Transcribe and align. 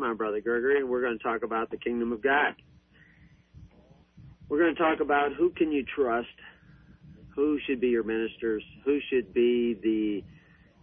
to. 0.00 0.04
I'm 0.04 0.16
Brother 0.16 0.40
Gregory, 0.40 0.78
and 0.78 0.88
we're 0.88 1.00
going 1.00 1.16
to 1.16 1.22
talk 1.22 1.42
about 1.42 1.70
the 1.70 1.76
Kingdom 1.76 2.12
of 2.12 2.22
God. 2.22 2.54
We're 4.48 4.58
going 4.58 4.74
to 4.74 4.80
talk 4.80 5.00
about 5.00 5.34
who 5.34 5.50
can 5.50 5.72
you 5.72 5.84
trust, 5.84 6.28
who 7.34 7.58
should 7.66 7.80
be 7.80 7.88
your 7.88 8.02
ministers, 8.02 8.62
who 8.84 8.98
should 9.10 9.32
be 9.32 9.74
the 9.82 10.24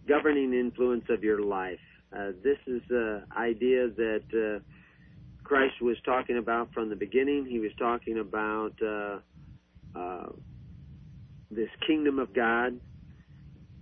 governing 0.08 0.52
influence 0.52 1.04
of 1.08 1.22
your 1.22 1.42
life. 1.42 1.78
Uh, 2.14 2.32
this 2.42 2.58
is 2.66 2.82
the 2.88 3.24
idea 3.36 3.88
that 3.88 4.22
uh, 4.32 4.60
Christ 5.44 5.80
was 5.80 5.96
talking 6.04 6.38
about 6.38 6.72
from 6.72 6.90
the 6.90 6.96
beginning. 6.96 7.46
He 7.48 7.58
was 7.58 7.72
talking 7.78 8.18
about 8.18 8.72
uh, 8.82 9.18
uh 9.98 10.28
this 11.50 11.68
kingdom 11.86 12.18
of 12.18 12.34
God. 12.34 12.80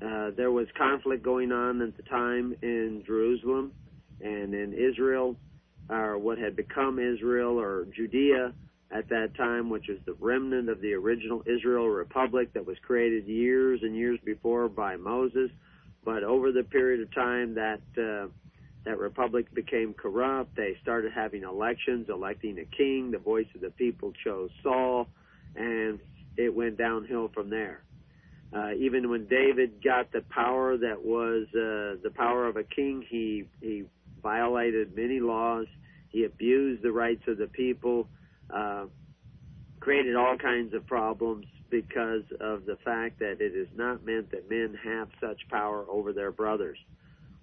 Uh, 0.05 0.31
there 0.37 0.51
was 0.51 0.67
conflict 0.77 1.23
going 1.23 1.53
on 1.53 1.81
at 1.83 1.97
the 1.97 2.03
time 2.05 2.55
in 2.63 3.05
Jerusalem 3.07 3.73
and 4.23 4.55
in 4.55 4.73
Israel, 4.73 5.37
or 5.89 6.19
what 6.19 6.39
had 6.39 6.57
become 6.57 6.99
Israel 6.99 7.59
or 7.59 7.87
Judea 7.97 8.53
at 8.93 9.09
that 9.09 9.35
time, 9.37 9.71
which 9.71 9.87
was 9.89 9.99
the 10.05 10.15
remnant 10.15 10.69
of 10.69 10.81
the 10.81 10.93
original 10.95 11.43
Israel 11.47 11.89
Republic 11.89 12.53
that 12.55 12.67
was 12.67 12.77
created 12.83 13.27
years 13.27 13.81
and 13.83 13.95
years 13.95 14.19
before 14.25 14.69
by 14.69 14.97
Moses. 14.97 15.51
But 16.05 16.25
over 16.25 16.51
the 16.51 16.65
period 16.65 17.01
of 17.01 17.15
time 17.15 17.55
that 17.55 17.81
uh, 17.97 18.29
that 18.85 18.99
republic 18.99 19.53
became 19.55 19.93
corrupt, 19.95 20.57
they 20.57 20.77
started 20.83 21.13
having 21.13 21.43
elections, 21.43 22.09
electing 22.09 22.59
a 22.59 22.65
king. 22.65 23.11
The 23.11 23.19
voice 23.19 23.47
of 23.55 23.61
the 23.61 23.71
people 23.71 24.13
chose 24.25 24.51
Saul, 24.63 25.07
and 25.55 26.01
it 26.37 26.55
went 26.55 26.79
downhill 26.79 27.31
from 27.35 27.51
there. 27.51 27.83
Uh, 28.53 28.73
even 28.73 29.11
when 29.11 29.27
David 29.27 29.85
got 29.85 30.11
the 30.11 30.23
power 30.23 30.77
that 30.77 31.05
was 31.05 31.47
uh, 31.51 32.01
the 32.03 32.11
power 32.17 32.49
of 32.49 32.57
a 32.57 32.65
king, 32.65 33.05
he 33.09 33.45
he 33.61 33.85
violated 34.23 34.97
many 34.97 35.21
laws. 35.21 35.67
He 36.09 36.25
abused 36.25 36.83
the 36.83 36.93
rights 36.93 37.23
of 37.29 37.39
the 37.39 37.47
people 37.47 38.09
uh, 38.53 38.87
created 39.81 40.17
all 40.17 40.37
kinds 40.37 40.75
of 40.75 40.87
problems 40.87 41.47
because 41.71 42.25
of 42.41 42.67
the 42.67 42.77
fact 42.85 43.21
that 43.21 43.41
it 43.41 43.55
is 43.55 43.69
not 43.77 44.05
meant 44.05 44.31
that 44.33 44.51
men 44.51 44.77
have 44.85 45.09
such 45.21 45.41
power 45.49 45.85
over 45.89 46.13
their 46.13 46.33
brothers. 46.33 46.79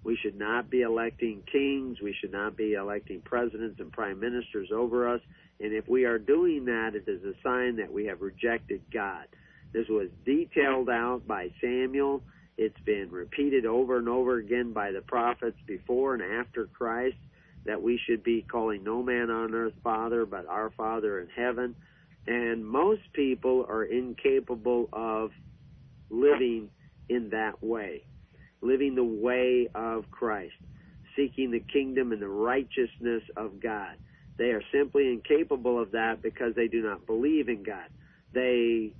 We 0.04 0.16
should 0.22 0.38
not 0.38 0.70
be 0.70 0.82
electing 0.82 1.42
kings. 1.50 1.98
We 2.00 2.14
should 2.20 2.32
not 2.32 2.56
be 2.56 2.74
electing 2.74 3.20
presidents 3.22 3.80
and 3.80 3.90
prime 3.90 4.20
ministers 4.20 4.68
over 4.72 5.12
us. 5.12 5.20
And 5.60 5.72
if 5.72 5.88
we 5.88 6.04
are 6.04 6.18
doing 6.18 6.66
that, 6.66 6.94
it 6.94 7.10
is 7.10 7.22
a 7.24 7.34
sign 7.42 7.76
that 7.76 7.92
we 7.92 8.06
have 8.06 8.20
rejected 8.20 8.82
God. 8.92 9.26
This 9.72 9.86
was 9.88 10.08
detailed 10.24 10.88
out 10.88 11.22
by 11.26 11.48
Samuel. 11.60 12.22
It's 12.58 12.80
been 12.84 13.08
repeated 13.12 13.66
over 13.66 13.98
and 13.98 14.08
over 14.08 14.38
again 14.38 14.72
by 14.72 14.90
the 14.90 15.00
prophets 15.00 15.56
before 15.66 16.14
and 16.14 16.22
after 16.22 16.66
Christ 16.66 17.16
that 17.64 17.80
we 17.80 18.00
should 18.04 18.24
be 18.24 18.42
calling 18.42 18.82
no 18.82 19.00
man 19.00 19.30
on 19.30 19.54
earth 19.54 19.74
Father, 19.84 20.26
but 20.26 20.44
our 20.46 20.70
Father 20.76 21.20
in 21.20 21.28
heaven. 21.28 21.76
And 22.26 22.66
most 22.66 23.02
people 23.12 23.64
are 23.68 23.84
incapable 23.84 24.88
of 24.92 25.30
living 26.10 26.68
in 27.08 27.30
that 27.30 27.62
way, 27.62 28.02
living 28.60 28.96
the 28.96 29.04
way 29.04 29.68
of 29.74 30.10
Christ, 30.10 30.54
seeking 31.14 31.52
the 31.52 31.60
kingdom 31.60 32.10
and 32.10 32.20
the 32.20 32.28
righteousness 32.28 33.22
of 33.36 33.60
God. 33.62 33.96
They 34.36 34.50
are 34.50 34.62
simply 34.72 35.12
incapable 35.12 35.80
of 35.80 35.92
that 35.92 36.22
because 36.22 36.54
they 36.56 36.66
do 36.68 36.82
not 36.82 37.06
believe 37.06 37.48
in 37.48 37.62
God. 37.62 37.88
They 38.34 38.94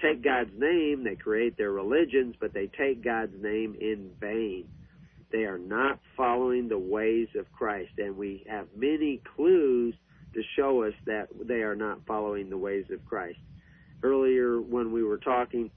take 0.00 0.22
God's 0.22 0.50
name, 0.56 1.04
they 1.04 1.16
create 1.16 1.56
their 1.56 1.72
religions, 1.72 2.34
but 2.40 2.52
they 2.52 2.68
take 2.78 3.04
God's 3.04 3.34
name 3.40 3.76
in 3.80 4.10
vain. 4.20 4.68
They 5.30 5.44
are 5.44 5.58
not 5.58 5.98
following 6.16 6.68
the 6.68 6.78
ways 6.78 7.28
of 7.38 7.50
Christ. 7.52 7.92
And 7.98 8.16
we 8.16 8.44
have 8.48 8.66
many 8.76 9.20
clues 9.34 9.94
to 10.34 10.42
show 10.56 10.82
us 10.84 10.94
that 11.06 11.28
they 11.46 11.62
are 11.62 11.76
not 11.76 12.00
following 12.06 12.50
the 12.50 12.58
ways 12.58 12.86
of 12.90 13.04
Christ. 13.06 13.38
Earlier, 14.02 14.60
when 14.60 14.92
we 14.92 15.02
were 15.02 15.18
talking, 15.18 15.70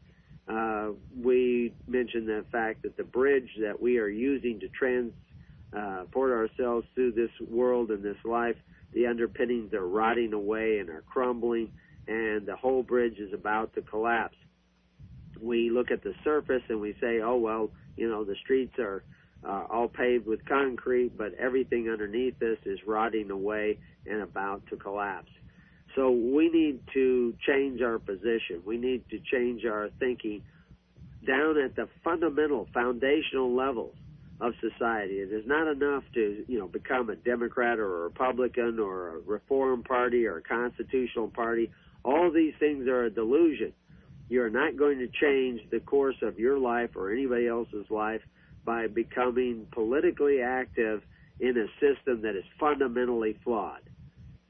uh, 0.47 0.89
we 1.21 1.73
mentioned 1.87 2.27
the 2.27 2.45
fact 2.51 2.83
that 2.83 2.97
the 2.97 3.03
bridge 3.03 3.49
that 3.61 3.81
we 3.81 3.97
are 3.97 4.07
using 4.07 4.59
to 4.59 4.67
transport 4.69 6.31
uh, 6.31 6.35
ourselves 6.35 6.85
through 6.93 7.13
this 7.13 7.31
world 7.49 7.91
and 7.91 8.03
this 8.03 8.17
life, 8.23 8.55
the 8.93 9.07
underpinnings 9.07 9.73
are 9.73 9.87
rotting 9.87 10.33
away 10.33 10.79
and 10.79 10.89
are 10.89 11.03
crumbling, 11.07 11.71
and 12.07 12.45
the 12.45 12.55
whole 12.55 12.83
bridge 12.83 13.17
is 13.17 13.33
about 13.33 13.73
to 13.75 13.81
collapse. 13.81 14.37
We 15.41 15.69
look 15.69 15.91
at 15.91 16.03
the 16.03 16.13
surface 16.23 16.63
and 16.69 16.79
we 16.79 16.95
say, 17.01 17.21
oh, 17.21 17.37
well, 17.37 17.71
you 17.97 18.09
know, 18.09 18.23
the 18.23 18.35
streets 18.43 18.77
are 18.79 19.03
uh, 19.47 19.65
all 19.69 19.87
paved 19.87 20.25
with 20.25 20.45
concrete, 20.45 21.17
but 21.17 21.33
everything 21.35 21.89
underneath 21.89 22.39
this 22.39 22.57
is 22.65 22.79
rotting 22.85 23.31
away 23.31 23.77
and 24.05 24.21
about 24.21 24.65
to 24.67 24.75
collapse. 24.75 25.31
So 25.95 26.11
we 26.11 26.49
need 26.49 26.81
to 26.93 27.33
change 27.47 27.81
our 27.81 27.99
position. 27.99 28.61
We 28.65 28.77
need 28.77 29.09
to 29.09 29.19
change 29.19 29.65
our 29.65 29.89
thinking 29.99 30.43
down 31.25 31.57
at 31.57 31.75
the 31.75 31.87
fundamental, 32.03 32.67
foundational 32.73 33.55
levels 33.55 33.95
of 34.41 34.53
society. 34.59 35.19
It 35.19 35.31
is 35.31 35.45
not 35.47 35.67
enough 35.67 36.03
to, 36.13 36.43
you 36.47 36.59
know, 36.59 36.67
become 36.67 37.09
a 37.09 37.15
Democrat 37.15 37.79
or 37.79 37.97
a 37.97 38.03
Republican 38.03 38.79
or 38.79 39.15
a 39.15 39.19
Reform 39.19 39.83
Party 39.83 40.25
or 40.25 40.37
a 40.37 40.41
Constitutional 40.41 41.29
Party. 41.29 41.71
All 42.05 42.31
these 42.31 42.53
things 42.59 42.87
are 42.87 43.05
a 43.05 43.09
delusion. 43.09 43.73
You're 44.29 44.51
not 44.51 44.77
going 44.77 44.99
to 44.99 45.07
change 45.07 45.61
the 45.71 45.79
course 45.79 46.15
of 46.21 46.37
your 46.37 46.59
life 46.59 46.91
or 46.95 47.11
anybody 47.11 47.47
else's 47.47 47.89
life 47.89 48.21
by 48.63 48.87
becoming 48.87 49.65
politically 49.71 50.41
active 50.41 51.01
in 51.39 51.57
a 51.57 51.67
system 51.79 52.21
that 52.21 52.35
is 52.35 52.43
fundamentally 52.59 53.37
flawed. 53.43 53.81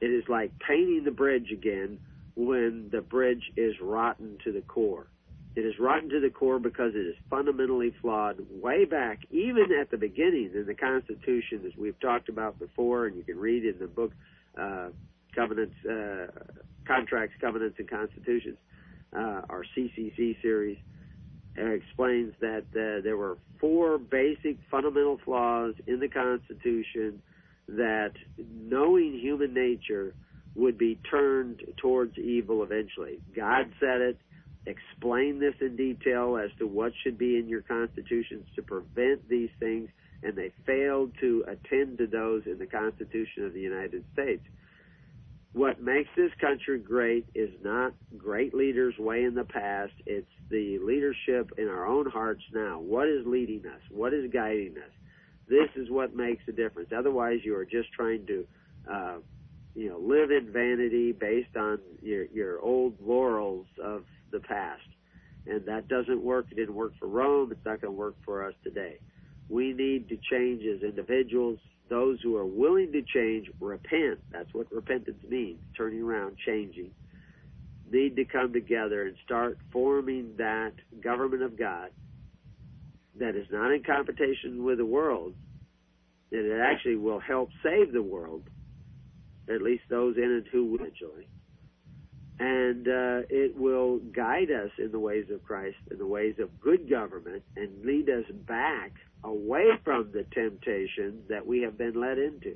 It 0.02 0.08
is 0.08 0.26
like 0.28 0.52
painting 0.60 1.04
the 1.06 1.12
bridge 1.12 1.52
again 1.52 2.00
when 2.36 2.90
the 2.92 3.02
bridge 3.02 3.44
is 3.56 3.74
rotten 3.82 4.38
to 4.44 4.52
the 4.52 4.62
core. 4.62 5.08
It 5.56 5.62
is 5.62 5.80
rotten 5.80 6.10
to 6.10 6.20
the 6.20 6.30
core 6.30 6.60
because 6.60 6.94
it 6.94 7.08
is 7.08 7.16
fundamentally 7.30 7.94
flawed 8.02 8.38
way 8.62 8.84
back, 8.84 9.20
even 9.32 9.68
at 9.80 9.90
the 9.90 9.98
beginning 9.98 10.52
in 10.54 10.66
the 10.66 10.74
Constitution, 10.76 11.62
as 11.66 11.72
we've 11.78 12.00
talked 12.02 12.28
about 12.28 12.60
before, 12.60 13.06
and 13.06 13.16
you 13.16 13.24
can 13.24 13.40
read 13.40 13.64
in 13.64 13.80
the 13.80 13.88
book 13.88 14.12
uh, 14.60 14.90
Covenants, 15.34 15.76
uh, 15.90 16.28
Contracts, 16.88 17.36
Covenants, 17.40 17.78
and 17.80 17.90
Constitutions, 17.90 18.58
uh, 19.16 19.42
our 19.50 19.64
CCC 19.76 20.42
series 20.42 20.78
explains 21.58 22.34
that 22.42 22.66
uh, 22.72 23.02
there 23.02 23.18
were 23.18 23.38
four 23.60 23.98
basic 23.98 24.58
fundamental 24.70 25.20
flaws 25.24 25.74
in 25.88 26.00
the 26.00 26.10
Constitution 26.10 27.22
that 27.68 28.12
knowing 28.38 29.18
human 29.18 29.54
nature 29.54 30.14
would 30.54 30.78
be 30.78 31.00
turned 31.10 31.62
towards 31.78 32.18
evil 32.18 32.64
eventually. 32.64 33.20
God 33.36 33.72
said 33.80 34.02
it, 34.02 34.18
Explain 34.68 35.40
this 35.40 35.54
in 35.62 35.76
detail 35.76 36.38
as 36.44 36.50
to 36.58 36.66
what 36.66 36.92
should 37.04 37.20
be 37.20 37.38
in 37.38 37.48
your 37.48 37.62
constitutions 37.62 38.48
to 38.56 38.64
prevent 38.64 39.28
these 39.30 39.52
things, 39.60 39.90
and 40.24 40.36
they 40.36 40.52
failed 40.66 41.12
to 41.22 41.46
attend 41.48 42.00
to 42.00 42.08
those 42.08 42.44
in 42.48 42.58
the 42.58 42.66
Constitution 42.66 43.46
of 43.46 43.54
the 43.54 43.60
United 43.60 44.04
States. 44.14 44.42
What 45.56 45.82
makes 45.82 46.10
this 46.18 46.32
country 46.42 46.80
great 46.80 47.28
is 47.34 47.50
not 47.64 47.94
great 48.18 48.54
leaders 48.54 48.94
way 49.00 49.24
in 49.24 49.36
the 49.36 49.46
past. 49.46 49.94
It's 50.06 50.28
the 50.50 50.80
leadership 50.80 51.50
in 51.58 51.70
our 51.70 51.88
own 51.88 52.08
hearts 52.08 52.44
now. 52.54 52.80
What 52.82 53.08
is 53.08 53.26
leading 53.26 53.66
us? 53.66 53.80
What 53.90 54.14
is 54.14 54.30
guiding 54.34 54.76
us? 54.78 54.92
This 55.48 55.70
is 55.78 55.90
what 55.90 56.14
makes 56.14 56.44
a 56.50 56.52
difference. 56.52 56.90
Otherwise, 56.94 57.40
you 57.46 57.56
are 57.56 57.64
just 57.64 57.90
trying 57.94 58.26
to, 58.28 58.46
uh, 58.92 59.16
you 59.76 59.88
know, 59.88 59.98
live 59.98 60.30
in 60.30 60.52
vanity 60.52 61.14
based 61.14 61.56
on 61.56 61.80
your 62.02 62.26
your 62.26 62.60
old 62.60 62.96
laurels 63.02 63.68
of 63.82 64.04
the 64.32 64.42
past, 64.42 64.90
and 65.48 65.66
that 65.68 65.88
doesn't 65.88 66.22
work. 66.22 66.48
It 66.52 66.56
didn't 66.56 66.76
work 66.76 66.92
for 67.00 67.08
Rome. 67.08 67.54
It's 67.54 67.66
not 67.66 67.80
going 67.80 67.94
to 67.94 67.98
work 67.98 68.16
for 68.26 68.46
us 68.46 68.56
today. 68.62 69.00
We 69.48 69.72
need 69.72 70.10
to 70.10 70.18
change 70.30 70.64
as 70.66 70.84
individuals 70.84 71.60
those 71.90 72.20
who 72.22 72.36
are 72.36 72.46
willing 72.46 72.92
to 72.94 73.02
change, 73.02 73.48
repent. 73.60 74.20
That's 74.32 74.52
what 74.54 74.72
repentance 74.72 75.22
means, 75.28 75.60
turning 75.78 76.02
around, 76.02 76.38
changing. 76.46 76.92
Need 77.92 78.16
to 78.16 78.26
come 78.26 78.52
together 78.54 79.04
and 79.04 79.16
start 79.24 79.58
forming 79.72 80.34
that 80.38 80.74
government 81.04 81.44
of 81.44 81.58
God 81.58 81.90
that 83.20 83.36
is 83.36 83.48
not 83.52 83.72
in 83.72 83.84
competition 83.84 84.64
with 84.64 84.78
the 84.78 84.86
world, 84.86 85.34
that 86.32 86.40
it 86.40 86.60
actually 86.60 86.98
will 86.98 87.20
help 87.20 87.50
save 87.64 87.94
the 87.94 88.02
world, 88.02 88.44
at 89.48 89.62
least 89.62 89.84
those 89.90 90.18
in 90.18 90.44
it 90.44 90.52
who 90.52 90.66
will 90.66 90.84
enjoy. 90.84 91.26
And 92.38 92.88
uh, 92.88 93.28
it 93.30 93.56
will 93.56 94.00
guide 94.00 94.52
us 94.52 94.72
in 94.78 94.92
the 94.92 95.00
ways 95.00 95.26
of 95.32 95.44
Christ, 95.46 95.78
in 95.90 95.98
the 95.98 96.08
ways 96.08 96.36
of 96.40 96.60
good 96.60 96.90
government, 96.90 97.44
and 97.56 97.86
lead 97.86 98.10
us 98.10 98.26
back 98.46 98.92
away 99.26 99.72
from 99.84 100.12
the 100.14 100.24
temptation 100.34 101.24
that 101.30 101.46
we 101.46 101.62
have 101.64 101.78
been 101.78 102.00
led 102.00 102.18
into. 102.18 102.56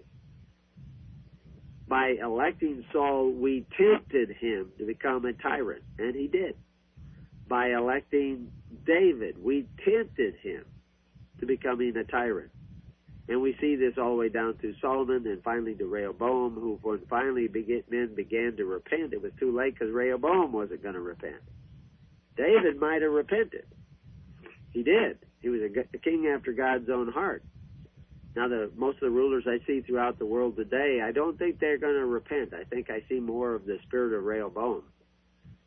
By 1.88 2.16
electing 2.22 2.86
Saul, 2.94 3.32
we 3.32 3.66
tempted 3.76 4.30
him 4.30 4.72
to 4.78 4.86
become 4.86 5.26
a 5.26 5.34
tyrant, 5.34 5.82
and 5.98 6.16
he 6.16 6.28
did. 6.28 6.56
By 7.48 7.72
electing 7.72 8.52
David, 8.86 9.44
we 9.44 9.68
tempted 9.84 10.36
him 10.44 10.64
to 11.40 11.48
becoming 11.48 11.98
a 11.98 12.04
tyrant. 12.04 12.52
And 13.28 13.42
we 13.42 13.56
see 13.60 13.76
this 13.76 13.94
all 13.98 14.12
the 14.12 14.16
way 14.18 14.30
down 14.30 14.58
to 14.58 14.74
Solomon 14.82 15.26
and 15.28 15.44
finally 15.44 15.76
to 15.76 15.86
Rehoboam, 15.86 16.56
who 16.56 16.80
when 16.82 17.00
finally 17.10 17.48
men 17.90 18.14
began 18.16 18.56
to 18.58 18.66
repent, 18.66 19.14
it 19.14 19.22
was 19.22 19.32
too 19.40 19.56
late 19.56 19.74
because 19.74 19.94
Rehoboam 19.94 20.52
wasn't 20.52 20.84
going 20.84 20.96
to 20.96 21.02
repent. 21.02 21.42
David 22.36 22.80
might 22.80 23.02
have 23.02 23.12
repented. 23.12 23.66
He 24.72 24.84
did. 24.84 25.20
He 25.42 25.50
was 25.50 25.62
a, 25.62 25.96
a 25.96 26.00
king 26.00 26.32
after 26.34 26.54
God's 26.54 26.90
own 26.90 27.12
heart. 27.12 27.44
Now, 28.36 28.48
the 28.48 28.72
most 28.76 28.96
of 28.96 29.02
the 29.02 29.10
rulers 29.10 29.46
I 29.48 29.66
see 29.66 29.82
throughout 29.82 30.20
the 30.20 30.26
world 30.26 30.56
today, 30.56 31.02
I 31.04 31.12
don't 31.12 31.38
think 31.38 31.60
they're 31.60 31.78
going 31.78 31.96
to 31.96 32.06
repent. 32.06 32.54
I 32.54 32.64
think 32.64 32.90
I 32.90 33.04
see 33.10 33.20
more 33.20 33.56
of 33.56 33.66
the 33.66 33.80
spirit 33.88 34.14
of 34.14 34.24
Rehoboam. 34.24 34.84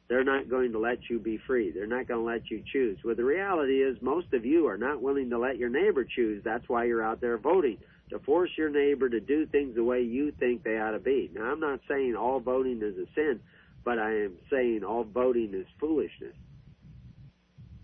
They're 0.08 0.24
not 0.24 0.48
going 0.48 0.72
to 0.72 0.78
let 0.78 0.98
you 1.08 1.18
be 1.18 1.38
free. 1.46 1.70
They're 1.70 1.86
not 1.86 2.06
going 2.06 2.20
to 2.20 2.26
let 2.26 2.50
you 2.50 2.62
choose. 2.70 2.98
Well, 3.04 3.16
the 3.16 3.24
reality 3.24 3.82
is 3.82 3.96
most 4.00 4.32
of 4.32 4.44
you 4.44 4.68
are 4.68 4.76
not 4.76 5.02
willing 5.02 5.30
to 5.30 5.38
let 5.38 5.56
your 5.56 5.70
neighbor 5.70 6.04
choose. 6.04 6.42
That's 6.44 6.68
why 6.68 6.84
you're 6.84 7.02
out 7.02 7.20
there 7.20 7.38
voting 7.38 7.78
to 8.10 8.18
force 8.20 8.50
your 8.56 8.68
neighbor 8.68 9.08
to 9.08 9.20
do 9.20 9.46
things 9.46 9.74
the 9.74 9.84
way 9.84 10.02
you 10.02 10.32
think 10.32 10.62
they 10.62 10.78
ought 10.78 10.90
to 10.90 10.98
be. 10.98 11.30
Now, 11.34 11.44
I'm 11.44 11.60
not 11.60 11.80
saying 11.88 12.14
all 12.14 12.40
voting 12.40 12.82
is 12.82 12.96
a 12.96 13.06
sin, 13.14 13.40
but 13.84 13.98
I 13.98 14.10
am 14.24 14.34
saying 14.50 14.84
all 14.84 15.04
voting 15.04 15.54
is 15.54 15.66
foolishness 15.80 16.36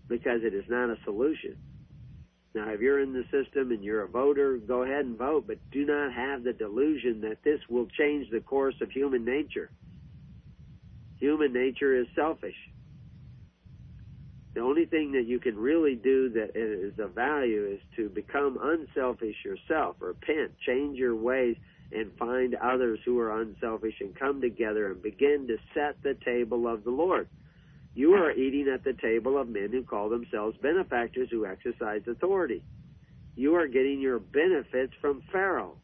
because 0.07 0.41
it 0.43 0.53
is 0.53 0.65
not 0.69 0.89
a 0.89 0.97
solution. 1.03 1.57
Now, 2.55 2.69
if 2.69 2.81
you're 2.81 2.99
in 2.99 3.13
the 3.13 3.25
system 3.31 3.71
and 3.71 3.83
you're 3.83 4.03
a 4.03 4.07
voter, 4.07 4.57
go 4.57 4.83
ahead 4.83 5.05
and 5.05 5.17
vote, 5.17 5.45
but 5.47 5.57
do 5.71 5.85
not 5.85 6.13
have 6.13 6.43
the 6.43 6.53
delusion 6.53 7.21
that 7.21 7.43
this 7.43 7.59
will 7.69 7.85
change 7.97 8.29
the 8.31 8.39
course 8.39 8.75
of 8.81 8.91
human 8.91 9.23
nature. 9.23 9.69
Human 11.19 11.53
nature 11.53 11.95
is 11.95 12.07
selfish. 12.15 12.55
The 14.55 14.61
only 14.61 14.85
thing 14.85 15.11
that 15.11 15.27
you 15.27 15.39
can 15.39 15.57
really 15.57 15.95
do 15.95 16.29
that 16.29 16.55
is 16.55 16.97
of 16.97 17.13
value 17.13 17.67
is 17.67 17.79
to 17.97 18.09
become 18.09 18.57
unselfish 18.61 19.35
yourself, 19.45 19.97
repent, 19.99 20.51
change 20.65 20.97
your 20.97 21.15
ways, 21.15 21.55
and 21.91 22.11
find 22.17 22.55
others 22.55 22.99
who 23.05 23.19
are 23.19 23.41
unselfish 23.41 23.95
and 23.99 24.15
come 24.17 24.41
together 24.41 24.91
and 24.91 25.01
begin 25.01 25.47
to 25.47 25.57
set 25.73 26.01
the 26.01 26.15
table 26.25 26.67
of 26.67 26.83
the 26.83 26.89
Lord. 26.89 27.27
You 27.99 28.13
are 28.13 28.31
eating 28.31 28.69
at 28.73 28.85
the 28.85 28.93
table 28.93 29.37
of 29.37 29.49
men 29.49 29.71
who 29.73 29.83
call 29.83 30.07
themselves 30.07 30.55
benefactors 30.61 31.27
who 31.29 31.45
exercise 31.45 32.01
authority. 32.07 32.63
You 33.35 33.55
are 33.55 33.67
getting 33.67 33.99
your 33.99 34.19
benefits 34.19 34.93
from 35.01 35.21
Pharaoh. 35.33 35.75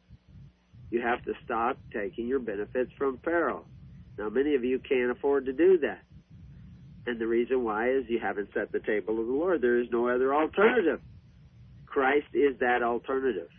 You 0.90 1.02
have 1.02 1.22
to 1.26 1.34
stop 1.44 1.78
taking 1.92 2.26
your 2.26 2.40
benefits 2.40 2.90
from 2.98 3.18
Pharaoh. 3.18 3.66
Now, 4.18 4.30
many 4.30 4.56
of 4.56 4.64
you 4.64 4.80
can't 4.80 5.12
afford 5.12 5.48
to 5.48 5.52
do 5.52 5.78
that. 5.80 6.04
And 7.06 7.20
the 7.20 7.28
reason 7.28 7.66
why 7.66 7.90
is 7.90 8.06
you 8.08 8.20
haven't 8.20 8.48
set 8.54 8.72
the 8.72 8.80
table 8.80 9.20
of 9.20 9.28
the 9.28 9.34
Lord. 9.34 9.62
There 9.62 9.82
is 9.82 9.88
no 9.92 10.08
other 10.08 10.34
alternative. 10.34 11.02
Christ 11.86 12.28
is 12.34 12.58
that 12.62 12.82
alternative. 12.82 13.50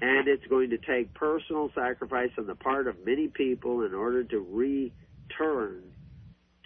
And 0.00 0.26
it's 0.26 0.46
going 0.48 0.70
to 0.70 0.78
take 0.78 1.14
personal 1.14 1.70
sacrifice 1.72 2.32
on 2.36 2.48
the 2.48 2.56
part 2.56 2.88
of 2.88 2.96
many 3.06 3.28
people 3.28 3.84
in 3.84 3.94
order 3.94 4.24
to 4.24 4.38
return 4.40 5.84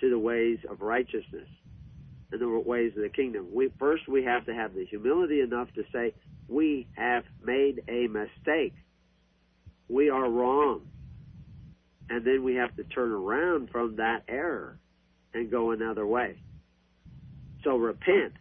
to 0.02 0.10
the 0.10 0.18
ways 0.18 0.58
of 0.70 0.82
righteousness 0.82 1.48
and 2.30 2.40
the 2.40 2.48
ways 2.48 2.92
of 2.96 3.02
the 3.02 3.08
kingdom. 3.08 3.46
We, 3.52 3.72
first, 3.78 4.06
we 4.06 4.24
have 4.24 4.44
to 4.46 4.54
have 4.54 4.74
the 4.74 4.84
humility 4.84 5.40
enough 5.40 5.68
to 5.74 5.84
say, 5.92 6.14
we 6.48 6.86
have 6.96 7.24
made 7.42 7.82
a 7.88 8.06
mistake. 8.08 8.74
We 9.88 10.10
are 10.10 10.28
wrong 10.28 10.82
and 12.12 12.26
then 12.26 12.44
we 12.44 12.56
have 12.56 12.76
to 12.76 12.84
turn 12.84 13.10
around 13.10 13.70
from 13.70 13.96
that 13.96 14.22
error 14.28 14.78
and 15.32 15.50
go 15.50 15.70
another 15.70 16.06
way. 16.06 16.36
So 17.64 17.76
repent. 17.76 18.34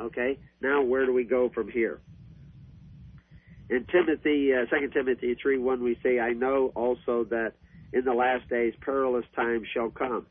Okay, 0.00 0.38
now 0.62 0.82
where 0.82 1.04
do 1.04 1.12
we 1.12 1.24
go 1.24 1.50
from 1.50 1.70
here? 1.70 2.00
In 3.68 3.84
Timothy, 3.92 4.52
uh, 4.54 4.64
2 4.74 4.88
Timothy 4.94 5.36
3 5.40 5.58
1, 5.58 5.82
we 5.82 5.98
say, 6.02 6.18
I 6.18 6.32
know 6.32 6.72
also 6.74 7.24
that 7.24 7.52
in 7.92 8.04
the 8.04 8.14
last 8.14 8.48
days 8.48 8.72
perilous 8.80 9.26
times 9.36 9.66
shall 9.74 9.90
come. 9.90 10.26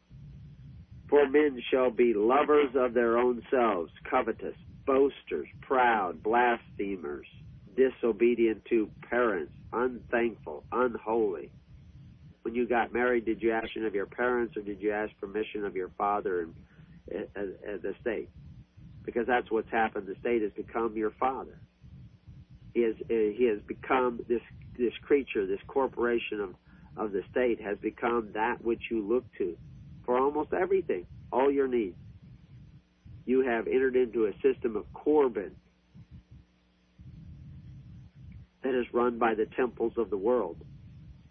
For 1.10 1.28
men 1.28 1.62
shall 1.72 1.92
be 1.92 2.14
lovers 2.14 2.72
of 2.76 2.94
their 2.94 3.18
own 3.18 3.42
selves, 3.50 3.92
covetous, 4.10 4.56
boasters, 4.86 5.48
proud, 5.62 6.22
blasphemers, 6.22 7.28
disobedient 7.76 8.64
to 8.66 8.90
parents, 9.10 9.54
unthankful, 9.74 10.64
unholy 10.72 11.52
when 12.50 12.56
you 12.56 12.68
got 12.68 12.94
married, 12.94 13.26
did 13.26 13.42
you 13.42 13.52
ask 13.52 13.68
of 13.76 13.94
your 13.94 14.06
parents 14.06 14.56
or 14.58 14.62
did 14.62 14.82
you 14.82 14.92
ask 14.92 15.12
permission 15.20 15.66
of 15.66 15.76
your 15.76 15.92
father 15.98 16.42
and 16.42 16.54
uh, 17.36 17.42
the 17.82 17.94
state? 18.02 18.30
Because 19.06 19.28
that's 19.28 19.52
what's 19.52 19.70
happened. 19.70 20.08
The 20.08 20.16
state 20.20 20.42
has 20.42 20.52
become 20.54 20.96
your 20.96 21.12
father. 21.20 21.60
He 22.74 22.82
has 22.82 22.96
he 23.08 23.48
has 23.52 23.60
become 23.68 24.22
this 24.28 24.42
this 24.78 24.94
creature, 25.04 25.46
this 25.46 25.60
corporation 25.68 26.40
of 26.40 26.56
of 26.98 27.12
the 27.12 27.22
state 27.32 27.62
has 27.62 27.78
become 27.80 28.30
that 28.34 28.64
which 28.64 28.82
you 28.90 29.08
look 29.08 29.26
to 29.38 29.58
for 30.10 30.18
almost 30.18 30.54
everything, 30.54 31.06
all 31.32 31.52
your 31.52 31.68
needs. 31.68 31.96
You 33.28 33.42
have 33.42 33.68
entered 33.68 33.96
into 33.96 34.26
a 34.26 34.32
system 34.42 34.76
of 34.76 34.92
Corban 34.92 35.52
that 38.64 38.74
is 38.74 38.88
run 38.92 39.20
by 39.20 39.36
the 39.36 39.46
temples 39.56 39.94
of 39.98 40.10
the 40.10 40.18
world 40.18 40.58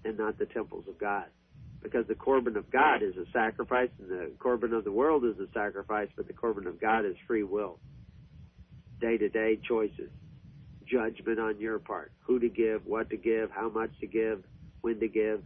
and 0.04 0.16
not 0.16 0.38
the 0.38 0.46
temples 0.46 0.84
of 0.88 0.96
God. 0.96 1.24
Because 1.82 2.06
the 2.06 2.14
Corban 2.14 2.56
of 2.56 2.70
God 2.70 3.02
is 3.02 3.16
a 3.16 3.28
sacrifice 3.32 3.90
and 3.98 4.08
the 4.08 4.30
Corban 4.38 4.72
of 4.72 4.84
the 4.84 4.92
world 4.92 5.24
is 5.24 5.34
a 5.40 5.52
sacrifice, 5.52 6.06
but 6.14 6.28
the 6.28 6.32
Corban 6.32 6.68
of 6.68 6.80
God 6.80 7.04
is 7.04 7.16
free 7.26 7.42
will. 7.42 7.80
Day 9.00 9.18
to 9.18 9.28
day 9.28 9.58
choices. 9.66 10.10
Judgment 10.86 11.40
on 11.40 11.58
your 11.58 11.80
part. 11.80 12.12
Who 12.20 12.38
to 12.38 12.48
give, 12.48 12.86
what 12.86 13.10
to 13.10 13.16
give, 13.16 13.50
how 13.50 13.70
much 13.70 13.90
to 13.98 14.06
give, 14.06 14.44
when 14.82 15.00
to 15.00 15.08
give. 15.08 15.42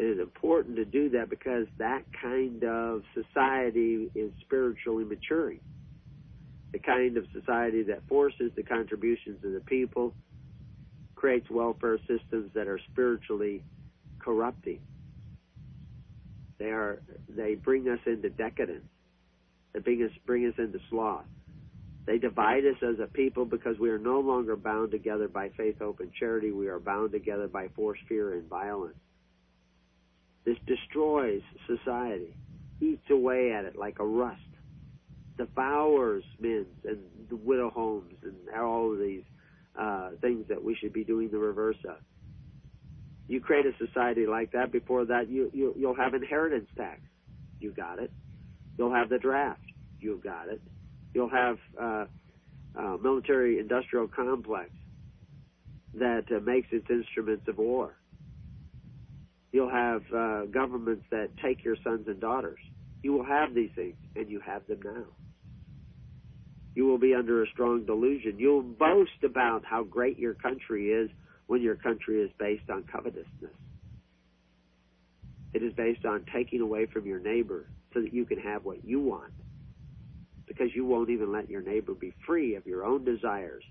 It 0.00 0.04
is 0.04 0.18
important 0.18 0.76
to 0.76 0.86
do 0.86 1.10
that 1.10 1.28
because 1.28 1.66
that 1.78 2.04
kind 2.22 2.64
of 2.64 3.02
society 3.12 4.10
is 4.14 4.32
spiritually 4.40 5.04
maturing. 5.04 5.60
The 6.72 6.78
kind 6.78 7.18
of 7.18 7.26
society 7.34 7.82
that 7.82 8.08
forces 8.08 8.50
the 8.56 8.62
contributions 8.62 9.44
of 9.44 9.52
the 9.52 9.60
people 9.60 10.14
creates 11.16 11.50
welfare 11.50 11.98
systems 12.08 12.50
that 12.54 12.66
are 12.66 12.80
spiritually 12.90 13.62
corrupting. 14.20 14.78
They 16.58 16.70
are 16.70 17.02
they 17.28 17.56
bring 17.56 17.86
us 17.90 17.98
into 18.06 18.30
decadence. 18.30 18.86
They 19.74 19.80
bring 19.80 20.02
us 20.02 20.12
bring 20.26 20.46
us 20.46 20.54
into 20.56 20.78
sloth. 20.88 21.26
They 22.06 22.16
divide 22.16 22.64
us 22.64 22.76
as 22.82 22.98
a 23.00 23.06
people 23.06 23.44
because 23.44 23.78
we 23.78 23.90
are 23.90 23.98
no 23.98 24.20
longer 24.20 24.56
bound 24.56 24.92
together 24.92 25.28
by 25.28 25.50
faith, 25.58 25.76
hope, 25.78 26.00
and 26.00 26.10
charity. 26.18 26.52
We 26.52 26.68
are 26.68 26.80
bound 26.80 27.12
together 27.12 27.48
by 27.48 27.68
force, 27.76 27.98
fear, 28.08 28.32
and 28.32 28.48
violence. 28.48 28.96
This 30.44 30.56
destroys 30.66 31.42
society, 31.66 32.34
eats 32.80 33.08
away 33.10 33.52
at 33.52 33.64
it 33.64 33.76
like 33.76 33.98
a 33.98 34.06
rust, 34.06 34.40
devours 35.36 36.24
men 36.38 36.66
and 36.84 36.98
widow 37.30 37.70
homes 37.70 38.14
and 38.22 38.34
all 38.58 38.92
of 38.92 38.98
these 38.98 39.22
uh, 39.78 40.10
things 40.20 40.46
that 40.48 40.62
we 40.62 40.74
should 40.74 40.92
be 40.92 41.04
doing 41.04 41.30
the 41.30 41.38
reverse 41.38 41.76
of. 41.88 41.96
You 43.28 43.40
create 43.40 43.64
a 43.64 43.86
society 43.86 44.26
like 44.26 44.52
that. 44.52 44.72
Before 44.72 45.04
that, 45.04 45.28
you, 45.28 45.50
you 45.54 45.72
you'll 45.76 45.94
have 45.94 46.14
inheritance 46.14 46.68
tax. 46.76 47.00
You 47.60 47.70
got 47.70 48.00
it. 48.00 48.10
You'll 48.76 48.92
have 48.92 49.08
the 49.08 49.18
draft. 49.18 49.60
You 50.00 50.20
got 50.22 50.48
it. 50.48 50.60
You'll 51.14 51.30
have 51.30 51.58
uh, 51.80 52.06
uh, 52.76 52.96
military 53.00 53.58
industrial 53.58 54.08
complex 54.08 54.70
that 55.94 56.24
uh, 56.34 56.40
makes 56.40 56.68
its 56.72 56.86
instruments 56.90 57.46
of 57.46 57.58
war. 57.58 57.94
You'll 59.52 59.70
have 59.70 60.02
uh, 60.14 60.44
governments 60.46 61.04
that 61.10 61.30
take 61.42 61.64
your 61.64 61.76
sons 61.82 62.06
and 62.06 62.20
daughters. 62.20 62.60
You 63.02 63.12
will 63.12 63.24
have 63.24 63.54
these 63.54 63.70
things, 63.74 63.96
and 64.14 64.30
you 64.30 64.40
have 64.40 64.66
them 64.66 64.80
now 64.84 65.06
you 66.74 66.86
will 66.86 66.98
be 66.98 67.14
under 67.14 67.42
a 67.42 67.46
strong 67.48 67.84
delusion. 67.84 68.38
You'll 68.38 68.62
boast 68.62 69.24
about 69.24 69.64
how 69.64 69.82
great 69.82 70.18
your 70.18 70.34
country 70.34 70.90
is 70.90 71.10
when 71.46 71.62
your 71.62 71.76
country 71.76 72.22
is 72.22 72.30
based 72.38 72.70
on 72.70 72.84
covetousness. 72.84 73.52
It 75.52 75.62
is 75.62 75.72
based 75.74 76.04
on 76.04 76.24
taking 76.32 76.60
away 76.60 76.86
from 76.86 77.06
your 77.06 77.18
neighbor 77.18 77.66
so 77.92 78.00
that 78.00 78.14
you 78.14 78.24
can 78.24 78.38
have 78.38 78.64
what 78.64 78.84
you 78.84 79.00
want. 79.00 79.32
Because 80.46 80.68
you 80.74 80.84
won't 80.84 81.10
even 81.10 81.32
let 81.32 81.50
your 81.50 81.62
neighbor 81.62 81.92
be 81.92 82.14
free 82.26 82.54
of 82.54 82.66
your 82.66 82.84
own 82.84 83.04
desires. 83.04 83.64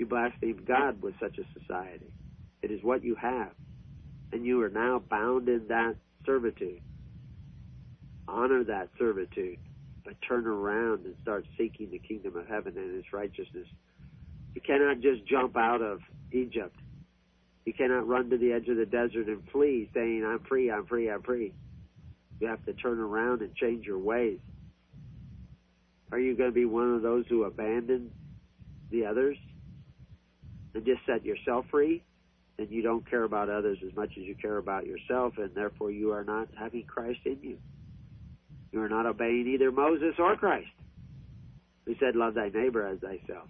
You 0.00 0.06
blaspheme 0.06 0.64
God 0.66 1.00
with 1.02 1.14
such 1.20 1.38
a 1.38 1.60
society. 1.60 2.10
It 2.62 2.72
is 2.72 2.82
what 2.82 3.04
you 3.04 3.14
have. 3.14 3.52
And 4.32 4.44
you 4.44 4.60
are 4.62 4.70
now 4.70 5.02
bound 5.10 5.48
in 5.48 5.68
that 5.68 5.94
servitude 6.24 6.80
honor 8.30 8.64
that 8.64 8.88
servitude, 8.98 9.58
but 10.04 10.14
turn 10.26 10.46
around 10.46 11.04
and 11.04 11.14
start 11.22 11.44
seeking 11.58 11.90
the 11.90 11.98
kingdom 11.98 12.36
of 12.36 12.46
heaven 12.46 12.74
and 12.76 12.96
its 12.96 13.12
righteousness. 13.12 13.66
You 14.54 14.60
cannot 14.60 15.00
just 15.00 15.26
jump 15.26 15.56
out 15.56 15.82
of 15.82 16.00
Egypt. 16.32 16.76
You 17.66 17.72
cannot 17.72 18.08
run 18.08 18.30
to 18.30 18.38
the 18.38 18.52
edge 18.52 18.68
of 18.68 18.76
the 18.76 18.86
desert 18.86 19.26
and 19.26 19.42
flee 19.52 19.90
saying, 19.94 20.24
I'm 20.24 20.40
free, 20.48 20.70
I'm 20.70 20.86
free, 20.86 21.10
I'm 21.10 21.22
free. 21.22 21.52
You 22.40 22.48
have 22.48 22.64
to 22.64 22.72
turn 22.72 22.98
around 22.98 23.42
and 23.42 23.54
change 23.54 23.84
your 23.84 23.98
ways. 23.98 24.38
Are 26.10 26.18
you 26.18 26.36
going 26.36 26.50
to 26.50 26.54
be 26.54 26.64
one 26.64 26.94
of 26.94 27.02
those 27.02 27.24
who 27.28 27.44
abandon 27.44 28.10
the 28.90 29.06
others 29.06 29.36
and 30.74 30.84
just 30.84 31.00
set 31.06 31.24
yourself 31.24 31.66
free? 31.70 32.02
And 32.58 32.70
you 32.70 32.82
don't 32.82 33.08
care 33.08 33.24
about 33.24 33.48
others 33.48 33.78
as 33.86 33.94
much 33.96 34.10
as 34.18 34.24
you 34.24 34.34
care 34.34 34.58
about 34.58 34.86
yourself, 34.86 35.34
and 35.38 35.54
therefore 35.54 35.90
you 35.90 36.12
are 36.12 36.24
not 36.24 36.48
having 36.58 36.84
Christ 36.84 37.20
in 37.24 37.38
you. 37.42 37.58
You 38.72 38.82
are 38.82 38.88
not 38.88 39.06
obeying 39.06 39.48
either 39.48 39.72
Moses 39.72 40.14
or 40.18 40.36
Christ, 40.36 40.68
who 41.86 41.94
said, 41.98 42.14
Love 42.14 42.34
thy 42.34 42.50
neighbor 42.50 42.86
as 42.86 43.00
thyself. 43.00 43.48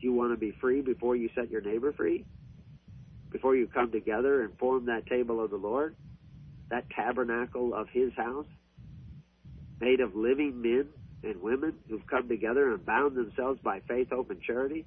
Do 0.00 0.06
you 0.06 0.12
want 0.12 0.32
to 0.32 0.38
be 0.38 0.52
free 0.60 0.80
before 0.80 1.16
you 1.16 1.28
set 1.34 1.50
your 1.50 1.60
neighbor 1.60 1.92
free? 1.92 2.24
Before 3.30 3.54
you 3.54 3.66
come 3.66 3.90
together 3.90 4.42
and 4.42 4.56
form 4.58 4.86
that 4.86 5.06
table 5.06 5.42
of 5.42 5.50
the 5.50 5.56
Lord? 5.56 5.96
That 6.70 6.88
tabernacle 6.90 7.74
of 7.74 7.88
his 7.88 8.12
house? 8.16 8.46
Made 9.80 10.00
of 10.00 10.14
living 10.14 10.62
men 10.62 10.88
and 11.22 11.42
women 11.42 11.74
who've 11.88 12.06
come 12.06 12.28
together 12.28 12.72
and 12.72 12.84
bound 12.84 13.16
themselves 13.16 13.60
by 13.62 13.80
faith, 13.88 14.08
hope, 14.10 14.30
and 14.30 14.40
charity? 14.42 14.84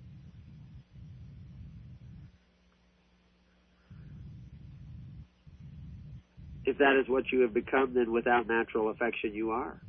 If 6.65 6.79
that 6.79 6.99
is 6.99 7.07
what 7.07 7.31
you 7.31 7.41
have 7.41 7.53
become, 7.53 7.93
then 7.93 8.11
without 8.11 8.47
natural 8.47 8.89
affection 8.89 9.33
you 9.33 9.51
are. 9.51 9.79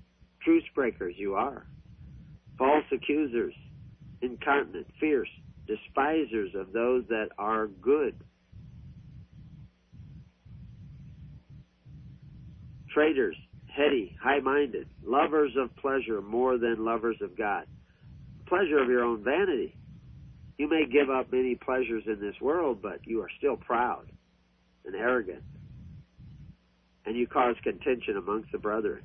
Truce 0.42 0.64
breakers 0.74 1.14
you 1.16 1.34
are. 1.34 1.66
False 2.58 2.84
accusers, 2.92 3.54
incontinent, 4.20 4.86
fierce, 5.00 5.28
despisers 5.66 6.54
of 6.54 6.72
those 6.72 7.04
that 7.08 7.28
are 7.38 7.66
good. 7.66 8.14
Traitors, 12.92 13.36
heady, 13.74 14.16
high-minded, 14.22 14.86
lovers 15.04 15.52
of 15.58 15.74
pleasure 15.76 16.22
more 16.22 16.58
than 16.58 16.84
lovers 16.84 17.16
of 17.22 17.36
God. 17.36 17.66
Pleasure 18.46 18.78
of 18.78 18.88
your 18.88 19.02
own 19.04 19.22
vanity. 19.22 19.74
You 20.58 20.68
may 20.68 20.84
give 20.86 21.10
up 21.10 21.32
many 21.32 21.54
pleasures 21.54 22.04
in 22.06 22.20
this 22.20 22.40
world, 22.40 22.80
but 22.80 23.00
you 23.06 23.20
are 23.22 23.30
still 23.38 23.56
proud 23.56 24.06
and 24.86 24.94
arrogant 24.94 25.42
and 27.06 27.16
you 27.16 27.26
cause 27.26 27.54
contention 27.62 28.16
amongst 28.16 28.52
the 28.52 28.58
brethren. 28.58 29.02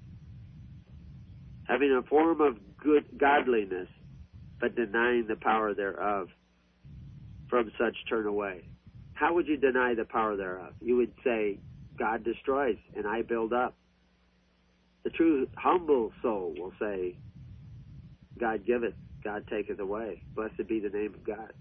Having 1.66 1.92
a 1.94 2.02
form 2.08 2.42
of 2.42 2.58
good 2.84 3.06
godliness, 3.20 3.88
but 4.60 4.76
denying 4.76 5.28
the 5.28 5.36
power 5.36 5.74
thereof, 5.74 6.28
from 7.48 7.72
such 7.80 7.96
turn 8.10 8.26
away. 8.26 8.62
How 9.14 9.34
would 9.34 9.48
you 9.48 9.58
deny 9.58 9.94
the 9.94 10.06
power 10.06 10.36
thereof? 10.36 10.74
You 10.82 10.98
would 10.98 11.14
say, 11.24 11.60
God 12.00 12.24
destroys 12.24 12.78
and 12.96 13.06
I 13.06 13.22
build 13.22 13.54
up. 13.54 13.76
The 15.04 15.10
true 15.12 15.48
humble 15.58 16.12
soul 16.22 16.54
will 16.58 16.74
say, 16.80 17.16
God 18.40 18.66
giveth, 18.66 18.94
God 19.24 19.44
taketh 19.50 19.80
away. 19.80 20.24
Blessed 20.36 20.68
be 20.68 20.80
the 20.80 20.90
name 20.90 21.14
of 21.14 21.26
God. 21.26 21.52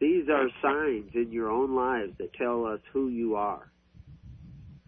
These 0.00 0.28
are 0.30 0.48
signs 0.62 1.10
in 1.14 1.30
your 1.30 1.50
own 1.50 1.74
lives 1.74 2.14
that 2.18 2.32
tell 2.32 2.64
us 2.64 2.80
who 2.92 3.08
you 3.08 3.36
are. 3.36 3.70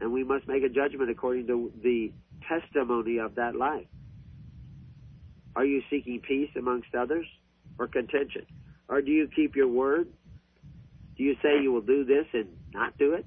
And 0.00 0.10
we 0.12 0.24
must 0.24 0.48
make 0.48 0.62
a 0.64 0.68
judgment 0.68 1.10
according 1.10 1.46
to 1.48 1.70
the 1.82 2.12
testimony 2.48 3.18
of 3.18 3.34
that 3.34 3.54
life. 3.54 3.86
Are 5.54 5.66
you 5.66 5.82
seeking 5.90 6.20
peace 6.26 6.50
amongst 6.56 6.94
others 6.94 7.26
or 7.78 7.86
contention? 7.86 8.46
Or 8.88 9.02
do 9.02 9.10
you 9.10 9.28
keep 9.36 9.54
your 9.54 9.68
word? 9.68 10.08
Do 11.16 11.22
you 11.22 11.34
say 11.42 11.60
you 11.62 11.72
will 11.72 11.82
do 11.82 12.04
this 12.04 12.26
and 12.32 12.48
not 12.72 12.96
do 12.96 13.12
it? 13.12 13.26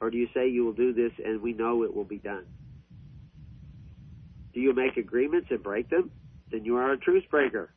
Or 0.00 0.10
do 0.10 0.16
you 0.16 0.28
say 0.34 0.48
you 0.48 0.64
will 0.64 0.72
do 0.72 0.94
this 0.94 1.12
and 1.24 1.42
we 1.42 1.52
know 1.52 1.84
it 1.84 1.94
will 1.94 2.04
be 2.04 2.18
done? 2.18 2.46
Do 4.54 4.60
you 4.60 4.74
make 4.74 4.96
agreements 4.96 5.48
and 5.50 5.62
break 5.62 5.90
them? 5.90 6.10
Then 6.50 6.64
you 6.64 6.76
are 6.76 6.92
a 6.92 6.98
truce 6.98 7.24
breaker. 7.30 7.70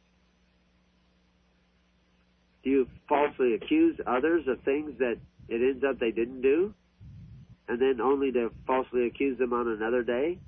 Do 2.66 2.72
you 2.72 2.88
falsely 3.08 3.54
accuse 3.54 3.96
others 4.08 4.48
of 4.48 4.60
things 4.64 4.98
that 4.98 5.18
it 5.48 5.62
ends 5.62 5.84
up 5.88 6.00
they 6.00 6.10
didn't 6.10 6.42
do? 6.42 6.74
And 7.68 7.80
then 7.80 8.02
only 8.02 8.32
to 8.32 8.52
falsely 8.66 9.06
accuse 9.06 9.38
them 9.38 9.54
on 9.54 9.68
another 9.68 10.02
day? 10.02 10.40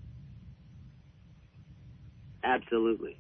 Absolutely. 2.44 3.20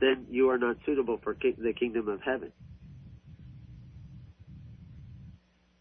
Then 0.00 0.26
you 0.30 0.48
are 0.48 0.56
not 0.56 0.78
suitable 0.86 1.20
for 1.22 1.34
the 1.34 1.72
kingdom 1.74 2.08
of 2.08 2.22
heaven. 2.22 2.50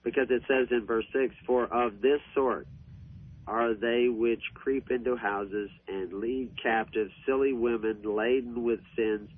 Because 0.04 0.28
it 0.30 0.42
says 0.50 0.68
in 0.72 0.86
verse 0.86 1.06
6, 1.14 1.34
For 1.46 1.66
of 1.66 2.02
this 2.02 2.20
sort 2.36 2.68
are 3.46 3.74
they 3.74 4.10
which 4.10 4.42
creep 4.54 4.92
into 4.92 5.16
houses 5.16 5.70
and 5.88 6.12
lead 6.14 6.52
captive 6.62 7.10
silly 7.26 7.54
women 7.54 8.02
laden 8.04 8.64
with 8.64 8.82
sins, 8.98 9.30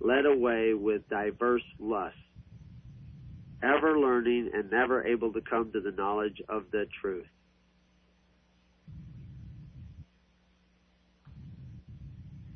led 0.00 0.26
away 0.26 0.74
with 0.74 1.08
diverse 1.08 1.62
lusts 1.78 2.18
ever 3.62 3.98
learning 3.98 4.50
and 4.54 4.70
never 4.70 5.04
able 5.04 5.32
to 5.32 5.40
come 5.40 5.72
to 5.72 5.80
the 5.80 5.92
knowledge 5.92 6.40
of 6.48 6.64
the 6.72 6.86
truth. 7.00 7.26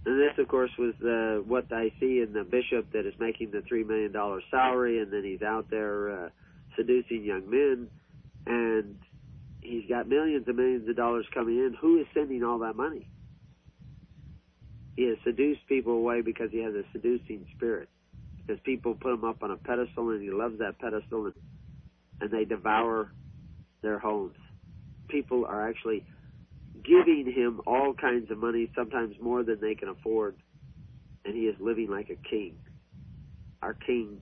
And 0.04 0.18
this, 0.18 0.32
of 0.38 0.48
course, 0.48 0.70
was 0.78 0.94
the, 1.00 1.44
what 1.46 1.70
I 1.70 1.92
see 2.00 2.20
in 2.20 2.32
the 2.32 2.42
bishop 2.42 2.92
that 2.92 3.04
is 3.04 3.12
making 3.18 3.50
the 3.50 3.58
$3 3.58 3.86
million 3.86 4.12
salary, 4.50 5.02
and 5.02 5.12
then 5.12 5.22
he's 5.22 5.42
out 5.42 5.68
there 5.70 6.24
uh, 6.24 6.28
seducing 6.76 7.24
young 7.24 7.48
men, 7.50 7.88
and 8.46 8.96
he's 9.60 9.84
got 9.86 10.08
millions 10.08 10.44
and 10.46 10.56
millions 10.56 10.88
of 10.88 10.96
dollars 10.96 11.26
coming 11.34 11.56
in. 11.56 11.76
Who 11.80 12.00
is 12.00 12.06
sending 12.14 12.42
all 12.42 12.60
that 12.60 12.74
money? 12.74 13.06
He 14.96 15.04
has 15.08 15.18
seduced 15.24 15.66
people 15.68 15.92
away 15.92 16.22
because 16.22 16.50
he 16.50 16.62
has 16.62 16.74
a 16.74 16.84
seducing 16.92 17.46
spirit 17.54 17.90
because 18.48 18.62
people 18.64 18.94
put 18.94 19.12
him 19.12 19.24
up 19.24 19.42
on 19.42 19.50
a 19.50 19.56
pedestal 19.56 20.10
and 20.10 20.22
he 20.22 20.30
loves 20.30 20.58
that 20.58 20.78
pedestal 20.78 21.26
and, 21.26 21.34
and 22.20 22.30
they 22.30 22.44
devour 22.44 23.12
their 23.82 23.98
homes. 23.98 24.36
People 25.08 25.44
are 25.44 25.68
actually 25.68 26.02
giving 26.82 27.30
him 27.34 27.60
all 27.66 27.92
kinds 27.92 28.30
of 28.30 28.38
money, 28.38 28.70
sometimes 28.74 29.14
more 29.20 29.42
than 29.42 29.60
they 29.60 29.74
can 29.74 29.88
afford, 29.88 30.36
and 31.24 31.34
he 31.34 31.42
is 31.42 31.56
living 31.60 31.90
like 31.90 32.08
a 32.08 32.28
king. 32.28 32.54
Our 33.60 33.74
king 33.74 34.20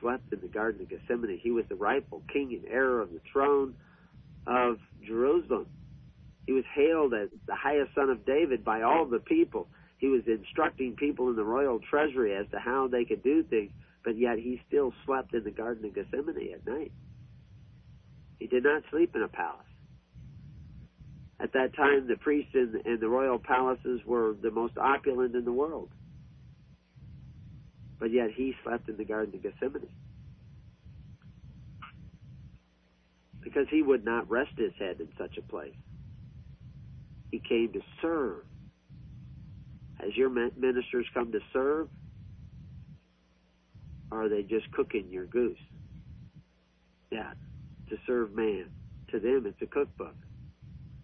slept 0.00 0.32
in 0.32 0.40
the 0.40 0.48
Garden 0.48 0.82
of 0.82 0.88
Gethsemane. 0.88 1.38
He 1.40 1.50
was 1.52 1.64
the 1.68 1.76
rightful 1.76 2.22
king 2.32 2.52
and 2.52 2.72
heir 2.72 3.00
of 3.00 3.10
the 3.10 3.20
throne 3.32 3.74
of 4.46 4.78
Jerusalem. 5.06 5.66
He 6.46 6.52
was 6.52 6.64
hailed 6.74 7.14
as 7.14 7.28
the 7.46 7.54
highest 7.54 7.94
son 7.94 8.10
of 8.10 8.26
David 8.26 8.64
by 8.64 8.82
all 8.82 9.06
the 9.06 9.20
people. 9.20 9.68
He 10.04 10.10
was 10.10 10.26
instructing 10.26 10.96
people 10.96 11.30
in 11.30 11.36
the 11.36 11.44
royal 11.44 11.80
treasury 11.80 12.36
as 12.36 12.44
to 12.50 12.58
how 12.58 12.88
they 12.88 13.06
could 13.06 13.22
do 13.22 13.42
things, 13.42 13.72
but 14.04 14.18
yet 14.18 14.36
he 14.38 14.60
still 14.68 14.92
slept 15.06 15.32
in 15.32 15.44
the 15.44 15.50
Garden 15.50 15.82
of 15.86 15.94
Gethsemane 15.94 16.52
at 16.52 16.66
night. 16.66 16.92
He 18.38 18.46
did 18.46 18.64
not 18.64 18.82
sleep 18.90 19.16
in 19.16 19.22
a 19.22 19.28
palace. 19.28 19.64
At 21.40 21.54
that 21.54 21.74
time, 21.74 22.06
the 22.06 22.16
priests 22.16 22.50
in, 22.52 22.82
in 22.84 23.00
the 23.00 23.08
royal 23.08 23.38
palaces 23.38 24.02
were 24.04 24.34
the 24.42 24.50
most 24.50 24.76
opulent 24.76 25.34
in 25.34 25.46
the 25.46 25.52
world. 25.52 25.88
But 27.98 28.12
yet 28.12 28.28
he 28.36 28.54
slept 28.62 28.90
in 28.90 28.98
the 28.98 29.06
Garden 29.06 29.34
of 29.34 29.42
Gethsemane. 29.42 29.88
Because 33.40 33.68
he 33.70 33.80
would 33.80 34.04
not 34.04 34.30
rest 34.30 34.52
his 34.58 34.72
head 34.78 35.00
in 35.00 35.08
such 35.16 35.38
a 35.38 35.42
place. 35.50 35.72
He 37.30 37.38
came 37.38 37.72
to 37.72 37.80
serve 38.02 38.44
as 40.00 40.16
your 40.16 40.30
ministers 40.30 41.06
come 41.14 41.32
to 41.32 41.40
serve, 41.52 41.88
or 44.10 44.24
are 44.24 44.28
they 44.28 44.42
just 44.42 44.70
cooking 44.72 45.08
your 45.10 45.26
goose? 45.26 45.58
Yeah, 47.10 47.32
to 47.90 47.96
serve 48.06 48.34
man. 48.34 48.70
To 49.12 49.20
them, 49.20 49.46
it's 49.46 49.60
a 49.62 49.66
cookbook. 49.66 50.16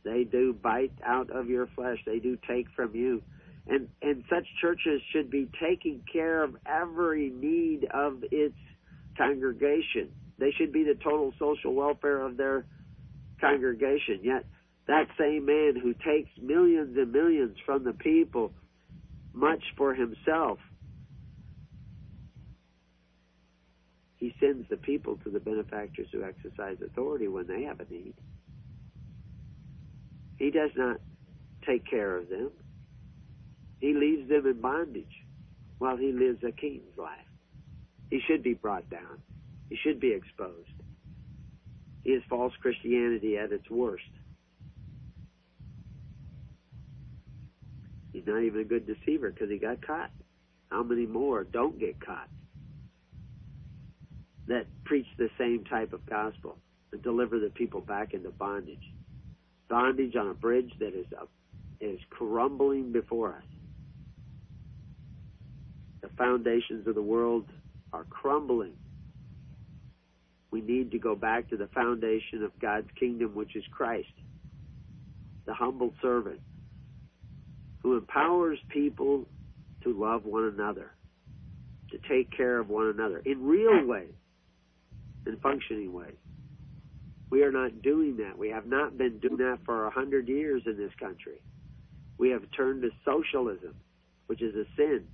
They 0.04 0.24
do 0.24 0.52
bite 0.52 0.92
out 1.04 1.30
of 1.30 1.48
your 1.48 1.68
flesh. 1.76 1.98
They 2.06 2.18
do 2.18 2.38
take 2.48 2.66
from 2.74 2.94
you. 2.94 3.22
And, 3.68 3.88
and 4.02 4.24
such 4.28 4.46
churches 4.60 5.00
should 5.12 5.30
be 5.30 5.48
taking 5.60 6.02
care 6.10 6.42
of 6.42 6.56
every 6.66 7.30
need 7.30 7.86
of 7.92 8.24
its 8.32 8.56
congregation. 9.16 10.10
They 10.38 10.50
should 10.56 10.72
be 10.72 10.82
the 10.82 10.94
total 10.94 11.32
social 11.38 11.74
welfare 11.74 12.22
of 12.22 12.36
their 12.36 12.64
congregation. 13.40 14.20
Yet, 14.22 14.46
that 14.86 15.06
same 15.18 15.44
man 15.44 15.74
who 15.80 15.92
takes 15.92 16.30
millions 16.40 16.96
and 16.96 17.12
millions 17.12 17.56
from 17.64 17.84
the 17.84 17.92
people 17.92 18.52
much 19.40 19.62
for 19.76 19.94
himself. 19.94 20.58
He 24.16 24.34
sends 24.38 24.68
the 24.68 24.76
people 24.76 25.16
to 25.24 25.30
the 25.30 25.40
benefactors 25.40 26.08
who 26.12 26.22
exercise 26.22 26.76
authority 26.84 27.26
when 27.26 27.46
they 27.46 27.62
have 27.62 27.80
a 27.80 27.90
need. 27.90 28.14
He 30.36 30.50
does 30.50 30.70
not 30.76 30.98
take 31.66 31.88
care 31.88 32.18
of 32.18 32.28
them. 32.28 32.50
He 33.80 33.94
leaves 33.94 34.28
them 34.28 34.46
in 34.46 34.60
bondage 34.60 35.24
while 35.78 35.96
he 35.96 36.12
lives 36.12 36.44
a 36.46 36.52
king's 36.52 36.96
life. 36.98 37.18
He 38.10 38.20
should 38.26 38.42
be 38.42 38.54
brought 38.54 38.88
down. 38.90 39.20
He 39.70 39.76
should 39.82 40.00
be 40.00 40.12
exposed. 40.12 40.68
He 42.04 42.10
is 42.10 42.22
false 42.28 42.52
Christianity 42.60 43.38
at 43.38 43.52
its 43.52 43.70
worst. 43.70 44.04
He's 48.12 48.26
not 48.26 48.42
even 48.42 48.60
a 48.60 48.64
good 48.64 48.86
deceiver 48.86 49.30
because 49.30 49.50
he 49.50 49.58
got 49.58 49.84
caught. 49.86 50.10
How 50.70 50.82
many 50.82 51.06
more 51.06 51.44
don't 51.44 51.78
get 51.78 52.04
caught 52.04 52.28
that 54.46 54.66
preach 54.84 55.06
the 55.18 55.28
same 55.38 55.64
type 55.64 55.92
of 55.92 56.04
gospel 56.06 56.56
and 56.92 57.02
deliver 57.02 57.38
the 57.38 57.50
people 57.50 57.80
back 57.80 58.14
into 58.14 58.30
bondage? 58.30 58.78
Bondage 59.68 60.16
on 60.16 60.28
a 60.28 60.34
bridge 60.34 60.72
that 60.80 60.94
is 60.94 61.06
up, 61.20 61.28
is 61.80 61.98
crumbling 62.10 62.92
before 62.92 63.34
us. 63.34 63.44
The 66.02 66.08
foundations 66.16 66.86
of 66.86 66.94
the 66.94 67.02
world 67.02 67.46
are 67.92 68.04
crumbling. 68.04 68.72
We 70.50 70.60
need 70.60 70.90
to 70.92 70.98
go 70.98 71.14
back 71.14 71.48
to 71.50 71.56
the 71.56 71.68
foundation 71.68 72.42
of 72.42 72.50
God's 72.60 72.88
kingdom, 72.98 73.34
which 73.34 73.54
is 73.54 73.64
Christ, 73.70 74.08
the 75.46 75.54
humble 75.54 75.94
servant 76.02 76.40
who 77.82 77.96
empowers 77.96 78.58
people 78.68 79.26
to 79.82 79.98
love 79.98 80.24
one 80.24 80.44
another, 80.44 80.92
to 81.90 81.98
take 82.08 82.34
care 82.36 82.58
of 82.58 82.68
one 82.68 82.88
another 82.88 83.22
in 83.24 83.42
real 83.44 83.86
ways, 83.86 84.12
in 85.26 85.36
functioning 85.38 85.92
ways. 85.92 86.14
We 87.30 87.44
are 87.44 87.52
not 87.52 87.82
doing 87.82 88.16
that. 88.18 88.36
We 88.36 88.50
have 88.50 88.66
not 88.66 88.98
been 88.98 89.18
doing 89.18 89.36
that 89.38 89.58
for 89.64 89.86
a 89.86 89.90
hundred 89.90 90.28
years 90.28 90.62
in 90.66 90.76
this 90.76 90.90
country. 90.98 91.40
We 92.18 92.30
have 92.30 92.42
turned 92.56 92.82
to 92.82 92.90
socialism, 93.04 93.74
which 94.26 94.42
is 94.42 94.54
a 94.54 94.64
sin. 94.76 95.04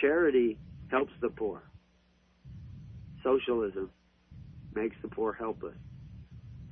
Charity 0.00 0.58
helps 0.90 1.12
the 1.20 1.28
poor. 1.28 1.62
Socialism 3.22 3.90
makes 4.74 4.96
the 5.02 5.08
poor 5.08 5.32
helpless. 5.32 5.76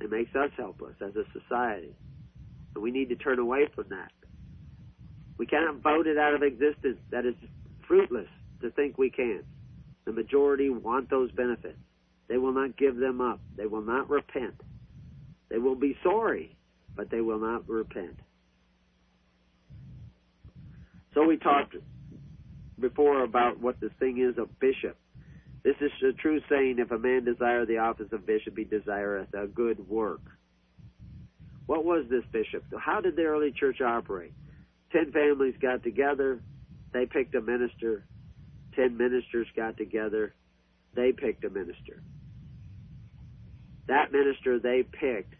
It 0.01 0.09
makes 0.09 0.35
us 0.35 0.49
helpless 0.57 0.95
as 1.01 1.15
a 1.15 1.23
society. 1.39 1.93
And 2.73 2.83
we 2.83 2.91
need 2.91 3.09
to 3.09 3.15
turn 3.15 3.39
away 3.39 3.67
from 3.73 3.85
that. 3.89 4.11
We 5.37 5.45
cannot 5.45 5.81
vote 5.81 6.07
it 6.07 6.17
out 6.17 6.33
of 6.33 6.43
existence. 6.43 6.97
That 7.09 7.25
is 7.25 7.35
fruitless 7.87 8.27
to 8.61 8.71
think 8.71 8.97
we 8.97 9.09
can. 9.09 9.43
The 10.05 10.11
majority 10.11 10.69
want 10.69 11.09
those 11.09 11.31
benefits. 11.31 11.79
They 12.27 12.37
will 12.37 12.53
not 12.53 12.77
give 12.77 12.95
them 12.95 13.21
up. 13.21 13.39
They 13.57 13.65
will 13.65 13.81
not 13.81 14.09
repent. 14.09 14.55
They 15.49 15.57
will 15.57 15.75
be 15.75 15.97
sorry, 16.03 16.55
but 16.95 17.09
they 17.11 17.21
will 17.21 17.39
not 17.39 17.67
repent. 17.67 18.17
So 21.13 21.25
we 21.25 21.37
talked 21.37 21.75
before 22.79 23.23
about 23.23 23.59
what 23.59 23.79
the 23.79 23.89
thing 23.99 24.19
is 24.19 24.37
of 24.37 24.59
bishop. 24.59 24.97
This 25.63 25.75
is 25.81 25.91
a 26.07 26.13
true 26.13 26.39
saying, 26.49 26.77
if 26.79 26.91
a 26.91 26.97
man 26.97 27.25
desire 27.25 27.65
the 27.65 27.77
office 27.79 28.07
of 28.11 28.25
bishop, 28.25 28.57
he 28.57 28.63
desireth 28.63 29.33
a 29.33 29.47
good 29.47 29.87
work. 29.87 30.21
What 31.65 31.85
was 31.85 32.05
this 32.09 32.23
bishop? 32.31 32.63
How 32.79 33.01
did 33.01 33.15
the 33.15 33.23
early 33.23 33.51
church 33.51 33.81
operate? 33.81 34.33
Ten 34.91 35.11
families 35.11 35.55
got 35.61 35.83
together, 35.83 36.41
they 36.93 37.05
picked 37.05 37.35
a 37.35 37.41
minister. 37.41 38.05
Ten 38.75 38.97
ministers 38.97 39.47
got 39.55 39.77
together, 39.77 40.33
they 40.95 41.11
picked 41.11 41.43
a 41.43 41.49
minister. 41.49 42.01
That 43.87 44.11
minister 44.11 44.59
they 44.59 44.83
picked 44.83 45.35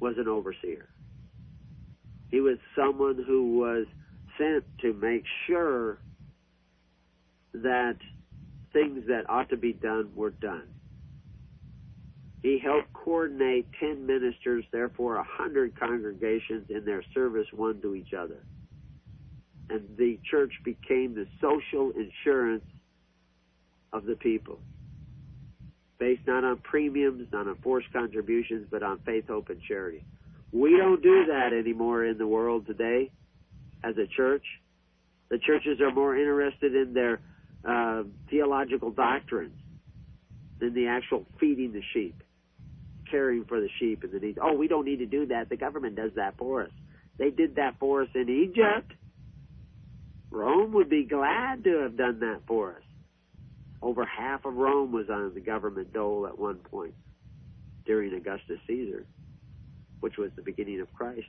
was 0.00 0.14
an 0.18 0.28
overseer. 0.28 0.88
He 2.30 2.40
was 2.40 2.58
someone 2.76 3.22
who 3.26 3.58
was 3.58 3.86
sent 4.38 4.64
to 4.80 4.92
make 4.94 5.24
sure 5.46 5.98
that 7.54 7.96
things 8.72 9.06
that 9.08 9.28
ought 9.28 9.50
to 9.50 9.56
be 9.56 9.72
done 9.72 10.10
were 10.14 10.30
done. 10.30 10.68
He 12.42 12.58
helped 12.58 12.92
coordinate 12.92 13.66
10 13.78 14.04
ministers, 14.04 14.64
therefore 14.72 15.14
a 15.14 15.18
100 15.18 15.78
congregations 15.78 16.66
in 16.70 16.84
their 16.84 17.04
service 17.14 17.46
one 17.52 17.80
to 17.82 17.94
each 17.94 18.12
other. 18.12 18.42
And 19.70 19.96
the 19.96 20.18
church 20.28 20.52
became 20.64 21.14
the 21.14 21.26
social 21.40 21.92
insurance 21.92 22.64
of 23.92 24.04
the 24.06 24.16
people. 24.16 24.58
Based 25.98 26.26
not 26.26 26.42
on 26.42 26.58
premiums, 26.58 27.28
not 27.32 27.46
on 27.46 27.56
forced 27.62 27.92
contributions, 27.92 28.66
but 28.68 28.82
on 28.82 28.98
faith, 29.06 29.28
hope, 29.28 29.48
and 29.48 29.62
charity. 29.62 30.04
We 30.50 30.76
don't 30.76 31.00
do 31.00 31.26
that 31.26 31.52
anymore 31.52 32.04
in 32.04 32.18
the 32.18 32.26
world 32.26 32.66
today 32.66 33.12
as 33.84 33.96
a 33.98 34.06
church. 34.08 34.44
The 35.28 35.38
churches 35.38 35.80
are 35.80 35.92
more 35.92 36.16
interested 36.16 36.74
in 36.74 36.92
their 36.92 37.20
uh, 37.64 38.02
theological 38.28 38.90
doctrines 38.90 39.54
than 40.58 40.74
the 40.74 40.88
actual 40.88 41.24
feeding 41.38 41.72
the 41.72 41.82
sheep 41.94 42.21
caring 43.12 43.44
for 43.44 43.60
the 43.60 43.68
sheep 43.78 44.02
and 44.02 44.10
the 44.10 44.18
needs. 44.18 44.38
Oh, 44.42 44.54
we 44.54 44.66
don't 44.66 44.86
need 44.86 44.98
to 44.98 45.06
do 45.06 45.26
that. 45.26 45.50
The 45.50 45.56
government 45.56 45.94
does 45.94 46.10
that 46.16 46.36
for 46.38 46.62
us. 46.62 46.70
They 47.18 47.30
did 47.30 47.56
that 47.56 47.76
for 47.78 48.02
us 48.02 48.08
in 48.14 48.28
Egypt. 48.28 48.92
Rome 50.30 50.72
would 50.72 50.88
be 50.88 51.04
glad 51.04 51.62
to 51.64 51.82
have 51.82 51.96
done 51.96 52.20
that 52.20 52.40
for 52.48 52.70
us. 52.70 52.82
Over 53.82 54.06
half 54.06 54.46
of 54.46 54.54
Rome 54.54 54.90
was 54.90 55.10
on 55.10 55.32
the 55.34 55.40
government 55.40 55.92
dole 55.92 56.26
at 56.26 56.38
one 56.38 56.56
point 56.56 56.94
during 57.84 58.14
Augustus 58.14 58.58
Caesar, 58.66 59.04
which 60.00 60.16
was 60.16 60.30
the 60.34 60.42
beginning 60.42 60.80
of 60.80 60.92
Christ. 60.94 61.28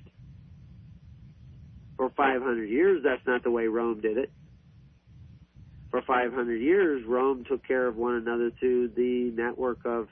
For 1.97 2.09
500 2.15 2.63
years, 2.69 3.01
that's 3.03 3.25
not 3.27 3.43
the 3.43 3.51
way 3.51 3.67
Rome 3.67 3.99
did 3.99 4.17
it. 4.17 4.31
For 5.91 6.01
500 6.01 6.55
years, 6.55 7.03
Rome 7.05 7.43
took 7.47 7.67
care 7.67 7.87
of 7.87 7.97
one 7.97 8.15
another 8.15 8.51
through 8.59 8.89
the 8.89 9.31
network 9.35 9.79
of, 9.85 10.07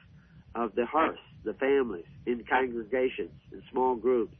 of 0.53 0.75
the 0.75 0.85
hearth 0.85 1.17
the 1.43 1.53
families, 1.55 2.05
in 2.25 2.43
congregations, 2.43 3.31
in 3.51 3.63
small 3.71 3.95
groups. 3.95 4.35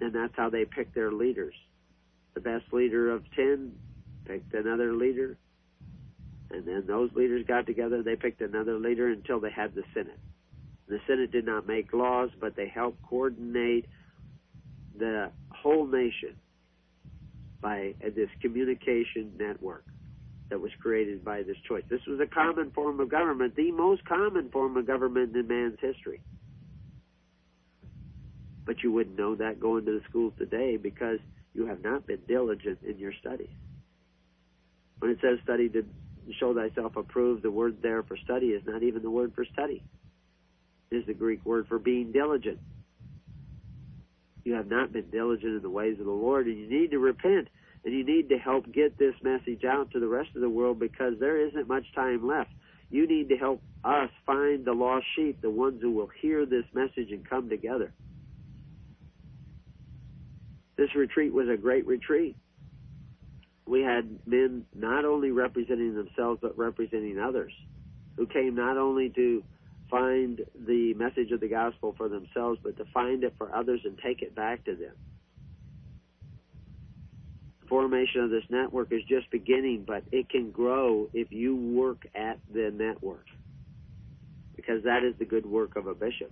And 0.00 0.12
that's 0.12 0.34
how 0.36 0.50
they 0.50 0.64
picked 0.64 0.94
their 0.94 1.12
leaders. 1.12 1.54
The 2.34 2.40
best 2.40 2.64
leader 2.72 3.10
of 3.10 3.22
10 3.36 3.72
picked 4.26 4.52
another 4.54 4.92
leader. 4.92 5.36
And 6.50 6.66
then 6.66 6.84
those 6.86 7.10
leaders 7.14 7.44
got 7.46 7.66
together, 7.66 8.02
they 8.02 8.16
picked 8.16 8.40
another 8.40 8.78
leader 8.78 9.08
until 9.08 9.40
they 9.40 9.50
had 9.50 9.74
the 9.74 9.84
Senate. 9.92 10.18
The 10.88 10.98
Senate 11.06 11.32
did 11.32 11.46
not 11.46 11.66
make 11.66 11.92
laws, 11.92 12.30
but 12.40 12.56
they 12.56 12.68
helped 12.68 13.02
coordinate 13.02 13.86
the 14.98 15.30
whole 15.50 15.86
nation 15.86 16.36
by 17.60 17.94
this 18.02 18.28
communication 18.42 19.32
network 19.38 19.84
that 20.50 20.60
was 20.60 20.70
created 20.80 21.24
by 21.24 21.42
this 21.42 21.56
choice. 21.66 21.84
This 21.88 22.04
was 22.06 22.20
a 22.20 22.26
common 22.26 22.70
form 22.70 23.00
of 23.00 23.08
government, 23.08 23.56
the 23.56 23.72
most 23.72 24.04
common 24.04 24.50
form 24.50 24.76
of 24.76 24.86
government 24.86 25.34
in 25.34 25.48
man's 25.48 25.78
history. 25.80 26.20
But 28.66 28.82
you 28.82 28.92
wouldn't 28.92 29.18
know 29.18 29.34
that 29.36 29.60
going 29.60 29.84
to 29.86 29.92
the 29.92 30.00
schools 30.08 30.32
today 30.38 30.76
because 30.76 31.18
you 31.54 31.66
have 31.66 31.82
not 31.82 32.06
been 32.06 32.20
diligent 32.26 32.78
in 32.86 32.98
your 32.98 33.12
studies. 33.20 33.50
When 34.98 35.10
it 35.10 35.18
says 35.20 35.38
study 35.42 35.68
to 35.70 35.84
show 36.38 36.54
thyself 36.54 36.96
approved, 36.96 37.42
the 37.42 37.50
word 37.50 37.78
there 37.82 38.02
for 38.02 38.16
study 38.16 38.48
is 38.48 38.62
not 38.66 38.82
even 38.82 39.02
the 39.02 39.10
word 39.10 39.32
for 39.34 39.44
study. 39.44 39.82
It 40.90 40.96
is 40.96 41.06
the 41.06 41.14
Greek 41.14 41.44
word 41.44 41.66
for 41.68 41.78
being 41.78 42.12
diligent. 42.12 42.58
You 44.44 44.54
have 44.54 44.68
not 44.68 44.92
been 44.92 45.10
diligent 45.10 45.56
in 45.56 45.62
the 45.62 45.70
ways 45.70 45.98
of 45.98 46.06
the 46.06 46.12
Lord, 46.12 46.46
and 46.46 46.58
you 46.58 46.68
need 46.68 46.90
to 46.90 46.98
repent 46.98 47.48
and 47.84 47.92
you 47.92 48.04
need 48.04 48.30
to 48.30 48.38
help 48.38 48.70
get 48.72 48.98
this 48.98 49.14
message 49.22 49.64
out 49.64 49.90
to 49.90 50.00
the 50.00 50.08
rest 50.08 50.30
of 50.34 50.40
the 50.40 50.48
world 50.48 50.78
because 50.78 51.14
there 51.20 51.46
isn't 51.46 51.68
much 51.68 51.84
time 51.94 52.26
left. 52.26 52.50
You 52.90 53.06
need 53.06 53.28
to 53.28 53.36
help 53.36 53.62
us 53.84 54.10
find 54.24 54.64
the 54.64 54.72
lost 54.72 55.04
sheep, 55.14 55.42
the 55.42 55.50
ones 55.50 55.82
who 55.82 55.92
will 55.92 56.10
hear 56.20 56.46
this 56.46 56.64
message 56.72 57.10
and 57.10 57.28
come 57.28 57.48
together. 57.48 57.92
This 60.76 60.94
retreat 60.94 61.32
was 61.32 61.48
a 61.48 61.56
great 61.56 61.86
retreat. 61.86 62.36
We 63.66 63.82
had 63.82 64.18
men 64.26 64.64
not 64.74 65.04
only 65.04 65.30
representing 65.30 65.94
themselves 65.94 66.40
but 66.42 66.56
representing 66.58 67.18
others 67.18 67.52
who 68.16 68.26
came 68.26 68.54
not 68.54 68.76
only 68.76 69.10
to 69.10 69.42
find 69.90 70.40
the 70.66 70.94
message 70.94 71.30
of 71.32 71.40
the 71.40 71.48
gospel 71.48 71.94
for 71.96 72.08
themselves 72.08 72.58
but 72.62 72.76
to 72.76 72.84
find 72.92 73.24
it 73.24 73.34
for 73.38 73.54
others 73.54 73.80
and 73.84 73.98
take 73.98 74.22
it 74.22 74.34
back 74.34 74.64
to 74.64 74.74
them 74.74 74.94
formation 77.74 78.20
of 78.20 78.30
this 78.30 78.44
network 78.50 78.92
is 78.92 79.00
just 79.08 79.28
beginning, 79.32 79.82
but 79.84 80.04
it 80.12 80.28
can 80.30 80.52
grow 80.52 81.08
if 81.12 81.32
you 81.32 81.56
work 81.56 82.06
at 82.14 82.38
the 82.52 82.70
network. 82.72 83.26
Because 84.54 84.84
that 84.84 85.02
is 85.02 85.12
the 85.18 85.24
good 85.24 85.44
work 85.44 85.74
of 85.74 85.88
a 85.88 85.94
bishop. 85.94 86.30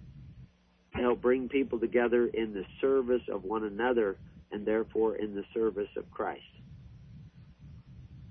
To 0.95 1.03
help 1.03 1.21
bring 1.21 1.49
people 1.49 1.81
together 1.81 2.29
in 2.29 2.55
the 2.55 2.63
service 2.81 3.23
of 3.29 3.43
one 3.43 3.65
another 3.65 4.19
and 4.53 4.65
therefore 4.65 5.17
in 5.17 5.35
the 5.35 5.43
service 5.53 5.89
of 5.97 6.09
Christ. 6.13 6.43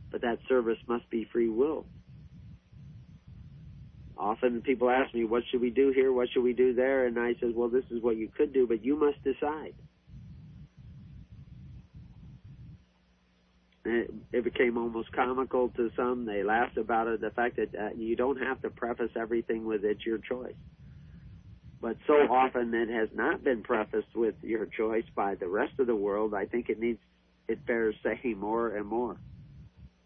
But 0.10 0.22
that 0.22 0.40
service 0.48 0.80
must 0.88 1.10
be 1.10 1.28
free 1.34 1.50
will. 1.50 1.86
Often 4.18 4.62
people 4.62 4.90
ask 4.90 5.14
me, 5.14 5.26
what 5.26 5.44
should 5.52 5.60
we 5.60 5.70
do 5.70 5.92
here? 5.94 6.14
What 6.14 6.30
should 6.34 6.44
we 6.44 6.54
do 6.54 6.74
there? 6.74 7.08
And 7.08 7.20
I 7.20 7.34
says, 7.42 7.52
well, 7.54 7.68
this 7.68 7.84
is 7.92 8.02
what 8.02 8.16
you 8.16 8.30
could 8.38 8.54
do, 8.54 8.68
but 8.68 8.86
you 8.86 8.96
must 8.96 9.22
decide. 9.22 9.74
It, 13.86 14.14
it 14.32 14.44
became 14.44 14.78
almost 14.78 15.12
comical 15.12 15.70
to 15.70 15.92
some. 15.96 16.26
They 16.26 16.44
laughed 16.44 16.78
about 16.78 17.08
it. 17.08 17.22
The 17.22 17.32
fact 17.32 17.58
that 17.58 17.74
uh, 17.76 17.90
you 17.96 18.16
don't 18.16 18.38
have 18.38 18.62
to 18.62 18.70
preface 18.70 19.12
everything 19.16 19.66
with 19.66 19.84
"it's 19.84 20.06
your 20.06 20.20
choice." 20.20 20.56
But 21.82 21.98
so 22.06 22.14
often 22.14 22.74
it 22.76 22.90
has 22.90 23.10
not 23.14 23.44
been 23.44 23.64
prefaced 23.64 24.16
with 24.16 24.36
your 24.44 24.68
choice 24.68 25.06
by 25.16 25.34
the 25.36 25.48
rest 25.48 25.80
of 25.80 25.88
the 25.88 25.96
world. 25.96 26.36
I 26.36 26.46
think 26.46 26.70
it 26.70 26.80
needs, 26.80 27.00
it 27.48 27.66
bears 27.66 27.96
saying 28.04 28.38
more 28.38 28.76
and 28.76 28.86
more. 28.86 29.18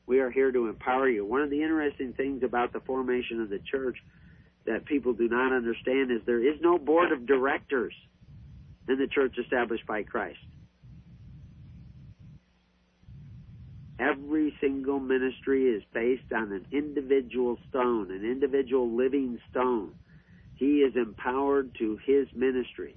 We 0.07 0.19
are 0.19 0.29
here 0.29 0.51
to 0.51 0.67
empower 0.67 1.09
you. 1.09 1.25
One 1.25 1.41
of 1.41 1.49
the 1.49 1.61
interesting 1.61 2.13
things 2.13 2.43
about 2.43 2.71
the 2.71 2.79
formation 2.79 3.41
of 3.41 3.49
the 3.49 3.59
church 3.59 3.97
that 4.65 4.85
people 4.85 5.13
do 5.13 5.27
not 5.27 5.51
understand 5.51 6.11
is 6.11 6.21
there 6.25 6.39
is 6.39 6.61
no 6.61 6.77
board 6.77 7.11
of 7.11 7.25
directors 7.25 7.93
in 8.87 8.97
the 8.97 9.07
church 9.07 9.35
established 9.37 9.85
by 9.85 10.03
Christ. 10.03 10.39
Every 13.99 14.53
single 14.59 14.99
ministry 14.99 15.65
is 15.65 15.83
based 15.93 16.33
on 16.33 16.51
an 16.51 16.65
individual 16.71 17.57
stone, 17.69 18.11
an 18.11 18.25
individual 18.25 18.89
living 18.89 19.39
stone. 19.49 19.93
He 20.55 20.79
is 20.79 20.95
empowered 20.95 21.75
to 21.79 21.97
his 22.05 22.27
ministry. 22.35 22.95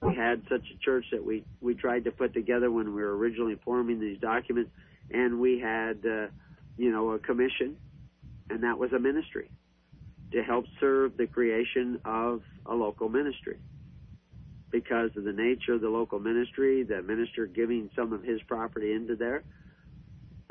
We 0.00 0.14
had 0.14 0.42
such 0.48 0.64
a 0.74 0.78
church 0.82 1.04
that 1.12 1.24
we, 1.24 1.44
we 1.60 1.74
tried 1.74 2.04
to 2.04 2.10
put 2.10 2.32
together 2.32 2.70
when 2.70 2.94
we 2.94 3.02
were 3.02 3.16
originally 3.16 3.56
forming 3.64 4.00
these 4.00 4.18
documents, 4.18 4.70
and 5.10 5.40
we 5.40 5.58
had, 5.58 5.98
uh, 6.06 6.26
you 6.78 6.90
know, 6.90 7.10
a 7.10 7.18
commission, 7.18 7.76
and 8.48 8.62
that 8.62 8.78
was 8.78 8.92
a 8.92 8.98
ministry 8.98 9.50
to 10.32 10.42
help 10.42 10.64
serve 10.78 11.16
the 11.18 11.26
creation 11.26 12.00
of 12.04 12.42
a 12.64 12.74
local 12.74 13.08
ministry. 13.10 13.58
Because 14.70 15.10
of 15.16 15.24
the 15.24 15.32
nature 15.32 15.74
of 15.74 15.80
the 15.80 15.88
local 15.88 16.18
ministry, 16.18 16.82
the 16.84 17.02
minister 17.02 17.46
giving 17.46 17.90
some 17.94 18.12
of 18.12 18.22
his 18.22 18.40
property 18.42 18.92
into 18.92 19.16
there, 19.16 19.42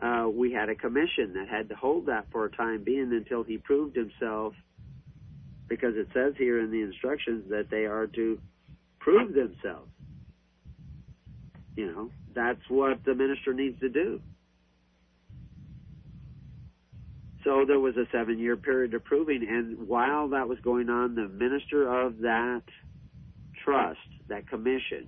uh, 0.02 0.28
we 0.30 0.54
had 0.54 0.70
a 0.70 0.76
commission 0.76 1.34
that 1.34 1.48
had 1.50 1.70
to 1.70 1.76
hold 1.76 2.06
that 2.06 2.28
for 2.32 2.46
a 2.46 2.52
time 2.52 2.84
being 2.84 3.12
until 3.12 3.44
he 3.44 3.58
proved 3.58 3.96
himself, 3.96 4.54
because 5.68 5.96
it 5.96 6.08
says 6.14 6.34
here 6.38 6.60
in 6.60 6.72
the 6.72 6.82
instructions 6.82 7.50
that 7.50 7.70
they 7.70 7.86
are 7.86 8.08
to 8.08 8.40
prove 9.00 9.34
themselves. 9.34 9.92
You 11.76 11.88
know, 11.88 12.12
that's 12.34 12.62
what 12.70 13.04
the 13.06 13.14
minister 13.14 13.54
needs 13.54 13.80
to 13.82 13.90
do. 13.90 14.22
So 17.44 17.64
there 17.66 17.80
was 17.80 17.96
a 17.96 18.06
seven 18.12 18.38
year 18.38 18.58
period 18.58 18.94
of 18.94 19.04
proving, 19.04 19.48
and 19.48 19.88
while 19.88 20.30
that 20.30 20.48
was 20.48 20.60
going 20.60 20.90
on, 20.90 21.16
the 21.16 21.28
minister 21.28 22.06
of 22.06 22.20
that 22.20 22.64
trust, 23.64 24.00
that 24.28 24.48
commission, 24.50 25.08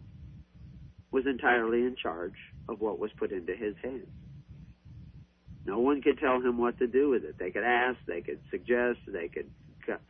was 1.12 1.26
entirely 1.26 1.80
in 1.80 1.96
charge 2.02 2.36
of 2.70 2.80
what 2.80 3.00
was 3.00 3.12
put 3.18 3.32
into 3.32 3.54
his 3.54 3.76
hands. 3.84 4.08
No 5.66 5.80
one 5.80 6.02
could 6.02 6.20
tell 6.20 6.42
him 6.42 6.58
what 6.58 6.80
to 6.80 6.88
do 6.88 7.10
with 7.10 7.24
it. 7.24 7.38
They 7.38 7.52
could 7.52 7.64
ask, 7.64 7.98
they 8.08 8.22
could 8.22 8.40
suggest, 8.50 9.00
they 9.08 9.28
could 9.28 9.50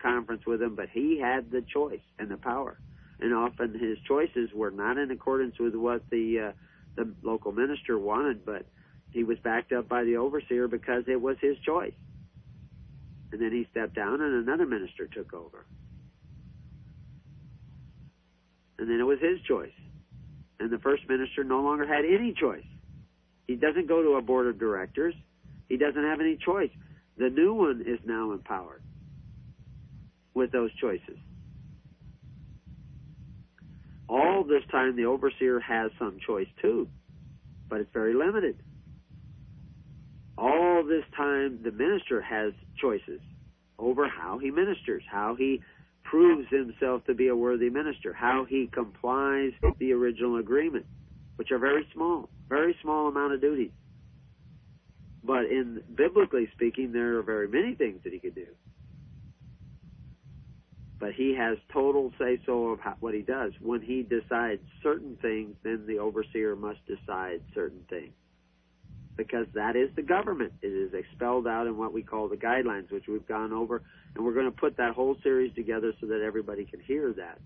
conference 0.01 0.45
with 0.45 0.61
him, 0.61 0.75
but 0.75 0.89
he 0.89 1.19
had 1.19 1.51
the 1.51 1.61
choice 1.61 2.01
and 2.19 2.29
the 2.29 2.37
power. 2.37 2.77
And 3.19 3.33
often 3.33 3.77
his 3.77 3.97
choices 4.07 4.49
were 4.53 4.71
not 4.71 4.97
in 4.97 5.11
accordance 5.11 5.59
with 5.59 5.75
what 5.75 6.03
the 6.09 6.49
uh, 6.49 6.51
the 6.95 7.13
local 7.23 7.51
minister 7.51 7.97
wanted, 7.97 8.45
but 8.45 8.65
he 9.11 9.23
was 9.23 9.37
backed 9.39 9.71
up 9.71 9.87
by 9.87 10.03
the 10.03 10.17
overseer 10.17 10.67
because 10.67 11.03
it 11.07 11.21
was 11.21 11.37
his 11.39 11.57
choice. 11.65 11.93
And 13.31 13.41
then 13.41 13.51
he 13.51 13.67
stepped 13.71 13.95
down 13.95 14.21
and 14.21 14.47
another 14.47 14.65
minister 14.65 15.07
took 15.07 15.33
over. 15.33 15.65
And 18.77 18.89
then 18.89 18.99
it 18.99 19.03
was 19.03 19.19
his 19.19 19.39
choice. 19.47 19.71
And 20.59 20.69
the 20.69 20.79
first 20.79 21.07
minister 21.07 21.43
no 21.43 21.61
longer 21.61 21.87
had 21.87 22.03
any 22.03 22.33
choice. 22.33 22.65
He 23.47 23.55
doesn't 23.55 23.87
go 23.87 24.01
to 24.01 24.15
a 24.15 24.21
board 24.21 24.47
of 24.47 24.59
directors. 24.59 25.13
He 25.71 25.77
doesn't 25.77 26.03
have 26.03 26.19
any 26.19 26.37
choice. 26.37 26.71
The 27.17 27.29
new 27.29 27.53
one 27.53 27.81
is 27.81 27.99
now 28.05 28.31
empowered 28.31 28.83
with 30.33 30.51
those 30.51 30.71
choices. 30.79 31.17
All 34.09 34.43
this 34.43 34.63
time, 34.71 34.95
the 34.95 35.05
overseer 35.05 35.59
has 35.59 35.91
some 35.97 36.19
choice 36.25 36.47
too, 36.61 36.89
but 37.69 37.79
it's 37.79 37.93
very 37.93 38.13
limited 38.13 38.57
all 40.41 40.83
this 40.83 41.03
time 41.15 41.59
the 41.63 41.71
minister 41.71 42.19
has 42.19 42.51
choices 42.81 43.21
over 43.77 44.07
how 44.07 44.39
he 44.39 44.49
ministers, 44.49 45.03
how 45.09 45.35
he 45.37 45.61
proves 46.03 46.47
himself 46.49 47.03
to 47.05 47.13
be 47.13 47.27
a 47.27 47.35
worthy 47.35 47.69
minister, 47.69 48.11
how 48.11 48.45
he 48.49 48.67
complies 48.73 49.51
with 49.61 49.77
the 49.77 49.91
original 49.91 50.37
agreement, 50.37 50.85
which 51.35 51.51
are 51.51 51.59
very 51.59 51.87
small, 51.93 52.27
very 52.49 52.75
small 52.81 53.07
amount 53.07 53.33
of 53.33 53.41
duties. 53.41 53.71
But 55.23 55.45
in 55.45 55.83
biblically 55.95 56.49
speaking, 56.53 56.91
there 56.91 57.17
are 57.17 57.23
very 57.23 57.47
many 57.47 57.75
things 57.75 58.01
that 58.03 58.13
he 58.13 58.19
could 58.19 58.35
do. 58.35 58.47
But 60.99 61.13
he 61.13 61.35
has 61.35 61.57
total 61.73 62.11
say 62.19 62.39
so 62.45 62.69
of 62.69 62.79
how, 62.79 62.95
what 62.99 63.13
he 63.13 63.21
does. 63.21 63.53
When 63.59 63.81
he 63.81 64.03
decides 64.03 64.61
certain 64.83 65.17
things, 65.21 65.55
then 65.63 65.85
the 65.87 65.99
overseer 65.99 66.55
must 66.55 66.79
decide 66.85 67.41
certain 67.53 67.83
things 67.89 68.13
because 69.17 69.45
that 69.53 69.75
is 69.75 69.89
the 69.95 70.01
government. 70.01 70.53
It 70.61 70.67
is 70.67 70.93
expelled 70.93 71.47
out 71.47 71.67
in 71.67 71.77
what 71.77 71.93
we 71.93 72.01
call 72.01 72.27
the 72.27 72.37
guidelines, 72.37 72.91
which 72.91 73.05
we've 73.07 73.27
gone 73.27 73.53
over, 73.53 73.81
and 74.15 74.23
we're 74.23 74.33
going 74.33 74.45
to 74.45 74.51
put 74.51 74.77
that 74.77 74.93
whole 74.93 75.15
series 75.23 75.53
together 75.53 75.93
so 75.99 76.07
that 76.07 76.21
everybody 76.21 76.65
can 76.65 76.79
hear 76.79 77.13
that 77.13 77.39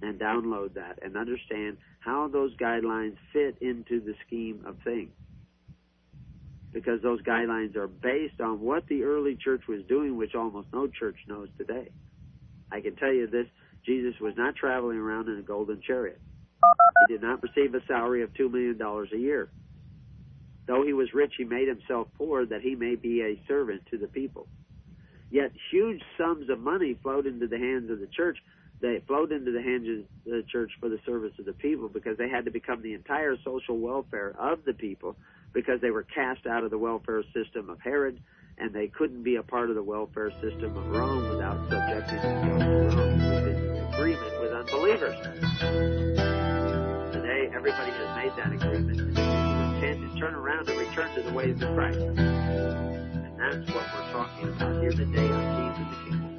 and 0.00 0.18
download 0.18 0.74
that 0.74 0.98
and 1.02 1.16
understand 1.16 1.76
how 2.00 2.28
those 2.28 2.56
guidelines 2.56 3.16
fit 3.32 3.56
into 3.60 4.00
the 4.00 4.14
scheme 4.26 4.64
of 4.66 4.76
things. 4.84 5.10
Because 6.72 7.02
those 7.02 7.20
guidelines 7.22 7.76
are 7.76 7.88
based 7.88 8.40
on 8.40 8.60
what 8.60 8.86
the 8.88 9.02
early 9.02 9.36
church 9.36 9.62
was 9.68 9.82
doing, 9.88 10.16
which 10.16 10.34
almost 10.34 10.68
no 10.72 10.86
church 10.86 11.16
knows 11.28 11.48
today. 11.58 11.90
I 12.70 12.80
can 12.80 12.96
tell 12.96 13.12
you 13.12 13.26
this 13.26 13.46
Jesus 13.84 14.14
was 14.20 14.34
not 14.36 14.56
traveling 14.56 14.98
around 14.98 15.28
in 15.28 15.38
a 15.38 15.42
golden 15.42 15.82
chariot. 15.86 16.20
He 17.08 17.14
did 17.14 17.22
not 17.22 17.42
receive 17.42 17.74
a 17.74 17.84
salary 17.86 18.22
of 18.22 18.32
$2 18.34 18.50
million 18.50 18.80
a 18.80 19.18
year. 19.18 19.50
Though 20.66 20.84
he 20.84 20.92
was 20.92 21.12
rich, 21.12 21.32
he 21.36 21.44
made 21.44 21.68
himself 21.68 22.08
poor 22.16 22.46
that 22.46 22.62
he 22.62 22.74
may 22.74 22.94
be 22.94 23.20
a 23.20 23.42
servant 23.48 23.82
to 23.90 23.98
the 23.98 24.06
people. 24.06 24.46
Yet 25.30 25.52
huge 25.70 26.00
sums 26.16 26.48
of 26.50 26.60
money 26.60 26.96
flowed 27.02 27.26
into 27.26 27.48
the 27.48 27.58
hands 27.58 27.90
of 27.90 27.98
the 27.98 28.06
church. 28.06 28.38
They 28.80 29.02
flowed 29.06 29.32
into 29.32 29.50
the 29.50 29.62
hands 29.62 29.88
of 29.88 30.04
the 30.24 30.44
church 30.50 30.70
for 30.78 30.88
the 30.88 30.98
service 31.04 31.32
of 31.38 31.46
the 31.46 31.52
people 31.52 31.88
because 31.88 32.18
they 32.18 32.28
had 32.28 32.44
to 32.44 32.50
become 32.50 32.82
the 32.82 32.94
entire 32.94 33.36
social 33.44 33.78
welfare 33.78 34.34
of 34.38 34.64
the 34.64 34.74
people 34.74 35.16
because 35.52 35.80
they 35.80 35.90
were 35.90 36.02
cast 36.02 36.46
out 36.46 36.64
of 36.64 36.70
the 36.70 36.78
welfare 36.78 37.22
system 37.34 37.70
of 37.70 37.80
Herod 37.80 38.20
and 38.58 38.72
they 38.72 38.88
couldn't 38.88 39.22
be 39.22 39.36
a 39.36 39.42
part 39.42 39.70
of 39.70 39.76
the 39.76 39.82
welfare 39.82 40.30
system 40.42 40.76
of 40.76 40.86
Rome 40.88 41.28
without 41.30 41.58
subjecting 41.68 42.20
themselves 42.20 42.94
to 42.94 42.96
Rome, 42.96 43.20
is 43.48 43.94
agreement 43.94 44.40
with 44.40 44.52
unbelievers. 44.52 45.16
Today, 47.12 47.50
everybody 47.54 47.92
has 47.92 48.16
made 48.16 48.32
that 48.36 48.52
agreement 48.52 49.16
to 49.16 50.18
turn 50.18 50.34
around 50.34 50.68
and 50.68 50.78
return 50.78 51.12
to 51.14 51.22
the 51.22 51.32
ways 51.32 51.60
of 51.60 51.74
Christ. 51.74 51.98
And 51.98 53.38
that's 53.38 53.74
what 53.74 53.84
we're 53.92 54.12
talking 54.12 54.48
about 54.48 54.80
here 54.80 54.92
today 54.92 55.28
on 55.28 55.74
Keys 55.74 55.80
of 55.82 55.90
the 55.90 56.10
Kingdom. 56.10 56.31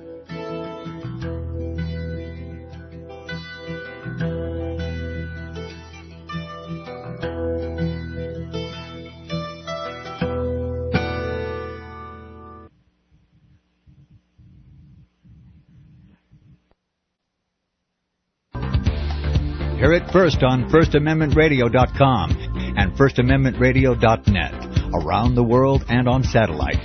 Hear 19.84 19.92
it 19.92 20.10
first 20.12 20.44
on 20.44 20.70
FirstAmendmentRadio.com 20.70 22.32
and 22.78 22.94
FirstAmendmentRadio.net, 22.94 24.92
around 24.94 25.36
the 25.36 25.44
world 25.44 25.84
and 25.90 26.08
on 26.08 26.24
satellite. 26.24 26.80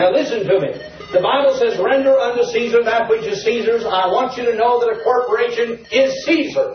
Now 0.00 0.10
listen 0.10 0.44
to 0.44 0.60
me. 0.60 0.91
The 1.12 1.20
Bible 1.20 1.54
says, 1.58 1.78
render 1.78 2.18
unto 2.18 2.42
Caesar 2.42 2.82
that 2.84 3.10
which 3.10 3.26
is 3.26 3.44
Caesar's. 3.44 3.84
I 3.84 4.06
want 4.06 4.38
you 4.38 4.46
to 4.46 4.56
know 4.56 4.80
that 4.80 4.88
a 4.88 5.02
corporation 5.04 5.84
is 5.92 6.24
Caesar. 6.24 6.72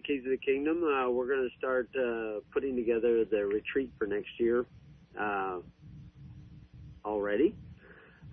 Keys 0.05 0.23
of 0.23 0.31
the 0.31 0.37
Kingdom. 0.37 0.83
Uh, 0.83 1.09
we're 1.09 1.27
going 1.27 1.49
to 1.49 1.57
start 1.57 1.89
uh, 1.97 2.39
putting 2.53 2.75
together 2.75 3.25
the 3.25 3.45
retreat 3.45 3.91
for 3.97 4.05
next 4.05 4.29
year 4.39 4.65
uh, 5.19 5.59
already. 7.03 7.55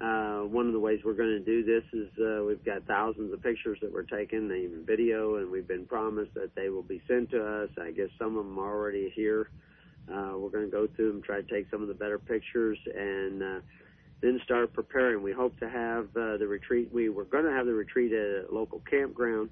Uh, 0.01 0.41
one 0.41 0.67
of 0.67 0.73
the 0.73 0.79
ways 0.79 1.01
we're 1.05 1.15
going 1.15 1.29
to 1.29 1.41
do 1.41 1.65
this 1.65 1.85
is 1.93 2.09
uh, 2.19 2.45
we've 2.45 2.65
got 2.65 2.85
thousands 2.87 3.33
of 3.33 3.43
pictures 3.43 3.79
that 3.81 3.93
we're 3.93 4.03
taking, 4.03 4.47
even 4.47 4.85
video, 4.85 5.37
and 5.37 5.51
we've 5.51 5.69
been 5.69 5.87
promised 5.87 6.35
that 6.35 6.55
they 6.55 6.69
will 6.69 6.83
be 6.83 7.01
sent 7.09 7.31
to 7.31 7.63
us. 7.63 7.71
I 7.81 7.91
guess 7.93 8.09
some 8.19 8.37
of 8.37 8.45
them 8.45 8.59
are 8.59 8.75
already 8.75 9.13
here. 9.15 9.49
Uh, 10.13 10.33
we're 10.37 10.51
going 10.51 10.65
to 10.65 10.71
go 10.71 10.89
through 10.97 11.13
them, 11.13 11.23
try 11.23 11.41
to 11.41 11.55
take 11.55 11.71
some 11.71 11.81
of 11.81 11.89
the 11.89 11.95
better 11.95 12.19
pictures, 12.19 12.79
and 12.95 13.63
then 14.21 14.41
start 14.45 14.73
preparing. 14.73 15.23
We 15.23 15.33
hope 15.33 15.59
to 15.61 15.71
have 15.71 16.09
the 16.13 16.47
retreat. 16.47 16.91
We 16.93 17.09
were 17.09 17.25
going 17.25 17.45
to 17.45 17.53
have 17.53 17.67
the 17.67 17.75
retreat 17.75 18.13
at 18.13 18.51
a 18.51 18.55
local 18.55 18.83
campground 18.91 19.51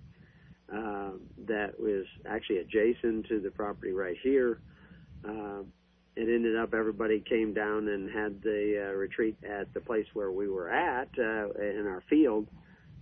that 0.70 1.72
was 1.78 2.06
actually 2.26 2.58
adjacent 2.58 3.26
to 3.28 3.40
the 3.40 3.50
property 3.50 3.92
right 3.92 4.16
here. 4.22 4.60
Uh, 5.26 5.62
it 6.16 6.28
ended 6.28 6.56
up 6.56 6.74
everybody 6.74 7.20
came 7.20 7.54
down 7.54 7.88
and 7.88 8.10
had 8.10 8.42
the 8.42 8.88
uh, 8.88 8.96
retreat 8.96 9.36
at 9.48 9.72
the 9.74 9.80
place 9.80 10.06
where 10.12 10.30
we 10.30 10.48
were 10.48 10.68
at 10.68 11.08
uh, 11.18 11.50
in 11.60 11.86
our 11.86 12.02
field, 12.10 12.48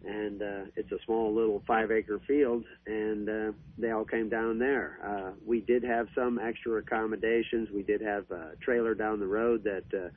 and 0.04 0.42
uh, 0.42 0.64
it's 0.76 0.92
a 0.92 0.98
small 1.04 1.34
little 1.34 1.62
five 1.66 1.90
acre 1.90 2.20
field, 2.26 2.64
and 2.86 3.28
uh, 3.28 3.52
they 3.78 3.90
all 3.90 4.04
came 4.04 4.28
down 4.28 4.58
there. 4.58 4.98
Uh, 5.04 5.32
we 5.44 5.60
did 5.60 5.82
have 5.82 6.06
some 6.14 6.38
extra 6.38 6.74
accommodations. 6.74 7.68
We 7.74 7.82
did 7.82 8.00
have 8.02 8.30
a 8.30 8.52
trailer 8.60 8.94
down 8.94 9.20
the 9.20 9.26
road 9.26 9.64
that 9.64 9.84
uh, 9.92 10.10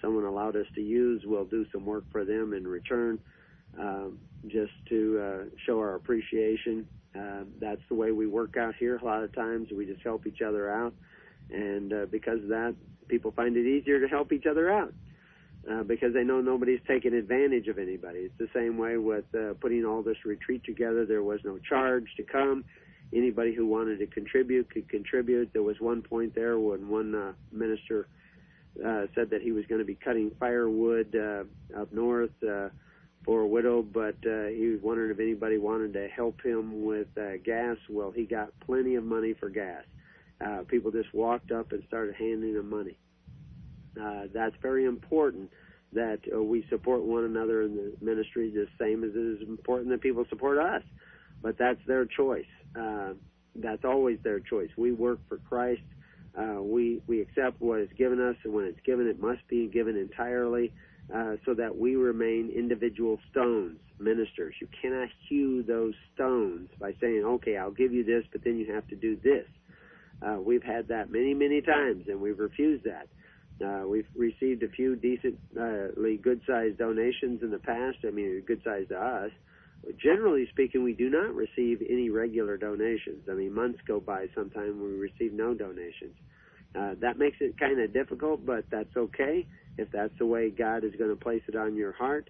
someone 0.00 0.24
allowed 0.24 0.56
us 0.56 0.66
to 0.76 0.80
use. 0.80 1.22
We'll 1.26 1.44
do 1.44 1.66
some 1.72 1.84
work 1.84 2.04
for 2.12 2.24
them 2.24 2.54
in 2.54 2.66
return. 2.66 3.18
Um, 3.78 4.18
just 4.48 4.72
to 4.88 5.20
uh, 5.20 5.44
show 5.66 5.78
our 5.78 5.94
appreciation. 5.94 6.86
Uh, 7.14 7.44
that's 7.60 7.80
the 7.88 7.94
way 7.94 8.12
we 8.12 8.26
work 8.26 8.56
out 8.56 8.74
here. 8.78 8.96
A 8.96 9.04
lot 9.04 9.22
of 9.22 9.34
times 9.34 9.68
we 9.70 9.86
just 9.86 10.02
help 10.02 10.26
each 10.26 10.42
other 10.42 10.70
out, 10.70 10.94
and 11.50 11.92
uh, 11.92 12.06
because 12.10 12.42
of 12.42 12.48
that, 12.48 12.74
people 13.08 13.30
find 13.32 13.56
it 13.56 13.66
easier 13.66 14.00
to 14.00 14.08
help 14.08 14.32
each 14.32 14.46
other 14.46 14.70
out 14.70 14.92
uh, 15.70 15.82
because 15.82 16.12
they 16.14 16.24
know 16.24 16.40
nobody's 16.40 16.80
taking 16.86 17.14
advantage 17.14 17.68
of 17.68 17.78
anybody. 17.78 18.20
It's 18.20 18.38
the 18.38 18.48
same 18.54 18.78
way 18.78 18.96
with 18.96 19.24
uh, 19.34 19.54
putting 19.60 19.84
all 19.84 20.02
this 20.02 20.24
retreat 20.24 20.62
together. 20.64 21.06
There 21.06 21.22
was 21.22 21.40
no 21.44 21.58
charge 21.58 22.06
to 22.16 22.22
come. 22.22 22.64
Anybody 23.14 23.54
who 23.54 23.66
wanted 23.66 23.98
to 23.98 24.06
contribute 24.06 24.70
could 24.70 24.88
contribute. 24.88 25.52
There 25.52 25.62
was 25.62 25.80
one 25.80 26.02
point 26.02 26.34
there 26.34 26.58
when 26.58 26.88
one 26.88 27.14
uh, 27.14 27.32
minister 27.52 28.08
uh, 28.84 29.06
said 29.14 29.30
that 29.30 29.42
he 29.42 29.52
was 29.52 29.64
going 29.66 29.78
to 29.80 29.84
be 29.84 29.94
cutting 29.94 30.30
firewood 30.38 31.14
uh, 31.14 31.80
up 31.80 31.92
north. 31.92 32.30
Uh, 32.42 32.68
for 33.26 33.40
a 33.40 33.46
widow, 33.46 33.82
but 33.82 34.14
uh, 34.24 34.46
he 34.46 34.68
was 34.68 34.80
wondering 34.82 35.10
if 35.10 35.18
anybody 35.18 35.58
wanted 35.58 35.92
to 35.92 36.06
help 36.14 36.40
him 36.42 36.84
with 36.84 37.08
uh, 37.18 37.36
gas. 37.44 37.76
Well, 37.90 38.12
he 38.12 38.24
got 38.24 38.48
plenty 38.64 38.94
of 38.94 39.04
money 39.04 39.34
for 39.38 39.50
gas. 39.50 39.82
Uh, 40.40 40.60
people 40.68 40.92
just 40.92 41.12
walked 41.12 41.50
up 41.50 41.72
and 41.72 41.82
started 41.88 42.14
handing 42.14 42.54
him 42.54 42.70
money. 42.70 42.96
Uh, 44.00 44.24
that's 44.32 44.54
very 44.62 44.84
important 44.84 45.50
that 45.92 46.20
uh, 46.32 46.40
we 46.40 46.64
support 46.70 47.02
one 47.02 47.24
another 47.24 47.62
in 47.62 47.74
the 47.74 47.92
ministry 48.00 48.50
the 48.50 48.68
same 48.78 49.02
as 49.02 49.10
it 49.14 49.42
is 49.42 49.48
important 49.48 49.90
that 49.90 50.00
people 50.00 50.24
support 50.28 50.58
us. 50.58 50.82
But 51.42 51.58
that's 51.58 51.80
their 51.86 52.06
choice. 52.06 52.46
Uh, 52.78 53.14
that's 53.56 53.84
always 53.84 54.18
their 54.22 54.38
choice. 54.38 54.70
We 54.76 54.92
work 54.92 55.18
for 55.28 55.38
Christ. 55.48 55.82
Uh, 56.38 56.60
we 56.62 57.00
we 57.06 57.22
accept 57.22 57.60
what 57.60 57.80
is 57.80 57.88
given 57.96 58.20
us, 58.20 58.36
and 58.44 58.52
when 58.52 58.66
it's 58.66 58.80
given, 58.84 59.06
it 59.06 59.20
must 59.20 59.46
be 59.48 59.66
given 59.68 59.96
entirely 59.96 60.70
uh, 61.14 61.36
so 61.44 61.54
that 61.54 61.76
we 61.76 61.96
remain 61.96 62.50
individual 62.54 63.18
stones, 63.30 63.78
ministers. 63.98 64.54
You 64.60 64.68
cannot 64.82 65.08
hew 65.28 65.62
those 65.62 65.94
stones 66.14 66.68
by 66.80 66.94
saying, 67.00 67.24
okay, 67.24 67.56
I'll 67.56 67.70
give 67.70 67.92
you 67.92 68.04
this, 68.04 68.24
but 68.32 68.42
then 68.44 68.58
you 68.58 68.72
have 68.72 68.86
to 68.88 68.96
do 68.96 69.16
this. 69.22 69.46
Uh, 70.20 70.38
we've 70.40 70.62
had 70.62 70.88
that 70.88 71.10
many, 71.10 71.34
many 71.34 71.60
times, 71.60 72.06
and 72.08 72.20
we've 72.20 72.38
refused 72.38 72.84
that. 72.84 73.08
Uh, 73.64 73.86
we've 73.86 74.06
received 74.16 74.62
a 74.62 74.68
few 74.68 74.96
decently 74.96 76.16
good-sized 76.18 76.76
donations 76.76 77.42
in 77.42 77.50
the 77.50 77.58
past. 77.58 77.98
I 78.06 78.10
mean, 78.10 78.42
good-sized 78.46 78.88
to 78.90 78.98
us. 78.98 79.30
Generally 80.02 80.48
speaking, 80.50 80.82
we 80.82 80.92
do 80.92 81.08
not 81.08 81.34
receive 81.34 81.82
any 81.88 82.10
regular 82.10 82.56
donations. 82.56 83.28
I 83.30 83.34
mean, 83.34 83.54
months 83.54 83.78
go 83.86 84.00
by 84.00 84.26
sometime 84.34 84.82
we 84.82 84.90
receive 84.98 85.32
no 85.32 85.54
donations. 85.54 86.16
Uh, 86.76 86.94
that 87.00 87.18
makes 87.18 87.38
it 87.40 87.58
kind 87.58 87.80
of 87.80 87.92
difficult, 87.92 88.44
but 88.44 88.64
that's 88.70 88.94
okay 88.96 89.46
if 89.78 89.90
that's 89.92 90.12
the 90.18 90.26
way 90.26 90.50
God 90.50 90.84
is 90.84 90.92
going 90.98 91.10
to 91.10 91.16
place 91.16 91.42
it 91.48 91.56
on 91.56 91.74
your 91.74 91.92
heart. 91.92 92.28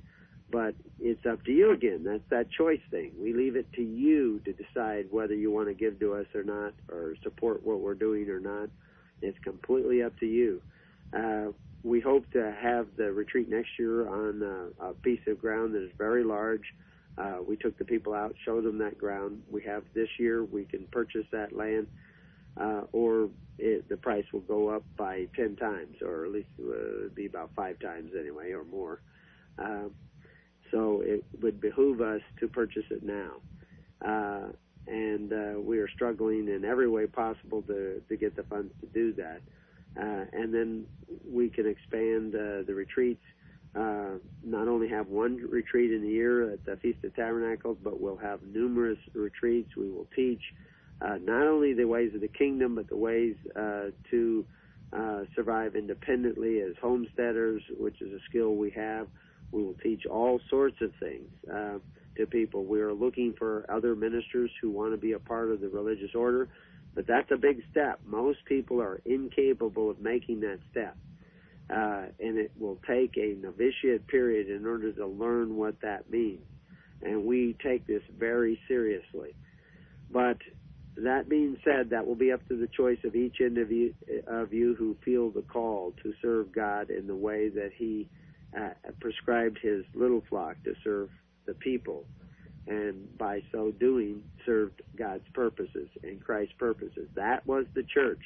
But 0.50 0.74
it's 1.00 1.24
up 1.26 1.44
to 1.44 1.52
you 1.52 1.72
again. 1.72 2.04
That's 2.04 2.22
that 2.30 2.50
choice 2.50 2.80
thing. 2.90 3.12
We 3.20 3.32
leave 3.32 3.56
it 3.56 3.72
to 3.74 3.82
you 3.82 4.40
to 4.44 4.52
decide 4.52 5.06
whether 5.11 5.35
you 5.35 5.50
want 5.50 5.68
to 5.68 5.74
give 5.74 5.98
to 6.00 6.14
us 6.14 6.26
or 6.35 6.44
not, 6.44 6.72
or 6.88 7.14
support 7.24 7.66
what 7.66 7.80
we're 7.80 7.94
doing 7.94 8.28
or 8.30 8.38
not. 8.38 8.68
It's 9.22 9.38
completely 9.42 10.02
up 10.02 10.16
to 10.20 10.26
you. 10.26 10.62
Uh, 11.12 11.46
we 11.82 12.00
hope 12.00 12.30
to 12.32 12.54
have 12.61 12.87
the 12.96 13.12
retreat 13.12 13.48
next 13.48 13.70
year 13.78 14.09
on 14.09 14.42
uh, 14.42 14.87
a 14.88 14.94
piece 14.94 15.20
of 15.26 15.40
ground 15.40 15.74
that 15.74 15.82
is 15.82 15.90
very 15.98 16.24
large. 16.24 16.62
Uh, 17.18 17.38
we 17.46 17.56
took 17.56 17.78
the 17.78 17.85
people 17.85 18.12
out, 18.12 18.35
showed 18.44 18.64
them 18.64 18.78
that 18.78 18.98
ground. 18.98 19.42
We 19.50 19.62
have 19.62 19.85
this 19.94 20.09
year. 20.18 20.44
We 20.44 20.64
can 20.64 20.87
purchase 20.92 21.24
that 21.32 21.56
land, 21.56 21.87
uh, 22.60 22.82
or 22.92 23.28
it, 23.58 23.88
the 23.88 23.96
price 23.96 24.24
will 24.32 24.40
go 24.40 24.68
up 24.68 24.84
by 24.96 25.26
ten 25.34 25.56
times, 25.56 25.96
or 26.02 26.24
at 26.24 26.32
least 26.32 26.48
uh, 26.60 27.08
be 27.14 27.26
about 27.26 27.50
five 27.56 27.78
times 27.80 28.12
anyway, 28.18 28.52
or 28.52 28.64
more. 28.64 29.00
Uh, 29.58 29.88
so 30.70 31.00
it 31.04 31.24
would 31.40 31.60
behoove 31.60 32.00
us 32.00 32.20
to 32.40 32.48
purchase 32.48 32.84
it 32.90 33.02
now. 33.02 33.32
Uh, 34.04 34.48
and 34.86 35.32
uh, 35.32 35.60
we 35.60 35.78
are 35.78 35.88
struggling 35.88 36.48
in 36.48 36.64
every 36.64 36.88
way 36.88 37.06
possible 37.06 37.62
to, 37.62 38.00
to 38.08 38.16
get 38.16 38.36
the 38.36 38.42
funds 38.44 38.72
to 38.80 38.86
do 38.86 39.12
that. 39.14 39.40
Uh, 40.00 40.24
and 40.32 40.52
then 40.52 40.86
we 41.28 41.48
can 41.48 41.66
expand 41.66 42.34
uh, 42.34 42.62
the 42.66 42.74
retreats. 42.74 43.24
Uh, 43.74 44.18
not 44.44 44.68
only 44.68 44.88
have 44.88 45.08
one 45.08 45.36
retreat 45.36 45.92
in 45.92 46.02
the 46.02 46.08
year 46.08 46.50
at 46.50 46.64
the 46.64 46.76
Feast 46.76 47.02
of 47.04 47.14
Tabernacles, 47.14 47.76
but 47.82 48.00
we'll 48.00 48.16
have 48.16 48.42
numerous 48.42 48.98
retreats. 49.12 49.74
We 49.76 49.90
will 49.90 50.06
teach 50.14 50.40
not 51.00 51.46
only 51.46 51.74
the 51.74 51.85
ways 51.85 52.14
of 52.14 52.20
the 52.20 52.28
kingdom, 52.28 52.74
but 52.76 52.88
the 52.88 52.96
ways 52.96 53.37
uh, 53.54 53.90
to 54.11 54.44
uh, 54.92 55.20
survive 55.35 55.76
independently 55.76 56.61
as 56.61 56.72
homesteaders, 56.80 57.62
which 57.78 58.00
is 58.00 58.12
a 58.12 58.20
skill 58.28 58.54
we 58.54 58.70
have. 58.70 59.09
We 59.52 59.62
will 59.62 59.76
teach 59.82 60.06
all 60.06 60.40
sorts 60.48 60.76
of 60.80 60.92
things 61.00 61.28
uh, 61.52 61.78
to 62.16 62.26
people. 62.26 62.64
We 62.64 62.80
are 62.80 62.92
looking 62.92 63.35
for 63.38 63.64
other 63.70 63.94
ministers 63.94 64.50
who 64.61 64.70
want 64.70 64.92
to 64.92 64.96
be 64.96 65.12
a 65.12 65.18
part 65.18 65.50
of 65.50 65.61
the 65.61 65.68
religious 65.68 66.14
order, 66.14 66.48
but 66.94 67.06
that's 67.06 67.30
a 67.30 67.37
big 67.37 67.62
step. 67.70 68.00
Most 68.06 68.44
people 68.46 68.80
are 68.80 69.00
incapable 69.04 69.90
of 69.90 70.00
making 70.00 70.40
that 70.40 70.59
step. 70.70 70.96
Uh, 71.68 72.06
and 72.20 72.38
it 72.38 72.52
will 72.59 72.78
take 72.87 73.16
a 73.16 73.35
novitiate 73.40 74.06
period 74.06 74.48
in 74.48 74.66
order 74.66 74.92
to 74.92 75.06
learn 75.06 75.56
what 75.56 75.80
that 75.82 76.09
means. 76.09 76.44
And 77.02 77.24
we 77.24 77.56
take 77.62 77.87
this 77.87 78.02
very 78.16 78.61
seriously. 78.68 79.35
But 80.11 80.38
that 80.96 81.28
being 81.28 81.56
said, 81.64 81.90
that 81.90 82.06
will 82.06 82.14
be 82.14 82.32
up 82.32 82.46
to 82.48 82.56
the 82.59 82.68
choice 82.68 82.98
of 83.04 83.14
each 83.14 83.37
you, 83.38 83.94
of 84.26 84.52
you 84.52 84.74
who 84.74 84.96
feel 85.04 85.30
the 85.30 85.42
call 85.42 85.92
to 86.02 86.12
serve 86.22 86.52
God 86.52 86.90
in 86.90 87.06
the 87.06 87.14
way 87.14 87.48
that 87.50 87.70
He 87.76 88.09
uh, 88.59 88.70
prescribed 89.00 89.59
His 89.61 89.85
little 89.94 90.22
flock 90.28 90.56
to 90.64 90.74
serve 90.82 91.11
the 91.46 91.54
people, 91.54 92.04
and 92.66 93.16
by 93.18 93.42
so 93.52 93.72
doing, 93.78 94.22
served 94.44 94.82
God's 94.98 95.28
purposes 95.35 95.88
and 96.02 96.22
Christ's 96.22 96.54
purposes. 96.59 97.09
That 97.14 97.46
was 97.46 97.66
the 97.74 97.82
church. 97.82 98.22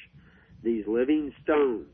These 0.63 0.85
living 0.87 1.33
stones, 1.43 1.87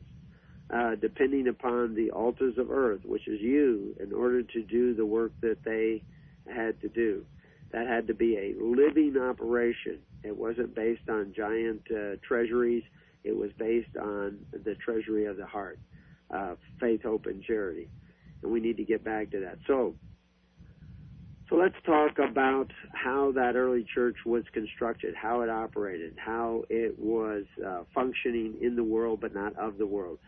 uh, 0.72 0.94
depending 0.94 1.48
upon 1.48 1.94
the 1.94 2.10
altars 2.10 2.56
of 2.56 2.70
earth, 2.70 3.00
which 3.04 3.26
is 3.26 3.40
you, 3.40 3.96
in 4.00 4.12
order 4.12 4.42
to 4.42 4.62
do 4.62 4.94
the 4.94 5.06
work 5.06 5.32
that 5.40 5.64
they 5.64 6.02
had 6.46 6.80
to 6.82 6.88
do. 6.88 7.24
That 7.72 7.86
had 7.86 8.06
to 8.06 8.14
be 8.14 8.36
a 8.36 8.54
living 8.62 9.16
operation. 9.20 9.98
It 10.22 10.36
wasn't 10.36 10.74
based 10.74 11.08
on 11.08 11.32
giant 11.36 11.82
uh, 11.90 12.16
treasuries. 12.26 12.82
It 13.24 13.36
was 13.36 13.50
based 13.58 13.96
on 13.96 14.38
the 14.52 14.74
treasury 14.76 15.26
of 15.26 15.36
the 15.36 15.46
heart, 15.46 15.78
uh, 16.30 16.54
faith, 16.80 17.02
hope, 17.02 17.26
and 17.26 17.42
charity. 17.42 17.88
And 18.42 18.52
we 18.52 18.60
need 18.60 18.76
to 18.76 18.84
get 18.84 19.04
back 19.04 19.30
to 19.32 19.40
that. 19.40 19.58
So, 19.66 19.94
so 21.48 21.56
let's 21.56 21.74
talk 21.84 22.18
about 22.18 22.70
how 22.92 23.32
that 23.32 23.56
early 23.56 23.86
church 23.94 24.16
was 24.26 24.44
constructed, 24.52 25.14
how 25.14 25.40
it 25.42 25.50
operated, 25.50 26.14
how 26.24 26.64
it 26.68 26.98
was 26.98 27.44
uh, 27.66 27.82
functioning 27.94 28.56
in 28.60 28.76
the 28.76 28.84
world 28.84 29.20
but 29.20 29.34
not 29.34 29.56
of 29.58 29.78
the 29.78 29.86
world. 29.86 30.18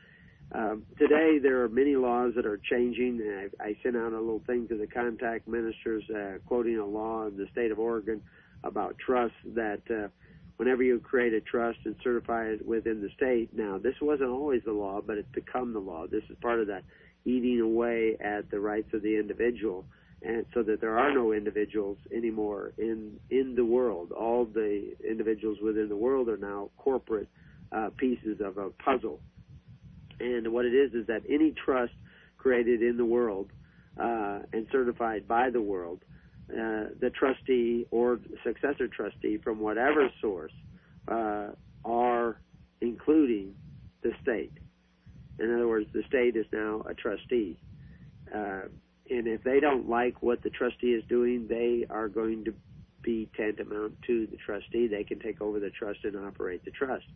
Um, 0.52 0.82
today, 0.98 1.38
there 1.40 1.62
are 1.62 1.68
many 1.68 1.94
laws 1.94 2.32
that 2.34 2.44
are 2.44 2.58
changing. 2.58 3.20
I, 3.22 3.64
I 3.64 3.76
sent 3.84 3.96
out 3.96 4.12
a 4.12 4.18
little 4.18 4.42
thing 4.46 4.66
to 4.68 4.76
the 4.76 4.86
contact 4.86 5.46
ministers 5.46 6.02
uh, 6.10 6.38
quoting 6.46 6.78
a 6.78 6.86
law 6.86 7.26
in 7.26 7.36
the 7.36 7.46
state 7.52 7.70
of 7.70 7.78
Oregon 7.78 8.20
about 8.64 8.96
trust 8.98 9.34
that 9.54 9.82
uh, 9.90 10.08
whenever 10.56 10.82
you 10.82 11.00
create 11.00 11.32
a 11.32 11.40
trust 11.40 11.78
and 11.84 11.96
certify 12.02 12.46
it 12.46 12.66
within 12.66 13.00
the 13.00 13.08
state, 13.16 13.50
now 13.56 13.78
this 13.78 13.94
wasn't 14.00 14.30
always 14.30 14.62
the 14.64 14.72
law, 14.72 15.00
but 15.04 15.18
it's 15.18 15.32
become 15.32 15.72
the 15.72 15.80
law. 15.80 16.06
This 16.06 16.24
is 16.30 16.36
part 16.40 16.60
of 16.60 16.66
that 16.68 16.84
eating 17.24 17.60
away 17.60 18.16
at 18.20 18.50
the 18.50 18.58
rights 18.60 18.92
of 18.94 19.02
the 19.02 19.18
individual 19.18 19.84
and 20.22 20.44
so 20.52 20.62
that 20.62 20.80
there 20.80 20.98
are 20.98 21.12
no 21.12 21.32
individuals 21.32 21.96
anymore 22.14 22.72
in 22.76 23.18
in 23.30 23.54
the 23.54 23.64
world. 23.64 24.12
All 24.12 24.44
the 24.44 24.92
individuals 25.08 25.58
within 25.62 25.88
the 25.88 25.96
world 25.96 26.28
are 26.28 26.36
now 26.36 26.70
corporate 26.76 27.28
uh, 27.72 27.90
pieces 27.96 28.40
of 28.44 28.58
a 28.58 28.70
puzzle. 28.70 29.20
And 30.18 30.52
what 30.52 30.66
it 30.66 30.74
is 30.74 30.92
is 30.92 31.06
that 31.06 31.22
any 31.28 31.54
trust 31.64 31.92
created 32.36 32.82
in 32.82 32.96
the 32.98 33.04
world 33.04 33.50
uh, 33.98 34.40
and 34.52 34.66
certified 34.70 35.26
by 35.26 35.48
the 35.50 35.62
world, 35.62 36.04
uh, 36.50 36.90
the 37.00 37.10
trustee 37.10 37.86
or 37.90 38.18
successor 38.44 38.88
trustee 38.88 39.38
from 39.38 39.60
whatever 39.60 40.10
source 40.20 40.52
uh, 41.08 41.48
are 41.84 42.40
including 42.80 43.54
the 44.02 44.12
state. 44.22 44.52
In 45.38 45.54
other 45.54 45.68
words, 45.68 45.86
the 45.92 46.02
state 46.08 46.36
is 46.36 46.46
now 46.52 46.82
a 46.88 46.94
trustee. 46.94 47.58
Uh, 48.34 48.62
and 49.08 49.26
if 49.26 49.42
they 49.42 49.60
don't 49.60 49.88
like 49.88 50.22
what 50.22 50.42
the 50.42 50.50
trustee 50.50 50.92
is 50.92 51.04
doing, 51.08 51.46
they 51.48 51.86
are 51.90 52.08
going 52.08 52.44
to 52.44 52.54
be 53.02 53.28
tantamount 53.36 53.94
to 54.06 54.26
the 54.26 54.36
trustee. 54.36 54.86
They 54.86 55.04
can 55.04 55.18
take 55.18 55.40
over 55.40 55.58
the 55.58 55.70
trust 55.70 56.00
and 56.04 56.16
operate 56.16 56.64
the 56.64 56.70
trust. 56.70 57.06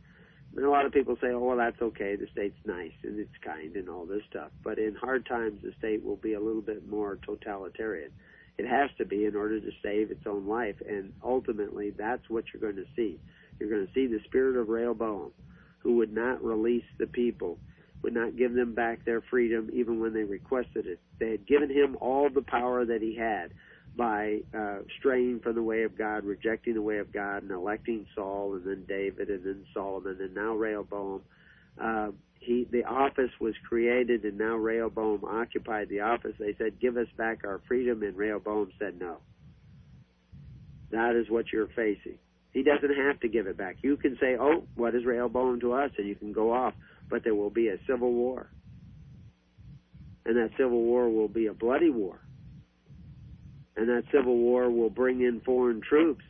And 0.57 0.65
a 0.65 0.71
lot 0.71 0.87
of 0.87 0.93
people 0.93 1.17
say, 1.21 1.29
oh, 1.29 1.41
well, 1.41 1.57
that's 1.57 1.81
okay. 1.83 2.17
The 2.17 2.29
state's 2.33 2.59
nice 2.65 2.93
and 3.03 3.19
it's 3.19 3.37
kind 3.45 3.75
and 3.77 3.89
all 3.89 4.07
this 4.07 4.23
stuff. 4.31 4.51
But 4.63 4.79
in 4.79 4.95
hard 4.95 5.27
times, 5.27 5.61
the 5.63 5.73
state 5.79 6.05
will 6.05 6.17
be 6.17 6.35
a 6.35 6.41
little 6.41 6.63
bit 6.63 6.89
more 6.89 7.19
totalitarian. 7.25 8.11
It 8.59 8.67
has 8.67 8.91
to 8.99 9.05
be 9.05 9.25
in 9.25 9.35
order 9.35 9.61
to 9.61 9.71
save 9.83 10.11
its 10.11 10.27
own 10.27 10.47
life. 10.47 10.77
And 10.89 11.13
ultimately, 11.25 11.91
that's 11.91 12.29
what 12.29 12.45
you're 12.53 12.61
going 12.61 12.83
to 12.83 12.91
see. 12.95 13.19
You're 13.59 13.71
going 13.71 13.87
to 13.87 13.93
see 13.93 14.07
the 14.07 14.21
spirit 14.25 14.57
of 14.57 14.69
Rehoboam, 14.69 15.33
who 15.81 15.97
would 15.97 16.13
not 16.13 16.43
release 16.43 16.85
the 16.99 17.07
people 17.07 17.59
would 18.05 18.15
not 18.15 18.37
give 18.37 18.55
them 18.55 18.75
back 18.75 19.05
their 19.05 19.23
freedom 19.23 19.71
even 19.73 19.99
when 19.99 20.13
they 20.13 20.23
requested 20.23 20.87
it. 20.87 21.01
They 21.19 21.31
had 21.31 21.47
given 21.47 21.71
him 21.71 21.97
all 22.01 22.29
the 22.29 22.43
power 22.43 22.85
that 22.85 23.01
he 23.01 23.17
had 23.17 23.51
by 23.97 24.41
uh, 24.57 24.81
straying 24.99 25.41
from 25.41 25.55
the 25.55 25.63
way 25.63 25.85
of 25.85 25.97
God, 25.97 26.25
rejecting 26.25 26.75
the 26.75 26.83
way 26.83 26.99
of 26.99 27.13
God, 27.13 27.43
and 27.43 27.51
electing 27.51 28.07
Saul, 28.15 28.55
and 28.55 28.67
then 28.67 28.85
David, 28.87 29.31
and 29.31 29.45
then 29.45 29.65
Solomon, 29.73 30.19
and 30.21 30.35
now 30.35 30.55
Rehoboam. 30.55 31.23
Uh, 31.81 32.09
he, 32.45 32.67
the 32.71 32.85
office 32.85 33.31
was 33.41 33.55
created, 33.69 34.25
and 34.25 34.39
now 34.39 34.57
Rehoboam 34.57 35.25
occupied 35.25 35.89
the 35.89 36.01
office. 36.01 36.35
They 36.39 36.55
said, 36.59 36.81
"Give 36.81 36.97
us 36.97 37.09
back 37.17 37.45
our 37.45 37.61
freedom," 37.67 38.03
and 38.03 38.17
Rehoboam 38.17 38.73
said, 38.79 39.01
"No." 39.01 39.19
That 40.91 41.17
is 41.17 41.29
what 41.29 41.53
you're 41.53 41.69
facing. 41.69 42.19
He 42.53 42.63
doesn't 42.63 42.95
have 42.95 43.19
to 43.21 43.29
give 43.29 43.47
it 43.47 43.57
back. 43.57 43.79
You 43.83 43.97
can 43.97 44.17
say, 44.21 44.37
"Oh, 44.39 44.65
what 44.77 44.95
is 44.95 45.05
Rehoboam 45.05 45.61
to 45.61 45.73
us?" 45.73 45.91
and 45.99 46.07
you 46.07 46.15
can 46.15 46.33
go 46.33 46.53
off 46.53 46.75
but 47.09 47.25
there 47.25 47.35
will 47.35 47.51
be 47.51 47.69
a 47.69 47.77
civil 47.87 48.13
war. 48.13 48.49
And 50.27 50.37
that 50.37 50.51
civil 50.57 50.83
war 50.83 51.11
will 51.11 51.29
be 51.29 51.47
a 51.47 51.53
bloody 51.53 51.91
war. 51.91 52.19
And 53.77 53.89
that 53.89 54.05
civil 54.13 54.37
war 54.37 54.71
will 54.71 54.91
bring 54.91 55.21
in 55.21 55.41
foreign 55.41 55.81
troops. 55.81 56.25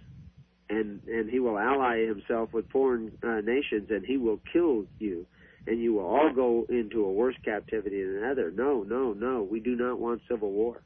And, 0.69 1.03
and 1.07 1.31
he 1.31 1.39
will 1.39 1.59
ally 1.59 2.07
himself 2.07 2.53
with 2.53 2.69
foreign 2.71 3.13
uh, 3.23 3.41
nations 3.43 3.91
and 3.91 4.05
he 4.05 4.17
will 4.17 4.41
kill 4.53 4.87
you. 4.99 5.27
And 5.67 5.81
you 5.81 5.95
will 5.95 6.07
all 6.07 6.31
go 6.35 6.67
into 6.69 7.05
a 7.05 7.13
worse 7.13 7.37
captivity 7.45 8.03
than 8.05 8.23
another. 8.23 8.51
No, 8.51 8.83
no, 8.83 9.13
no. 9.13 9.43
We 9.43 9.61
do 9.61 9.77
not 9.77 9.99
want 9.99 10.21
civil 10.29 10.51
war. 10.51 10.83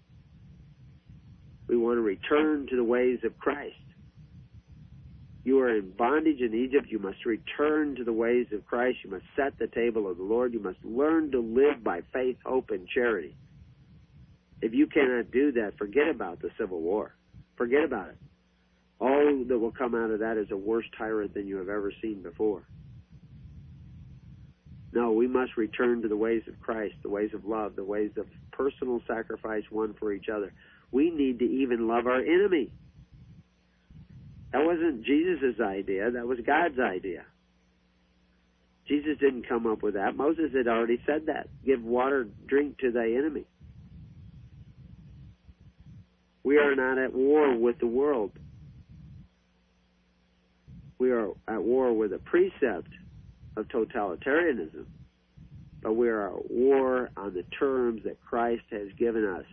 We 1.69 1.77
want 1.77 1.97
to 1.99 2.03
return 2.03 2.67
to 2.71 2.77
the 2.77 2.85
ways 2.85 3.19
of 3.25 3.37
Christ. 3.39 3.75
You 5.45 5.61
are 5.61 5.77
in 5.77 5.93
bondage 5.93 6.41
in 6.41 6.55
Egypt. 6.55 6.89
You 6.91 6.99
must 6.99 7.25
return 7.25 7.97
to 7.97 8.05
the 8.05 8.13
ways 8.13 8.47
of 8.53 8.67
Christ. 8.67 8.99
You 9.03 9.11
must 9.11 9.25
set 9.35 9.59
the 9.59 9.67
table 9.67 10.11
of 10.11 10.19
the 10.19 10.23
Lord. 10.23 10.53
You 10.53 10.61
must 10.61 10.85
learn 10.85 11.31
to 11.33 11.41
live 11.41 11.83
by 11.83 12.03
faith, 12.13 12.37
hope, 12.45 12.71
and 12.71 12.87
charity. 12.87 13.35
If 14.61 14.75
you 14.75 14.87
cannot 14.87 15.31
do 15.31 15.53
that, 15.53 15.79
forget 15.79 16.09
about 16.09 16.41
the 16.41 16.51
Civil 16.59 16.81
War. 16.81 17.15
Forget 17.57 17.85
about 17.85 18.11
it. 18.11 18.19
All 19.01 19.45
that 19.49 19.59
will 19.59 19.73
come 19.73 19.95
out 19.95 20.11
of 20.11 20.21
that 20.21 20.37
is 20.37 20.51
a 20.51 20.57
worse 20.57 20.87
tyrant 20.97 21.35
than 21.35 21.47
you 21.47 21.57
have 21.57 21.69
ever 21.69 21.93
seen 22.03 22.23
before. 22.23 22.65
No, 24.93 25.13
we 25.13 25.27
must 25.27 25.57
return 25.57 26.03
to 26.03 26.09
the 26.09 26.17
ways 26.17 26.43
of 26.49 26.59
Christ, 26.61 26.95
the 27.03 27.11
ways 27.11 27.31
of 27.35 27.45
love, 27.45 27.77
the 27.77 27.85
ways 27.85 28.11
of 28.17 28.27
personal 28.53 29.03
sacrifice 29.07 29.65
one 29.71 29.95
for 29.95 30.13
each 30.13 30.29
other. 30.29 30.53
We 30.91 31.11
need 31.11 31.39
to 31.41 31.45
even 31.45 31.87
love 31.87 32.07
our 32.07 32.21
enemy. 32.21 32.71
That 34.53 34.65
wasn't 34.65 35.05
Jesus' 35.05 35.61
idea, 35.61 36.11
that 36.11 36.27
was 36.27 36.39
God's 36.47 36.79
idea. 36.79 37.25
Jesus 38.87 39.19
didn't 39.21 39.47
come 39.47 39.67
up 39.67 39.83
with 39.83 39.95
that. 39.95 40.17
Moses 40.17 40.51
had 40.57 40.67
already 40.67 40.99
said 41.07 41.27
that. 41.27 41.49
Give 41.65 41.85
water, 41.85 42.27
drink 42.47 42.79
to 42.79 42.91
thy 42.91 43.13
enemy. 43.13 43.45
We 46.43 46.57
are 46.57 46.75
not 46.75 46.97
at 46.97 47.13
war 47.13 47.55
with 47.55 47.79
the 47.79 47.87
world. 47.87 48.33
We 50.99 51.11
are 51.11 51.29
at 51.47 51.63
war 51.63 51.93
with 51.93 52.15
a 52.15 52.19
precept 52.19 52.89
of 53.59 53.69
totalitarianism, 53.69 54.87
but 55.83 55.95
we 55.95 56.09
are 56.09 56.29
at 56.29 56.51
war 56.51 57.11
on 57.17 57.35
the 57.35 57.43
terms 57.59 58.03
that 58.05 58.21
Christ 58.21 58.65
has 58.71 58.89
given 58.99 59.25
us. 59.25 59.45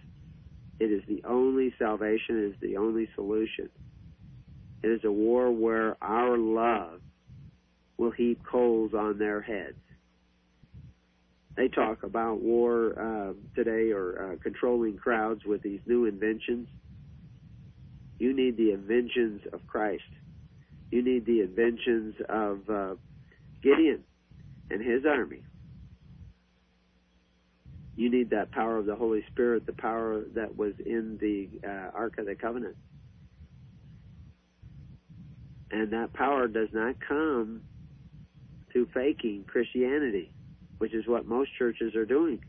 It 0.79 0.91
is 0.91 1.01
the 1.07 1.23
only 1.25 1.73
salvation, 1.79 2.37
it 2.37 2.53
is 2.53 2.55
the 2.61 2.77
only 2.77 3.09
solution. 3.15 3.69
It 4.83 4.89
is 4.89 5.03
a 5.03 5.11
war 5.11 5.51
where 5.51 5.97
our 6.01 6.37
love 6.37 7.01
will 7.97 8.11
heap 8.11 8.41
coals 8.45 8.93
on 8.93 9.17
their 9.17 9.41
heads. 9.41 9.77
They 11.55 11.69
talk 11.69 12.03
about 12.03 12.41
war 12.41 12.99
uh, 12.99 13.33
today 13.55 13.91
or 13.91 14.33
uh, 14.33 14.43
controlling 14.43 14.97
crowds 14.97 15.45
with 15.45 15.63
these 15.63 15.79
new 15.85 16.05
inventions. 16.05 16.67
You 18.19 18.35
need 18.35 18.57
the 18.57 18.71
inventions 18.71 19.41
of 19.53 19.65
Christ. 19.65 20.03
You 20.91 21.01
need 21.01 21.25
the 21.25 21.41
inventions 21.41 22.15
of 22.27 22.69
uh, 22.69 22.95
Gideon 23.65 24.03
and 24.69 24.79
his 24.79 25.05
army. 25.05 25.41
You 27.95 28.11
need 28.11 28.29
that 28.29 28.51
power 28.51 28.77
of 28.77 28.85
the 28.85 28.95
Holy 28.95 29.23
Spirit, 29.31 29.65
the 29.65 29.73
power 29.73 30.23
that 30.35 30.55
was 30.55 30.73
in 30.85 31.17
the 31.19 31.49
uh, 31.67 31.97
Ark 31.97 32.19
of 32.19 32.27
the 32.27 32.35
Covenant. 32.35 32.75
And 35.71 35.91
that 35.93 36.13
power 36.13 36.47
does 36.47 36.69
not 36.73 36.95
come 37.05 37.63
through 38.71 38.87
faking 38.93 39.45
Christianity, 39.47 40.31
which 40.77 40.93
is 40.93 41.07
what 41.07 41.25
most 41.25 41.49
churches 41.57 41.95
are 41.95 42.05
doing. 42.05 42.43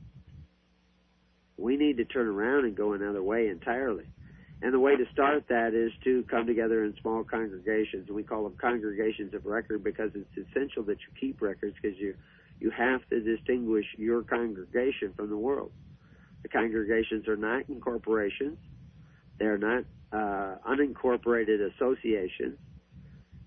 We 1.57 1.79
need 1.79 1.97
to 1.97 2.05
turn 2.05 2.27
around 2.27 2.67
and 2.67 2.77
go 2.77 2.93
another 2.93 3.23
way 3.23 3.49
entirely. 3.49 4.05
And 4.63 4.73
the 4.73 4.81
way 4.81 4.97
to 4.97 5.05
start 5.13 5.45
that 5.49 5.75
is 5.75 5.93
to 6.05 6.25
come 6.31 6.47
together 6.47 6.85
in 6.85 6.95
small 7.03 7.25
congregations. 7.25 8.09
We 8.11 8.23
call 8.23 8.45
them 8.45 8.55
congregations 8.59 9.35
of 9.35 9.45
record 9.45 9.85
because 9.85 10.11
it's 10.15 10.49
essential 10.49 10.83
that 10.85 10.99
you 11.01 11.09
keep 11.21 11.43
records 11.43 11.77
because 11.81 11.99
you 11.99 12.15
you 12.59 12.71
have 12.71 13.07
to 13.11 13.21
distinguish 13.21 13.85
your 13.99 14.23
congregation 14.23 15.13
from 15.15 15.29
the 15.29 15.37
world. 15.37 15.73
The 16.43 16.49
congregations 16.49 17.29
are 17.29 17.37
not 17.37 17.69
incorporations. 17.69 18.57
They're 19.39 19.59
not 19.59 19.85
uh, 20.11 20.57
unincorporated 20.67 21.71
associations. 21.75 22.59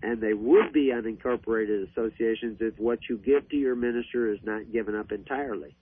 And 0.03 0.21
they 0.21 0.33
would 0.33 0.71
be 0.73 0.91
unincorporated 0.93 1.89
associations 1.91 2.59
if 2.61 2.77
what 2.77 2.99
you 3.09 3.17
give 3.17 3.49
to 3.49 3.55
your 3.55 3.75
minister 3.75 4.31
is 4.31 4.39
not 4.43 4.71
given 4.71 4.95
up 4.95 5.11
entirely 5.11 5.75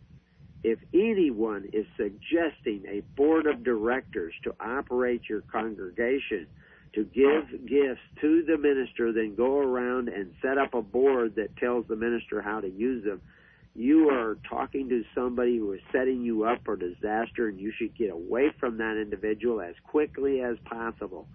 if 0.68 0.80
anyone 0.93 1.70
is 1.72 1.86
suggesting 1.95 2.84
a 2.89 2.99
board 3.15 3.47
of 3.47 3.63
directors 3.63 4.34
to 4.43 4.53
operate 4.59 5.22
your 5.30 5.39
congregation, 5.41 6.45
to 6.93 7.05
give 7.05 7.65
gifts 7.65 8.01
to 8.20 8.43
the 8.43 8.57
minister, 8.57 9.13
then 9.13 9.34
go 9.34 9.59
around 9.59 10.09
and 10.09 10.34
set 10.41 10.57
up 10.57 10.74
a 10.74 10.82
board 10.82 11.36
that 11.36 11.55
tells 11.55 11.88
the 11.88 11.95
minister 11.95 12.41
how 12.41 12.59
to 12.59 12.68
use 12.68 13.05
them, 13.05 13.22
you 13.76 14.09
are 14.09 14.38
talking 14.49 14.89
to 14.89 15.03
somebody 15.15 15.57
who 15.57 15.72
is 15.72 15.80
setting 15.93 16.22
you 16.22 16.43
up 16.43 16.59
for 16.65 16.76
disaster, 16.76 17.47
and 17.47 17.61
you 17.61 17.72
should 17.78 17.95
get 17.97 18.09
away 18.09 18.51
from 18.59 18.78
that 18.80 18.99
individual 19.01 19.61
as 19.61 19.76
quickly 19.86 20.41
as 20.41 20.57
possible 20.65 21.28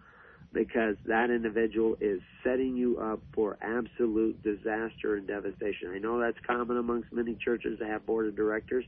because 0.53 0.97
that 1.07 1.31
individual 1.31 1.97
is 2.03 2.21
setting 2.45 2.77
you 2.77 2.99
up 2.99 3.21
for 3.35 3.57
absolute 3.63 4.43
disaster 4.43 5.17
and 5.17 5.27
devastation. 5.27 5.91
I 5.95 5.99
know 5.99 6.21
that's 6.21 6.37
common 6.47 6.77
amongst 6.77 7.11
many 7.13 7.35
churches 7.43 7.79
that 7.79 7.89
have 7.89 8.05
board 8.05 8.27
of 8.27 8.37
directors. 8.37 8.85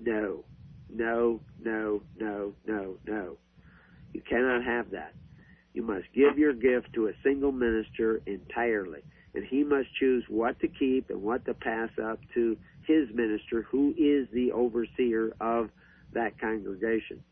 No, 0.00 0.44
no, 0.88 1.40
no, 1.60 2.02
no, 2.18 2.54
no, 2.66 2.96
no. 3.06 3.36
You 4.12 4.22
cannot 4.28 4.64
have 4.64 4.90
that. 4.90 5.14
You 5.74 5.82
must 5.82 6.06
give 6.14 6.38
your 6.38 6.54
gift 6.54 6.92
to 6.94 7.08
a 7.08 7.12
single 7.22 7.52
minister 7.52 8.20
entirely, 8.26 9.00
and 9.34 9.44
he 9.44 9.62
must 9.64 9.88
choose 9.98 10.24
what 10.28 10.58
to 10.60 10.68
keep 10.68 11.10
and 11.10 11.22
what 11.22 11.44
to 11.44 11.54
pass 11.54 11.90
up 12.02 12.18
to 12.34 12.56
his 12.86 13.08
minister, 13.14 13.62
who 13.62 13.94
is 13.98 14.26
the 14.32 14.50
overseer 14.52 15.34
of 15.40 15.68
that 16.14 16.40
congregation. 16.40 17.22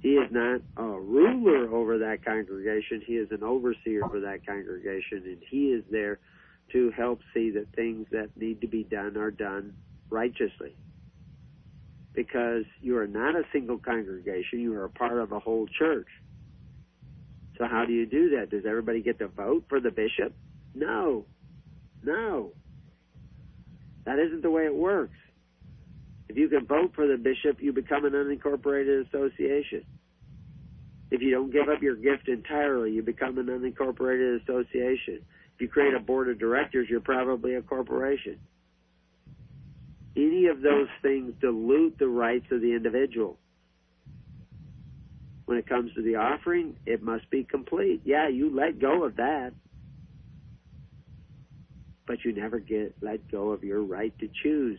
He 0.00 0.14
is 0.14 0.32
not 0.32 0.62
a 0.78 0.82
ruler 0.82 1.68
over 1.74 1.98
that 1.98 2.24
congregation. 2.24 3.02
He 3.06 3.14
is 3.14 3.28
an 3.30 3.42
overseer 3.42 4.00
for 4.10 4.20
that 4.20 4.46
congregation, 4.46 5.22
and 5.26 5.42
he 5.50 5.66
is 5.72 5.84
there 5.90 6.18
to 6.72 6.90
help 6.96 7.20
see 7.34 7.50
that 7.50 7.66
things 7.74 8.06
that 8.12 8.30
need 8.36 8.60
to 8.60 8.68
be 8.68 8.84
done 8.84 9.16
are 9.16 9.30
done 9.30 9.74
righteously. 10.10 10.76
Because 12.14 12.64
you 12.80 12.96
are 12.98 13.06
not 13.06 13.36
a 13.36 13.42
single 13.52 13.78
congregation, 13.78 14.60
you 14.60 14.74
are 14.74 14.84
a 14.84 14.90
part 14.90 15.18
of 15.18 15.32
a 15.32 15.38
whole 15.38 15.66
church. 15.78 16.08
So 17.58 17.66
how 17.66 17.84
do 17.84 17.92
you 17.92 18.06
do 18.06 18.36
that? 18.36 18.50
Does 18.50 18.64
everybody 18.66 19.02
get 19.02 19.18
to 19.18 19.28
vote 19.28 19.64
for 19.68 19.80
the 19.80 19.90
bishop? 19.90 20.34
No. 20.74 21.26
No. 22.02 22.52
That 24.06 24.18
isn't 24.18 24.42
the 24.42 24.50
way 24.50 24.64
it 24.64 24.74
works. 24.74 25.16
If 26.28 26.36
you 26.36 26.48
can 26.48 26.66
vote 26.66 26.92
for 26.94 27.06
the 27.06 27.16
bishop, 27.16 27.60
you 27.60 27.72
become 27.72 28.04
an 28.04 28.12
unincorporated 28.12 29.06
association. 29.08 29.84
If 31.10 31.20
you 31.20 31.32
don't 31.32 31.52
give 31.52 31.68
up 31.68 31.82
your 31.82 31.96
gift 31.96 32.28
entirely, 32.28 32.92
you 32.92 33.02
become 33.02 33.38
an 33.38 33.46
unincorporated 33.46 34.42
association. 34.42 35.20
You 35.60 35.68
create 35.68 35.92
a 35.92 36.00
board 36.00 36.30
of 36.30 36.38
directors, 36.38 36.88
you're 36.88 37.00
probably 37.00 37.54
a 37.54 37.60
corporation. 37.60 38.38
Any 40.16 40.46
of 40.46 40.62
those 40.62 40.88
things 41.02 41.34
dilute 41.38 41.98
the 41.98 42.08
rights 42.08 42.46
of 42.50 42.62
the 42.62 42.72
individual. 42.72 43.38
When 45.44 45.58
it 45.58 45.68
comes 45.68 45.92
to 45.94 46.02
the 46.02 46.16
offering, 46.16 46.76
it 46.86 47.02
must 47.02 47.28
be 47.28 47.44
complete. 47.44 48.00
Yeah, 48.04 48.28
you 48.28 48.54
let 48.54 48.80
go 48.80 49.04
of 49.04 49.16
that. 49.16 49.52
But 52.06 52.24
you 52.24 52.32
never 52.32 52.58
get 52.58 52.94
let 53.02 53.30
go 53.30 53.50
of 53.50 53.62
your 53.62 53.82
right 53.82 54.18
to 54.18 54.28
choose. 54.42 54.78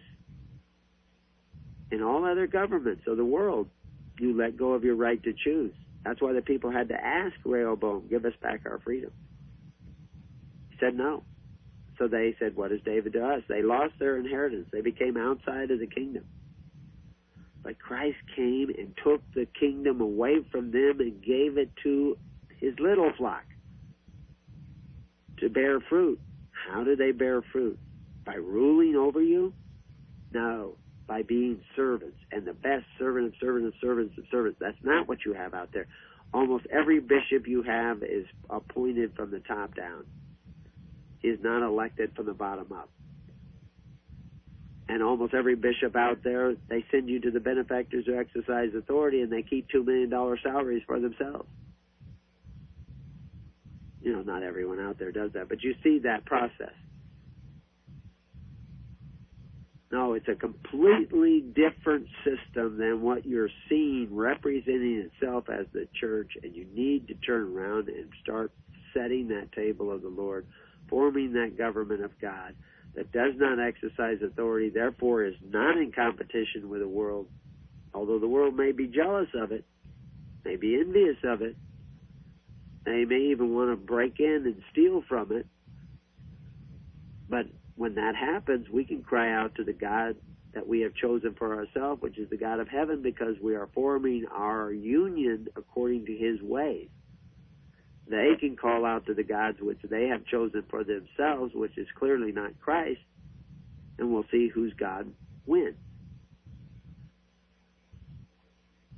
In 1.92 2.02
all 2.02 2.26
other 2.26 2.48
governments 2.48 3.04
of 3.06 3.18
the 3.18 3.26
world, 3.26 3.68
you 4.18 4.36
let 4.36 4.58
go 4.58 4.74
of 4.74 4.84
your 4.84 4.96
right 4.96 5.22
to 5.24 5.34
choose. 5.44 5.74
That's 6.04 6.22
why 6.22 6.34
the 6.34 6.42
people 6.42 6.72
had 6.72 6.90
to 6.90 6.96
ask 6.96 7.36
Rehoboam, 7.46 8.08
give 8.10 8.26
us 8.26 8.34
back 8.42 8.62
our 8.66 8.80
freedom 8.80 9.12
said 10.82 10.96
no. 10.96 11.24
So 11.98 12.08
they 12.08 12.36
said, 12.40 12.56
What 12.56 12.72
is 12.72 12.82
David 12.84 13.14
to 13.14 13.24
us? 13.24 13.44
They 13.48 13.62
lost 13.62 13.94
their 14.00 14.18
inheritance. 14.18 14.68
They 14.72 14.82
became 14.82 15.18
outside 15.18 15.72
of 15.72 15.80
the 15.80 15.88
kingdom. 15.88 16.26
But 17.64 17.80
Christ 17.80 18.18
came 18.36 18.70
and 18.76 18.94
took 19.04 19.22
the 19.36 19.46
kingdom 19.60 20.02
away 20.02 20.38
from 20.52 20.72
them 20.72 21.00
and 21.00 21.24
gave 21.24 21.58
it 21.60 21.70
to 21.84 22.18
his 22.60 22.74
little 22.80 23.12
flock 23.18 23.44
to 25.40 25.50
bear 25.50 25.80
fruit. 25.80 26.20
How 26.70 26.84
do 26.84 26.96
they 26.96 27.12
bear 27.12 27.44
fruit? 27.52 27.78
By 28.26 28.36
ruling 28.36 28.96
over 28.96 29.22
you? 29.22 29.54
No, 30.34 30.78
by 31.08 31.22
being 31.22 31.62
servants 31.76 32.18
and 32.32 32.46
the 32.46 32.54
best 32.54 32.86
servant 32.98 33.28
of 33.28 33.34
servants 33.40 33.76
of 33.76 33.80
servants 33.80 34.18
of 34.18 34.24
servants. 34.32 34.58
That's 34.60 34.78
not 34.84 35.08
what 35.08 35.20
you 35.24 35.34
have 35.34 35.54
out 35.54 35.70
there. 35.72 35.88
Almost 36.34 36.66
every 36.72 37.00
bishop 37.00 37.46
you 37.46 37.62
have 37.62 38.02
is 38.02 38.26
appointed 38.50 39.14
from 39.16 39.30
the 39.30 39.40
top 39.40 39.76
down 39.76 40.06
is 41.24 41.40
not 41.42 41.64
elected 41.64 42.16
from 42.16 42.26
the 42.26 42.34
bottom 42.34 42.72
up. 42.72 42.90
And 44.90 45.02
almost 45.02 45.34
every 45.34 45.56
bishop 45.56 45.96
out 45.96 46.24
there, 46.24 46.54
they 46.68 46.84
send 46.92 47.08
you 47.08 47.22
to 47.22 47.32
the 47.32 47.40
benefactors 47.40 48.06
who 48.06 48.18
exercise 48.20 48.72
authority 48.78 49.22
and 49.22 49.32
they 49.32 49.42
keep 49.42 49.68
$2 49.70 49.86
million 49.86 50.10
salaries 50.44 50.84
for 50.86 51.00
themselves. 51.00 51.48
You 54.02 54.14
know, 54.14 54.22
not 54.22 54.44
everyone 54.44 54.80
out 54.80 54.98
there 55.00 55.12
does 55.12 55.32
that, 55.34 55.48
but 55.48 55.64
you 55.64 55.76
see 55.84 56.00
that 56.00 56.26
process. 56.26 56.74
No, 59.92 60.14
it's 60.14 60.28
a 60.28 60.36
completely 60.36 61.42
different 61.42 62.08
system 62.24 62.78
than 62.78 63.02
what 63.02 63.26
you're 63.26 63.50
seeing 63.70 64.08
representing 64.12 65.10
itself 65.12 65.50
as 65.50 65.68
the 65.74 65.88
church, 66.00 66.32
and 66.42 66.56
you 66.56 66.66
need 66.74 67.08
to 67.10 67.14
turn 67.14 67.56
around 67.56 67.90
and 67.90 68.10
start 68.24 68.52
setting 68.94 69.28
that 69.30 69.52
table 69.52 69.92
of 69.92 70.02
the 70.02 70.10
Lord 70.10 70.48
forming 70.92 71.34
that 71.34 71.58
government 71.58 72.04
of 72.04 72.12
God 72.22 72.54
that 72.96 73.12
does 73.14 73.34
not 73.38 73.58
exercise 73.60 74.18
authority, 74.22 74.70
therefore 74.70 75.24
is 75.24 75.34
not 75.42 75.78
in 75.78 75.92
competition 75.92 76.70
with 76.70 76.82
the 76.82 76.88
world, 76.88 77.28
although 77.94 78.20
the 78.20 78.28
world 78.28 78.56
may 78.56 78.74
be 78.74 78.86
jealous 78.86 79.30
of 79.34 79.52
it, 79.52 79.66
may 80.46 80.58
be 80.58 80.76
envious 80.76 81.18
of 81.24 81.42
it, 81.42 81.56
they 82.86 83.06
may 83.06 83.32
even 83.32 83.56
want 83.56 83.72
to 83.72 83.78
break 83.78 84.20
in 84.20 84.44
and 84.46 84.62
steal 84.72 85.02
from 85.08 85.32
it. 85.32 85.48
But 87.30 87.46
when 87.76 87.96
that 87.96 88.16
happens, 88.16 88.68
we 88.70 88.84
can 88.84 89.02
cry 89.02 89.34
out 89.34 89.56
to 89.56 89.64
the 89.64 89.74
God 89.74 90.18
that 90.54 90.68
we 90.68 90.82
have 90.82 90.94
chosen 90.96 91.34
for 91.36 91.56
ourselves, 91.56 92.02
which 92.02 92.18
is 92.18 92.30
the 92.30 92.38
God 92.38 92.60
of 92.60 92.68
heaven, 92.68 93.02
because 93.02 93.36
we 93.42 93.56
are 93.56 93.70
forming 93.74 94.26
our 94.30 94.74
union 94.74 95.48
according 95.56 96.08
to 96.08 96.18
his 96.18 96.42
ways 96.42 96.90
they 98.12 98.36
can 98.40 98.56
call 98.56 98.86
out 98.86 99.06
to 99.06 99.14
the 99.14 99.24
gods 99.24 99.58
which 99.62 99.80
they 99.90 100.08
have 100.08 100.26
chosen 100.26 100.64
for 100.70 100.84
themselves, 100.84 101.54
which 101.54 101.78
is 101.78 101.88
clearly 101.98 102.32
not 102.32 102.60
Christ, 102.60 103.02
and 103.98 104.12
we'll 104.12 104.26
see 104.32 104.48
whose 104.48 104.74
God 104.74 105.12
wins. 105.46 105.76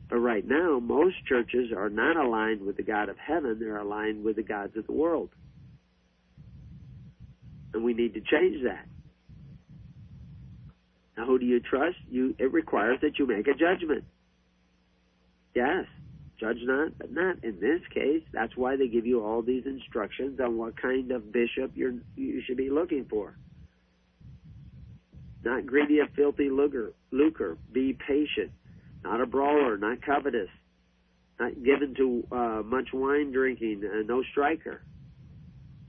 But 0.09 0.17
right 0.19 0.47
now, 0.47 0.79
most 0.79 1.15
churches 1.27 1.71
are 1.75 1.89
not 1.89 2.17
aligned 2.17 2.61
with 2.61 2.77
the 2.77 2.83
God 2.83 3.09
of 3.09 3.17
heaven, 3.17 3.57
they're 3.59 3.77
aligned 3.77 4.23
with 4.23 4.35
the 4.35 4.43
gods 4.43 4.77
of 4.77 4.85
the 4.85 4.93
world. 4.93 5.29
And 7.73 7.83
we 7.83 7.93
need 7.93 8.13
to 8.13 8.21
change 8.21 8.63
that. 8.63 8.85
Now, 11.17 11.25
who 11.25 11.39
do 11.39 11.45
you 11.45 11.59
trust? 11.59 11.97
You, 12.09 12.35
it 12.37 12.51
requires 12.53 12.99
that 13.01 13.17
you 13.17 13.25
make 13.25 13.47
a 13.47 13.53
judgment. 13.53 14.03
Yes, 15.55 15.85
judge 16.39 16.57
not, 16.61 16.97
but 16.97 17.11
not 17.11 17.43
in 17.43 17.59
this 17.59 17.81
case. 17.93 18.23
That's 18.31 18.55
why 18.55 18.75
they 18.75 18.87
give 18.87 19.05
you 19.05 19.23
all 19.23 19.41
these 19.41 19.65
instructions 19.65 20.39
on 20.39 20.57
what 20.57 20.79
kind 20.81 21.11
of 21.11 21.31
bishop 21.31 21.71
you're, 21.75 21.93
you 22.15 22.41
should 22.45 22.57
be 22.57 22.69
looking 22.69 23.05
for. 23.09 23.35
Not 25.43 25.65
greedy 25.65 25.99
of 25.99 26.09
filthy 26.15 26.49
lucre. 26.49 27.57
Be 27.71 27.97
patient. 28.07 28.51
Not 29.03 29.21
a 29.21 29.25
brawler, 29.25 29.77
not 29.77 30.01
covetous. 30.01 30.49
Not 31.39 31.63
given 31.63 31.93
to 31.95 32.27
uh, 32.31 32.61
much 32.63 32.89
wine 32.93 33.31
drinking, 33.31 33.83
uh, 33.83 34.03
no 34.05 34.23
striker. 34.31 34.81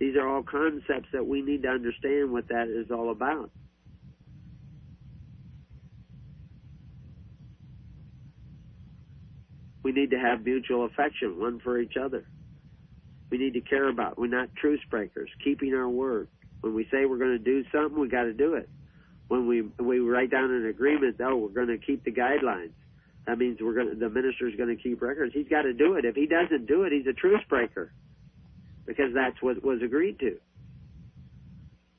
These 0.01 0.16
are 0.16 0.28
all 0.28 0.42
concepts 0.42 1.09
that 1.12 1.24
we 1.24 1.42
need 1.42 1.62
to 1.62 1.68
understand 1.68 2.32
what 2.32 2.49
that 2.49 2.68
is 2.68 2.90
all 2.90 3.11
about. 3.11 3.51
We 9.85 9.93
need 9.93 10.11
to 10.11 10.18
have 10.18 10.45
mutual 10.45 10.87
affection, 10.87 11.39
one 11.39 11.61
for 11.61 11.78
each 11.78 11.97
other. 12.03 12.26
We 13.30 13.39
need 13.39 13.53
to 13.55 13.61
care 13.61 13.89
about. 13.89 14.18
We're 14.18 14.26
not 14.26 14.49
truce 14.57 14.80
breakers, 14.91 15.30
keeping 15.45 15.74
our 15.74 15.89
word. 15.89 16.28
When 16.62 16.74
we 16.74 16.85
say 16.91 17.05
we're 17.05 17.18
going 17.18 17.37
to 17.37 17.39
do 17.39 17.62
something, 17.70 18.01
we 18.01 18.09
got 18.09 18.24
to 18.24 18.32
do 18.32 18.55
it. 18.55 18.68
When 19.28 19.47
we 19.47 19.62
we 19.78 20.01
write 20.01 20.30
down 20.30 20.51
an 20.51 20.66
agreement, 20.66 21.16
oh, 21.20 21.37
we're 21.37 21.49
going 21.49 21.68
to 21.68 21.78
keep 21.78 22.05
the 22.05 22.12
guidelines. 22.12 22.72
That 23.26 23.39
means 23.39 23.59
we're 23.61 23.74
going 23.74 23.91
to, 23.91 23.95
the 23.95 24.11
minister's 24.11 24.55
going 24.57 24.74
to 24.74 24.82
keep 24.82 25.01
records. 25.01 25.32
He's 25.35 25.49
got 25.49 25.62
to 25.62 25.72
do 25.72 25.95
it. 25.95 26.05
If 26.05 26.14
he 26.14 26.26
doesn't 26.26 26.66
do 26.66 26.85
it, 26.85 26.93
he's 26.93 27.07
a 27.07 27.12
truce 27.12 27.43
breaker 27.49 27.93
because 28.87 29.12
that's 29.14 29.41
what 29.41 29.62
was 29.64 29.80
agreed 29.82 30.18
to. 30.20 30.39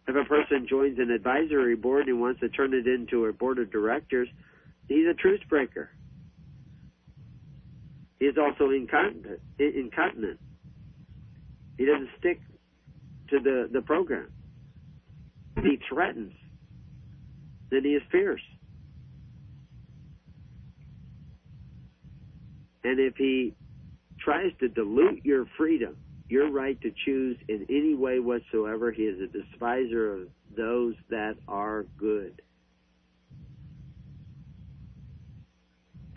If 0.08 0.16
a 0.16 0.24
person 0.26 0.68
joins 0.70 1.00
an 1.00 1.10
advisory 1.10 1.76
board 1.76 2.08
and 2.08 2.22
wants 2.22 2.40
to 2.42 2.50
turn 2.50 2.74
it 2.76 2.88
into 2.88 3.26
a 3.26 3.34
board 3.34 3.58
of 3.58 3.72
directors, 3.72 4.28
he's 4.88 5.08
a 5.08 5.16
truce 5.16 5.42
breaker. 5.50 5.90
He 8.20 8.26
is 8.26 8.36
also 8.38 8.72
incontinent. 8.72 9.41
incontinent. 9.59 10.39
He 11.78 11.86
doesn't 11.86 12.09
stick 12.20 12.39
to 13.30 13.39
the, 13.39 13.70
the 13.72 13.82
program. 13.82 14.32
He 15.61 15.80
threatens. 15.89 16.34
Then 17.72 17.84
he 17.84 17.91
is 17.91 18.03
fierce. 18.11 18.41
And 22.84 22.99
if 22.99 23.16
he 23.18 23.55
tries 24.20 24.51
to 24.59 24.68
dilute 24.68 25.26
your 25.26 25.45
freedom, 25.57 25.97
your 26.30 26.51
right 26.51 26.80
to 26.82 26.91
choose 27.03 27.38
in 27.47 27.66
any 27.70 27.95
way 27.95 28.20
whatsoever, 28.20 28.91
he 28.91 29.03
is 29.03 29.20
a 29.20 29.28
despiser 29.28 30.13
of 30.13 30.28
those 30.55 30.95
that 31.09 31.36
are 31.47 31.86
good. 31.97 32.41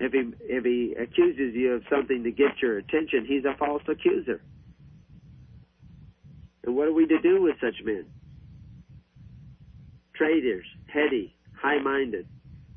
If 0.01 0.13
he 0.13 0.31
if 0.43 0.65
he 0.65 0.95
accuses 0.99 1.55
you 1.55 1.73
of 1.73 1.83
something 1.91 2.23
to 2.25 2.31
get 2.31 2.63
your 2.63 2.79
attention, 2.79 3.27
he's 3.27 3.45
a 3.45 3.57
false 3.59 3.83
accuser. 3.89 4.41
And 6.65 6.77
what 6.77 6.89
are 6.89 6.93
we 6.93 7.07
to 7.07 7.21
do 7.21 7.43
with 7.43 7.57
such 7.61 7.85
men? 7.85 8.05
Traitors, 10.15 10.67
heady, 10.87 11.35
high-minded, 11.61 12.27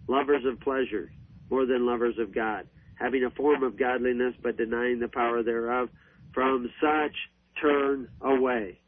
lovers 0.07 0.45
of 0.45 0.59
pleasure 0.61 1.11
more 1.51 1.65
than 1.65 1.85
lovers 1.85 2.17
of 2.17 2.33
God, 2.33 2.65
having 2.95 3.25
a 3.25 3.29
form 3.31 3.61
of 3.61 3.77
godliness 3.77 4.33
but 4.41 4.57
denying 4.57 4.99
the 4.99 5.09
power 5.09 5.43
thereof. 5.43 5.89
From 6.33 6.71
such 6.79 7.15
turn 7.61 8.07
away. 8.21 8.79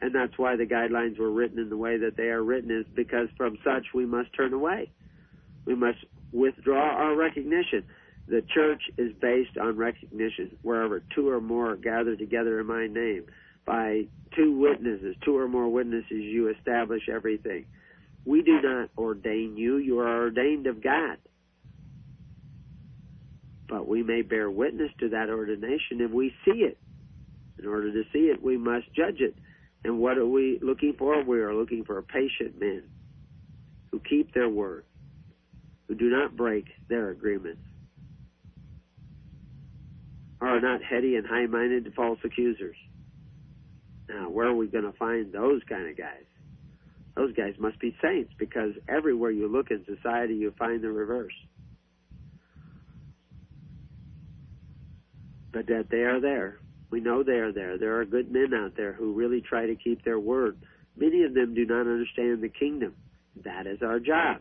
And 0.00 0.14
that's 0.14 0.38
why 0.38 0.56
the 0.56 0.64
guidelines 0.64 1.18
were 1.18 1.30
written 1.30 1.58
in 1.58 1.68
the 1.68 1.76
way 1.76 1.98
that 1.98 2.16
they 2.16 2.28
are 2.28 2.42
written 2.42 2.70
is 2.70 2.86
because 2.94 3.28
from 3.36 3.58
such 3.62 3.84
we 3.94 4.06
must 4.06 4.32
turn 4.32 4.54
away. 4.54 4.90
We 5.66 5.74
must 5.74 5.98
withdraw 6.32 6.96
our 6.96 7.16
recognition. 7.16 7.84
The 8.28 8.42
church 8.54 8.82
is 8.96 9.12
based 9.20 9.56
on 9.60 9.76
recognition. 9.76 10.56
Wherever 10.62 11.02
two 11.14 11.28
or 11.28 11.40
more 11.40 11.72
are 11.72 11.76
gathered 11.76 12.18
together 12.18 12.60
in 12.60 12.66
my 12.66 12.86
name, 12.86 13.24
by 13.66 14.04
two 14.36 14.56
witnesses, 14.56 15.16
two 15.24 15.36
or 15.36 15.48
more 15.48 15.68
witnesses, 15.68 16.06
you 16.10 16.48
establish 16.48 17.08
everything. 17.08 17.66
We 18.24 18.42
do 18.42 18.60
not 18.62 18.90
ordain 18.96 19.56
you. 19.56 19.78
You 19.78 20.00
are 20.00 20.22
ordained 20.22 20.66
of 20.66 20.82
God. 20.82 21.16
But 23.68 23.88
we 23.88 24.02
may 24.02 24.22
bear 24.22 24.50
witness 24.50 24.90
to 25.00 25.08
that 25.10 25.30
ordination 25.30 26.00
if 26.00 26.10
we 26.10 26.32
see 26.44 26.62
it. 26.62 26.78
In 27.58 27.66
order 27.66 27.92
to 27.92 28.02
see 28.12 28.30
it, 28.30 28.42
we 28.42 28.56
must 28.56 28.92
judge 28.94 29.20
it. 29.20 29.36
And 29.84 29.98
what 29.98 30.18
are 30.18 30.26
we 30.26 30.58
looking 30.62 30.94
for? 30.98 31.22
We 31.22 31.40
are 31.40 31.54
looking 31.54 31.84
for 31.84 32.00
patient 32.02 32.58
men 32.58 32.84
who 33.90 34.00
keep 34.00 34.34
their 34.34 34.48
word 34.48 34.84
who 35.90 35.96
do 35.96 36.08
not 36.08 36.36
break 36.36 36.66
their 36.88 37.10
agreements, 37.10 37.62
are 40.40 40.60
not 40.60 40.80
heady 40.84 41.16
and 41.16 41.26
high 41.26 41.46
minded 41.46 41.92
false 41.96 42.20
accusers. 42.22 42.76
Now, 44.08 44.30
where 44.30 44.46
are 44.46 44.54
we 44.54 44.68
going 44.68 44.84
to 44.84 44.96
find 44.96 45.32
those 45.32 45.62
kind 45.68 45.90
of 45.90 45.96
guys? 45.96 46.22
Those 47.16 47.34
guys 47.34 47.54
must 47.58 47.80
be 47.80 47.96
saints 48.00 48.32
because 48.38 48.74
everywhere 48.88 49.32
you 49.32 49.48
look 49.48 49.72
in 49.72 49.84
society, 49.84 50.34
you 50.34 50.54
find 50.56 50.80
the 50.80 50.92
reverse. 50.92 51.34
But 55.52 55.66
that 55.66 55.88
they 55.90 56.04
are 56.04 56.20
there. 56.20 56.60
We 56.90 57.00
know 57.00 57.24
they 57.24 57.32
are 57.32 57.52
there. 57.52 57.78
There 57.78 57.98
are 57.98 58.04
good 58.04 58.30
men 58.30 58.54
out 58.54 58.76
there 58.76 58.92
who 58.92 59.12
really 59.12 59.40
try 59.40 59.66
to 59.66 59.74
keep 59.74 60.04
their 60.04 60.20
word. 60.20 60.56
Many 60.96 61.24
of 61.24 61.34
them 61.34 61.52
do 61.52 61.66
not 61.66 61.80
understand 61.80 62.44
the 62.44 62.48
kingdom. 62.48 62.94
That 63.42 63.66
is 63.66 63.82
our 63.82 63.98
job 63.98 64.40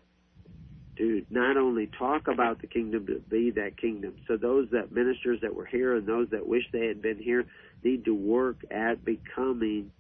to 1.00 1.26
not 1.30 1.56
only 1.56 1.88
talk 1.98 2.28
about 2.28 2.60
the 2.60 2.68
kingdom, 2.68 3.06
but 3.08 3.30
be 3.30 3.52
that 3.52 3.78
kingdom. 3.78 4.16
So 4.28 4.36
those 4.36 4.68
that 4.72 4.92
ministers 4.92 5.40
that 5.42 5.56
were 5.56 5.66
here 5.66 5.96
and 5.96 6.06
those 6.06 6.30
that 6.32 6.46
wish 6.46 6.64
they 6.74 6.88
had 6.88 7.02
been 7.02 7.18
here 7.18 7.46
need 7.84 8.04
to 8.06 8.14
work 8.14 8.58
at 8.70 9.06
becoming 9.06 9.92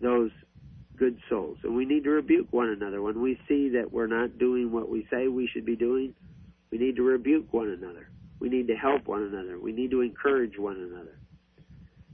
those 0.00 0.30
good 0.96 1.18
souls. 1.28 1.58
And 1.64 1.74
we 1.74 1.84
need 1.84 2.04
to 2.04 2.10
rebuke 2.10 2.46
one 2.52 2.68
another. 2.68 3.02
When 3.02 3.20
we 3.20 3.40
see 3.48 3.70
that 3.70 3.92
we're 3.92 4.06
not 4.06 4.38
doing 4.38 4.70
what 4.70 4.88
we 4.88 5.06
say 5.10 5.26
we 5.26 5.48
should 5.52 5.66
be 5.66 5.76
doing, 5.76 6.14
we 6.70 6.78
need 6.78 6.94
to 6.96 7.02
rebuke 7.02 7.52
one 7.52 7.68
another. 7.68 8.08
We 8.38 8.48
need 8.48 8.68
to 8.68 8.76
help 8.76 9.08
one 9.08 9.22
another. 9.22 9.58
We 9.58 9.72
need 9.72 9.90
to 9.90 10.00
encourage 10.00 10.58
one 10.58 10.76
another. 10.76 11.18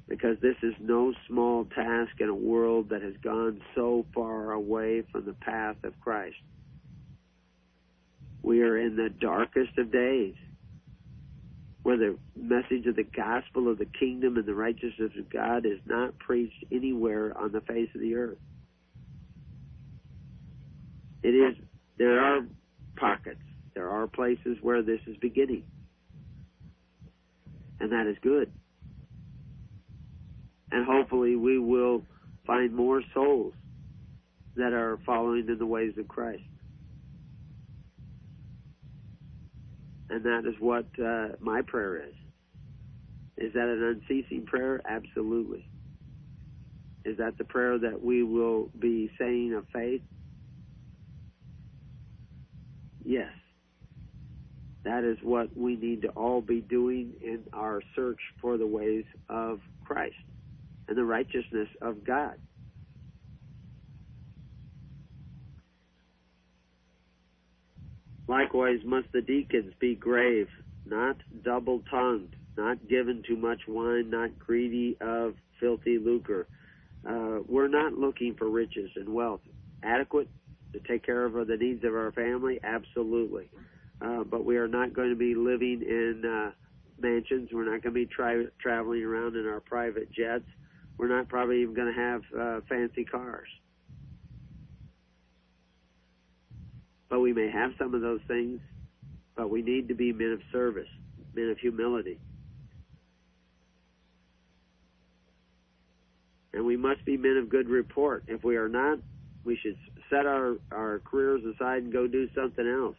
Because 0.08 0.38
this 0.40 0.56
is 0.62 0.74
no 0.80 1.12
small 1.28 1.66
task 1.66 2.12
in 2.18 2.30
a 2.30 2.34
world 2.34 2.88
that 2.88 3.02
has 3.02 3.14
gone 3.22 3.60
so 3.74 4.06
far 4.14 4.52
away 4.52 5.02
from 5.12 5.26
the 5.26 5.34
path 5.34 5.76
of 5.84 5.98
Christ. 6.00 6.36
We 8.42 8.62
are 8.62 8.76
in 8.76 8.96
the 8.96 9.08
darkest 9.08 9.78
of 9.78 9.92
days 9.92 10.34
where 11.82 11.96
the 11.96 12.16
message 12.36 12.86
of 12.86 12.96
the 12.96 13.04
gospel 13.04 13.70
of 13.70 13.78
the 13.78 13.86
kingdom 13.86 14.36
and 14.36 14.46
the 14.46 14.54
righteousness 14.54 15.12
of 15.18 15.30
God 15.30 15.66
is 15.66 15.78
not 15.86 16.18
preached 16.18 16.64
anywhere 16.70 17.36
on 17.36 17.52
the 17.52 17.60
face 17.60 17.88
of 17.94 18.00
the 18.00 18.14
earth. 18.14 18.38
It 21.22 21.30
is, 21.30 21.56
there 21.98 22.20
are 22.20 22.40
pockets, 22.96 23.42
there 23.74 23.88
are 23.88 24.06
places 24.06 24.58
where 24.60 24.82
this 24.82 25.00
is 25.06 25.16
beginning. 25.20 25.64
And 27.80 27.90
that 27.92 28.06
is 28.06 28.16
good. 28.22 28.52
And 30.70 30.86
hopefully 30.86 31.36
we 31.36 31.58
will 31.58 32.02
find 32.46 32.72
more 32.74 33.02
souls 33.12 33.54
that 34.56 34.72
are 34.72 34.98
following 35.04 35.48
in 35.48 35.58
the 35.58 35.66
ways 35.66 35.94
of 35.98 36.08
Christ. 36.08 36.42
And 40.12 40.24
that 40.24 40.42
is 40.46 40.54
what 40.60 40.86
uh, 41.02 41.28
my 41.40 41.62
prayer 41.62 41.96
is. 41.96 42.14
Is 43.38 43.52
that 43.54 43.64
an 43.66 44.02
unceasing 44.10 44.44
prayer? 44.44 44.82
Absolutely. 44.88 45.66
Is 47.04 47.16
that 47.16 47.38
the 47.38 47.44
prayer 47.44 47.78
that 47.78 48.04
we 48.04 48.22
will 48.22 48.68
be 48.78 49.10
saying 49.18 49.54
of 49.54 49.64
faith? 49.72 50.02
Yes. 53.02 53.30
That 54.84 55.02
is 55.02 55.16
what 55.22 55.56
we 55.56 55.76
need 55.76 56.02
to 56.02 56.08
all 56.08 56.42
be 56.42 56.60
doing 56.60 57.12
in 57.24 57.40
our 57.54 57.80
search 57.96 58.20
for 58.40 58.58
the 58.58 58.66
ways 58.66 59.04
of 59.30 59.60
Christ 59.82 60.14
and 60.88 60.96
the 60.96 61.04
righteousness 61.04 61.68
of 61.80 62.04
God. 62.04 62.34
Likewise 68.28 68.78
must 68.84 69.10
the 69.12 69.20
deacons 69.22 69.74
be 69.80 69.94
grave, 69.94 70.48
not 70.86 71.16
double 71.44 71.82
tongued, 71.90 72.36
not 72.56 72.88
given 72.88 73.22
to 73.28 73.36
much 73.36 73.60
wine, 73.68 74.10
not 74.10 74.38
greedy 74.38 74.96
of 75.00 75.34
filthy 75.60 75.98
lucre. 75.98 76.46
Uh, 77.08 77.40
we're 77.48 77.68
not 77.68 77.94
looking 77.94 78.34
for 78.34 78.48
riches 78.48 78.90
and 78.96 79.08
wealth. 79.08 79.40
Adequate 79.82 80.28
to 80.72 80.80
take 80.80 81.04
care 81.04 81.24
of 81.24 81.34
the 81.46 81.56
needs 81.56 81.84
of 81.84 81.94
our 81.94 82.12
family? 82.12 82.60
Absolutely. 82.62 83.50
uh, 84.00 84.24
but 84.24 84.44
we 84.44 84.56
are 84.56 84.68
not 84.68 84.92
going 84.94 85.10
to 85.10 85.16
be 85.16 85.34
living 85.34 85.82
in 85.82 86.24
uh, 86.24 86.50
mansions. 87.00 87.50
We're 87.52 87.64
not 87.64 87.82
going 87.82 87.94
to 87.94 88.06
be 88.06 88.08
traveling 88.60 89.02
around 89.02 89.36
in 89.36 89.46
our 89.46 89.60
private 89.60 90.10
jets. 90.12 90.44
We're 90.98 91.08
not 91.08 91.28
probably 91.28 91.62
even 91.62 91.74
going 91.74 91.92
to 91.92 92.00
have 92.00 92.22
uh, 92.38 92.60
fancy 92.68 93.04
cars. 93.04 93.48
But 97.12 97.20
we 97.20 97.34
may 97.34 97.50
have 97.50 97.72
some 97.78 97.94
of 97.94 98.00
those 98.00 98.22
things, 98.26 98.58
but 99.36 99.50
we 99.50 99.60
need 99.60 99.86
to 99.88 99.94
be 99.94 100.14
men 100.14 100.32
of 100.32 100.40
service, 100.50 100.88
men 101.34 101.50
of 101.50 101.58
humility. 101.58 102.18
And 106.54 106.64
we 106.64 106.78
must 106.78 107.04
be 107.04 107.18
men 107.18 107.36
of 107.36 107.50
good 107.50 107.68
report. 107.68 108.24
If 108.28 108.42
we 108.44 108.56
are 108.56 108.66
not, 108.66 108.98
we 109.44 109.58
should 109.62 109.76
set 110.08 110.24
our, 110.24 110.54
our 110.70 111.00
careers 111.00 111.42
aside 111.44 111.82
and 111.82 111.92
go 111.92 112.06
do 112.06 112.30
something 112.34 112.66
else. 112.66 112.96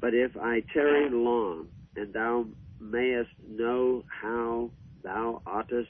But 0.00 0.14
if 0.14 0.36
I 0.36 0.62
tarry 0.72 1.10
long, 1.10 1.66
and 1.96 2.12
thou 2.12 2.46
mayest 2.80 3.30
know 3.48 4.04
how 4.22 4.70
thou 5.02 5.42
oughtest 5.44 5.88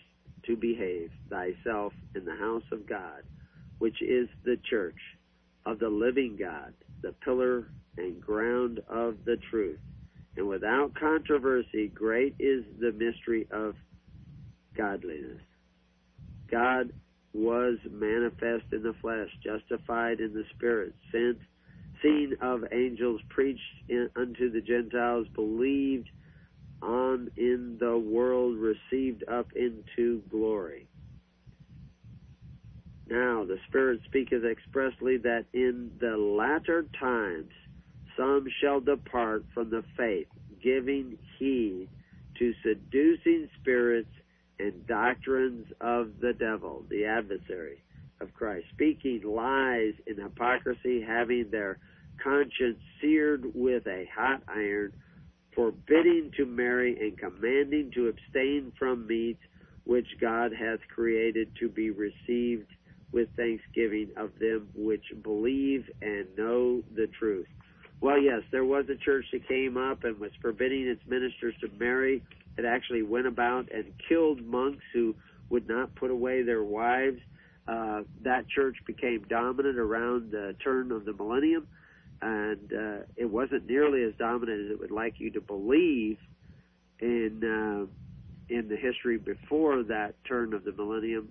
to 0.48 0.56
behave 0.56 1.10
thyself 1.30 1.92
in 2.16 2.24
the 2.24 2.34
house 2.34 2.64
of 2.72 2.88
God, 2.88 3.22
which 3.78 4.02
is 4.02 4.28
the 4.44 4.56
church 4.68 4.98
of 5.64 5.78
the 5.78 5.88
living 5.88 6.36
God, 6.36 6.72
the 7.02 7.12
pillar 7.24 7.68
and 7.96 8.20
ground 8.20 8.80
of 8.88 9.18
the 9.24 9.36
truth. 9.50 9.78
And 10.36 10.48
without 10.48 10.94
controversy, 10.94 11.88
great 11.88 12.34
is 12.38 12.64
the 12.80 12.92
mystery 12.92 13.46
of 13.52 13.74
godliness. 14.76 15.42
God 16.50 16.92
was 17.34 17.76
manifest 17.90 18.72
in 18.72 18.82
the 18.82 18.94
flesh, 19.02 19.28
justified 19.44 20.20
in 20.20 20.32
the 20.32 20.44
spirit, 20.56 20.94
sent, 21.12 21.38
seen 22.02 22.34
of 22.40 22.64
angels, 22.72 23.20
preached 23.28 23.60
in, 23.88 24.08
unto 24.16 24.50
the 24.50 24.62
Gentiles, 24.62 25.26
believed 25.34 26.08
on 26.82 27.30
in 27.36 27.76
the 27.80 27.98
world, 27.98 28.56
received 28.56 29.24
up 29.28 29.48
into 29.54 30.22
glory. 30.30 30.86
Now 33.08 33.44
the 33.44 33.58
Spirit 33.68 34.00
speaketh 34.04 34.44
expressly 34.44 35.16
that 35.18 35.46
in 35.52 35.92
the 36.00 36.16
latter 36.16 36.84
times 37.00 37.50
some 38.16 38.46
shall 38.60 38.80
depart 38.80 39.44
from 39.54 39.70
the 39.70 39.84
faith, 39.96 40.26
giving 40.62 41.16
heed 41.38 41.88
to 42.38 42.52
seducing 42.62 43.48
spirits 43.60 44.10
and 44.58 44.86
doctrines 44.86 45.66
of 45.80 46.10
the 46.20 46.32
devil, 46.32 46.84
the 46.90 47.04
adversary 47.04 47.82
of 48.20 48.34
Christ, 48.34 48.66
speaking 48.74 49.22
lies 49.24 49.94
in 50.06 50.20
hypocrisy, 50.20 51.00
having 51.00 51.50
their 51.50 51.78
conscience 52.22 52.78
seared 53.00 53.44
with 53.54 53.86
a 53.86 54.06
hot 54.14 54.42
iron, 54.48 54.92
forbidding 55.54 56.32
to 56.36 56.46
marry 56.46 56.98
and 57.00 57.18
commanding 57.18 57.90
to 57.94 58.08
abstain 58.08 58.72
from 58.78 59.06
meats 59.06 59.40
which 59.84 60.06
God 60.20 60.52
hath 60.52 60.80
created 60.94 61.48
to 61.60 61.68
be 61.68 61.90
received 61.90 62.70
with 63.12 63.28
thanksgiving 63.36 64.10
of 64.16 64.30
them 64.38 64.68
which 64.74 65.04
believe 65.22 65.88
and 66.02 66.26
know 66.36 66.82
the 66.94 67.06
truth. 67.18 67.46
Well, 68.00 68.20
yes, 68.20 68.42
there 68.52 68.64
was 68.64 68.84
a 68.90 68.96
church 68.96 69.24
that 69.32 69.48
came 69.48 69.76
up 69.76 70.04
and 70.04 70.18
was 70.18 70.30
forbidding 70.40 70.86
its 70.86 71.00
ministers 71.08 71.54
to 71.62 71.68
marry. 71.78 72.22
It 72.56 72.64
actually 72.64 73.02
went 73.02 73.26
about 73.26 73.72
and 73.72 73.86
killed 74.08 74.44
monks 74.44 74.84
who 74.92 75.16
would 75.50 75.68
not 75.68 75.94
put 75.94 76.10
away 76.10 76.42
their 76.42 76.62
wives. 76.62 77.18
Uh, 77.66 78.02
that 78.22 78.48
church 78.48 78.76
became 78.86 79.24
dominant 79.28 79.78
around 79.78 80.30
the 80.30 80.54
turn 80.62 80.92
of 80.92 81.04
the 81.04 81.12
millennium, 81.12 81.66
and 82.20 82.72
uh, 82.72 83.04
it 83.16 83.30
wasn't 83.30 83.66
nearly 83.66 84.02
as 84.02 84.12
dominant 84.18 84.66
as 84.66 84.70
it 84.72 84.80
would 84.80 84.90
like 84.90 85.14
you 85.18 85.30
to 85.30 85.40
believe 85.40 86.18
in 87.00 87.42
uh, 87.44 87.86
in 88.52 88.68
the 88.68 88.76
history 88.76 89.18
before 89.18 89.82
that 89.82 90.14
turn 90.26 90.54
of 90.54 90.64
the 90.64 90.72
millennium. 90.72 91.28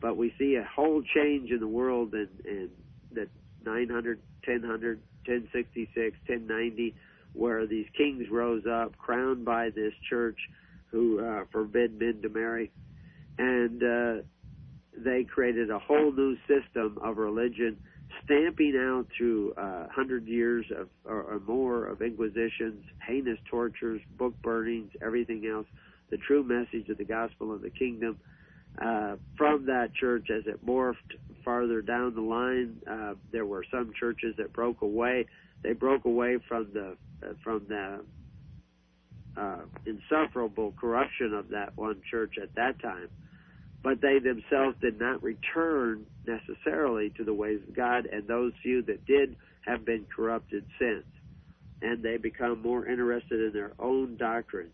But 0.00 0.16
we 0.16 0.32
see 0.38 0.56
a 0.56 0.64
whole 0.64 1.02
change 1.14 1.50
in 1.50 1.60
the 1.60 1.68
world 1.68 2.14
in, 2.14 2.28
in 2.44 2.70
the 3.12 3.28
900, 3.64 4.20
1000, 4.46 5.00
1066, 5.26 6.16
1090, 6.26 6.94
where 7.32 7.66
these 7.66 7.86
kings 7.96 8.28
rose 8.30 8.64
up, 8.70 8.96
crowned 8.98 9.44
by 9.44 9.70
this 9.70 9.92
church, 10.08 10.38
who 10.90 11.24
uh, 11.24 11.44
forbid 11.50 11.98
men 11.98 12.20
to 12.22 12.28
marry, 12.28 12.70
and 13.38 13.82
uh, 13.82 14.22
they 14.96 15.24
created 15.24 15.70
a 15.70 15.78
whole 15.78 16.12
new 16.12 16.36
system 16.46 16.98
of 17.02 17.16
religion, 17.16 17.76
stamping 18.24 18.76
out 18.76 19.06
through 19.16 19.52
uh, 19.54 19.88
hundred 19.88 20.26
years 20.26 20.66
of 20.76 20.88
or, 21.04 21.22
or 21.22 21.40
more 21.40 21.86
of 21.86 22.00
inquisitions, 22.02 22.84
heinous 23.06 23.38
tortures, 23.50 24.00
book 24.18 24.34
burnings, 24.42 24.90
everything 25.02 25.46
else, 25.46 25.66
the 26.10 26.16
true 26.16 26.42
message 26.42 26.88
of 26.88 26.98
the 26.98 27.04
gospel 27.04 27.52
of 27.52 27.62
the 27.62 27.70
kingdom 27.70 28.18
uh, 28.80 29.16
from 29.36 29.66
that 29.66 29.94
church 29.94 30.28
as 30.30 30.44
it 30.46 30.64
morphed 30.66 30.96
farther 31.44 31.82
down 31.82 32.14
the 32.14 32.20
line. 32.20 32.76
Uh, 32.90 33.14
there 33.32 33.46
were 33.46 33.64
some 33.70 33.92
churches 33.98 34.34
that 34.38 34.52
broke 34.52 34.82
away. 34.82 35.26
They 35.62 35.72
broke 35.72 36.04
away 36.04 36.38
from 36.48 36.68
the 36.72 36.96
uh, 37.22 37.32
from 37.42 37.66
the 37.68 38.00
uh, 39.36 39.62
insufferable 39.86 40.72
corruption 40.78 41.34
of 41.34 41.48
that 41.48 41.76
one 41.76 42.00
church 42.10 42.34
at 42.40 42.54
that 42.54 42.80
time, 42.80 43.08
but 43.84 44.00
they 44.00 44.18
themselves 44.18 44.76
did 44.80 44.98
not 44.98 45.22
return 45.22 46.06
necessarily 46.26 47.10
to 47.18 47.24
the 47.24 47.34
ways 47.34 47.60
of 47.68 47.76
God, 47.76 48.06
and 48.06 48.26
those 48.26 48.52
few 48.62 48.82
that 48.84 49.06
did 49.06 49.36
have 49.66 49.84
been 49.84 50.06
corrupted 50.16 50.64
since, 50.80 51.06
and 51.82 52.02
they 52.02 52.16
become 52.16 52.62
more 52.62 52.86
interested 52.88 53.40
in 53.40 53.52
their 53.52 53.72
own 53.78 54.16
doctrines 54.16 54.72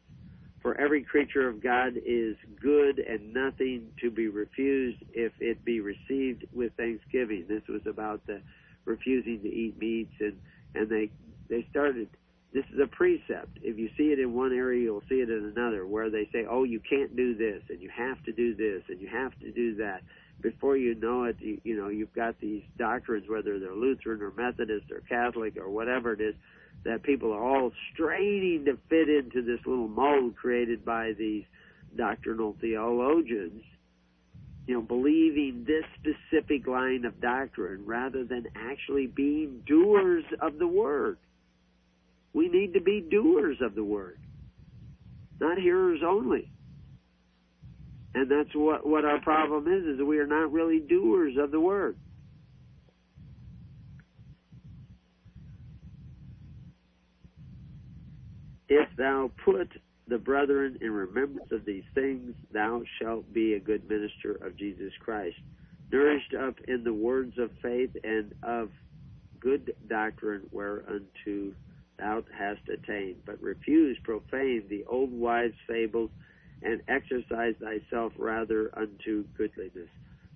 for 0.62 0.78
every 0.78 1.02
creature 1.02 1.48
of 1.48 1.62
God 1.62 1.94
is 2.04 2.36
good 2.62 2.98
and 2.98 3.32
nothing 3.32 3.88
to 4.02 4.10
be 4.10 4.28
refused 4.28 4.98
if 5.14 5.32
it 5.40 5.64
be 5.64 5.80
received 5.80 6.46
with 6.52 6.72
thanksgiving. 6.76 7.46
This 7.48 7.62
was 7.68 7.82
about 7.86 8.26
the 8.26 8.42
refusing 8.84 9.40
to 9.42 9.48
eat 9.48 9.78
meats 9.78 10.12
and 10.20 10.34
and 10.74 10.88
they 10.88 11.10
they 11.48 11.66
started 11.70 12.08
this 12.52 12.64
is 12.72 12.80
a 12.82 12.86
precept. 12.86 13.58
If 13.62 13.78
you 13.78 13.90
see 13.96 14.12
it 14.12 14.18
in 14.18 14.34
one 14.34 14.52
area, 14.52 14.82
you'll 14.82 15.04
see 15.08 15.20
it 15.20 15.30
in 15.30 15.52
another 15.56 15.86
where 15.86 16.10
they 16.10 16.28
say, 16.32 16.46
"Oh, 16.48 16.64
you 16.64 16.80
can't 16.80 17.14
do 17.14 17.34
this 17.34 17.62
and 17.68 17.80
you 17.80 17.90
have 17.90 18.22
to 18.24 18.32
do 18.32 18.54
this 18.54 18.82
and 18.88 19.00
you 19.00 19.08
have 19.08 19.38
to 19.40 19.52
do 19.52 19.76
that." 19.76 20.02
Before 20.40 20.76
you 20.76 20.94
know 20.94 21.24
it, 21.24 21.36
you, 21.40 21.60
you 21.64 21.76
know, 21.76 21.88
you've 21.88 22.14
got 22.14 22.40
these 22.40 22.62
doctrines 22.76 23.28
whether 23.28 23.58
they're 23.58 23.74
Lutheran 23.74 24.22
or 24.22 24.32
Methodist 24.32 24.90
or 24.90 25.00
Catholic 25.00 25.56
or 25.56 25.68
whatever 25.68 26.12
it 26.12 26.20
is 26.20 26.34
that 26.84 27.02
people 27.02 27.32
are 27.32 27.42
all 27.42 27.72
straining 27.92 28.64
to 28.64 28.78
fit 28.88 29.08
into 29.08 29.42
this 29.42 29.64
little 29.66 29.88
mold 29.88 30.34
created 30.36 30.84
by 30.84 31.12
these 31.12 31.44
doctrinal 31.96 32.56
theologians, 32.60 33.62
you 34.66 34.74
know, 34.74 34.80
believing 34.80 35.64
this 35.66 35.84
specific 35.98 36.66
line 36.66 37.04
of 37.04 37.20
doctrine 37.20 37.84
rather 37.84 38.24
than 38.24 38.46
actually 38.56 39.06
being 39.06 39.62
doers 39.66 40.24
of 40.40 40.58
the 40.58 40.66
word. 40.66 41.18
We 42.32 42.48
need 42.48 42.74
to 42.74 42.80
be 42.80 43.00
doers 43.10 43.58
of 43.60 43.74
the 43.74 43.84
word, 43.84 44.18
not 45.40 45.58
hearers 45.58 46.00
only. 46.06 46.50
And 48.14 48.30
that's 48.30 48.54
what, 48.54 48.86
what 48.86 49.04
our 49.04 49.20
problem 49.20 49.68
is, 49.68 49.84
is 49.84 49.98
that 49.98 50.04
we 50.04 50.18
are 50.18 50.26
not 50.26 50.52
really 50.52 50.80
doers 50.80 51.34
of 51.38 51.50
the 51.50 51.60
word. 51.60 51.96
If 58.68 58.88
thou 58.96 59.30
put 59.44 59.68
the 60.06 60.18
brethren 60.18 60.78
in 60.80 60.90
remembrance 60.92 61.50
of 61.52 61.64
these 61.64 61.84
things, 61.94 62.34
thou 62.52 62.82
shalt 63.00 63.32
be 63.32 63.54
a 63.54 63.60
good 63.60 63.88
minister 63.88 64.32
of 64.44 64.56
Jesus 64.56 64.92
Christ, 65.00 65.36
nourished 65.92 66.34
up 66.34 66.54
in 66.68 66.84
the 66.84 66.92
words 66.92 67.36
of 67.38 67.50
faith 67.62 67.90
and 68.04 68.32
of 68.42 68.70
good 69.40 69.74
doctrine 69.88 70.42
whereunto 70.52 71.52
thou 72.00 72.24
hast 72.36 72.60
attained. 72.68 73.16
But 73.24 73.40
refuse 73.42 73.98
profane 74.02 74.64
the 74.68 74.84
old 74.88 75.12
wives' 75.12 75.54
fables, 75.68 76.10
and 76.62 76.82
exercise 76.88 77.54
thyself 77.60 78.12
rather 78.18 78.70
unto 78.76 79.24
goodliness. 79.36 79.88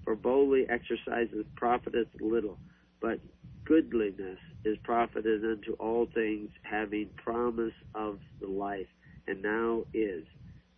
For 0.05 0.15
boldly 0.15 0.67
exercises 0.69 1.45
profiteth 1.57 2.09
little, 2.21 2.59
but 3.01 3.19
goodliness 3.65 4.39
is 4.65 4.79
profited 4.85 5.45
unto 5.45 5.73
all 5.75 6.07
things, 6.15 6.51
having 6.63 7.09
promise 7.17 7.75
of 7.95 8.19
the 8.41 8.47
life, 8.47 8.87
and 9.27 9.43
now 9.43 9.85
is, 9.93 10.25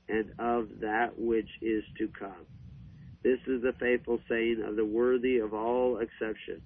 and 0.08 0.32
of 0.38 0.68
that 0.80 1.18
which 1.18 1.48
is 1.60 1.84
to 1.98 2.08
come. 2.18 2.46
This 3.22 3.40
is 3.46 3.62
the 3.62 3.74
faithful 3.80 4.20
saying 4.28 4.62
of 4.62 4.76
the 4.76 4.84
worthy 4.84 5.38
of 5.38 5.52
all 5.52 5.98
exception. 5.98 6.62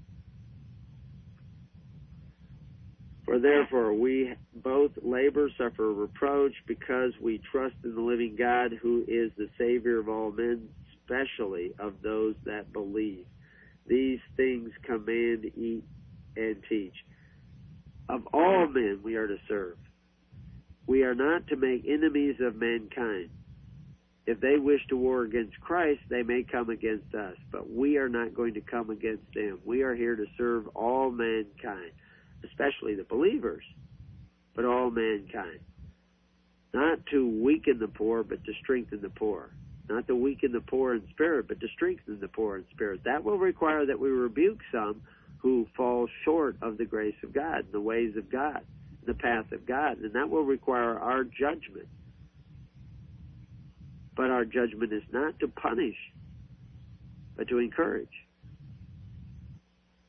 For 3.30 3.38
therefore 3.38 3.94
we 3.94 4.34
both 4.56 4.90
labor, 5.04 5.48
suffer 5.56 5.92
reproach, 5.94 6.52
because 6.66 7.12
we 7.22 7.40
trust 7.52 7.76
in 7.84 7.94
the 7.94 8.00
living 8.00 8.34
God, 8.36 8.72
who 8.82 9.04
is 9.06 9.30
the 9.38 9.48
Savior 9.56 10.00
of 10.00 10.08
all 10.08 10.32
men, 10.32 10.68
especially 10.96 11.72
of 11.78 11.94
those 12.02 12.34
that 12.44 12.72
believe 12.72 13.24
These 13.86 14.18
things 14.36 14.72
command, 14.82 15.44
eat, 15.56 15.84
and 16.36 16.56
teach. 16.68 16.94
Of 18.08 18.26
all 18.34 18.66
men 18.66 18.98
we 19.04 19.14
are 19.14 19.28
to 19.28 19.36
serve. 19.46 19.76
We 20.88 21.04
are 21.04 21.14
not 21.14 21.46
to 21.48 21.56
make 21.56 21.84
enemies 21.88 22.34
of 22.40 22.56
mankind. 22.56 23.30
If 24.26 24.40
they 24.40 24.56
wish 24.58 24.80
to 24.88 24.96
war 24.96 25.22
against 25.22 25.60
Christ, 25.60 26.00
they 26.10 26.24
may 26.24 26.42
come 26.42 26.68
against 26.68 27.14
us, 27.14 27.36
but 27.52 27.70
we 27.70 27.96
are 27.96 28.08
not 28.08 28.34
going 28.34 28.54
to 28.54 28.60
come 28.60 28.90
against 28.90 29.22
them. 29.36 29.60
We 29.64 29.82
are 29.82 29.94
here 29.94 30.16
to 30.16 30.26
serve 30.36 30.66
all 30.74 31.12
mankind, 31.12 31.92
especially 32.44 32.94
the 32.94 33.04
believers, 33.04 33.64
but 34.54 34.64
all 34.64 34.90
mankind. 34.90 35.60
Not 36.72 37.00
to 37.10 37.42
weaken 37.42 37.78
the 37.78 37.88
poor, 37.88 38.22
but 38.22 38.44
to 38.44 38.52
strengthen 38.62 39.00
the 39.00 39.10
poor. 39.10 39.50
Not 39.88 40.06
to 40.06 40.14
weaken 40.14 40.52
the 40.52 40.60
poor 40.60 40.94
in 40.94 41.02
spirit, 41.10 41.48
but 41.48 41.60
to 41.60 41.66
strengthen 41.74 42.20
the 42.20 42.28
poor 42.28 42.58
in 42.58 42.64
spirit. 42.70 43.00
That 43.04 43.24
will 43.24 43.38
require 43.38 43.86
that 43.86 43.98
we 43.98 44.08
rebuke 44.08 44.60
some 44.70 45.02
who 45.38 45.66
fall 45.76 46.06
short 46.24 46.56
of 46.62 46.78
the 46.78 46.84
grace 46.84 47.16
of 47.24 47.32
God, 47.32 47.66
the 47.72 47.80
ways 47.80 48.16
of 48.16 48.30
God, 48.30 48.60
the 49.06 49.14
path 49.14 49.50
of 49.52 49.66
God, 49.66 49.98
and 49.98 50.12
that 50.14 50.30
will 50.30 50.44
require 50.44 50.98
our 50.98 51.24
judgment. 51.24 51.88
But 54.16 54.30
our 54.30 54.44
judgment 54.44 54.92
is 54.92 55.02
not 55.12 55.40
to 55.40 55.48
punish, 55.48 55.96
but 57.36 57.48
to 57.48 57.58
encourage. 57.58 58.08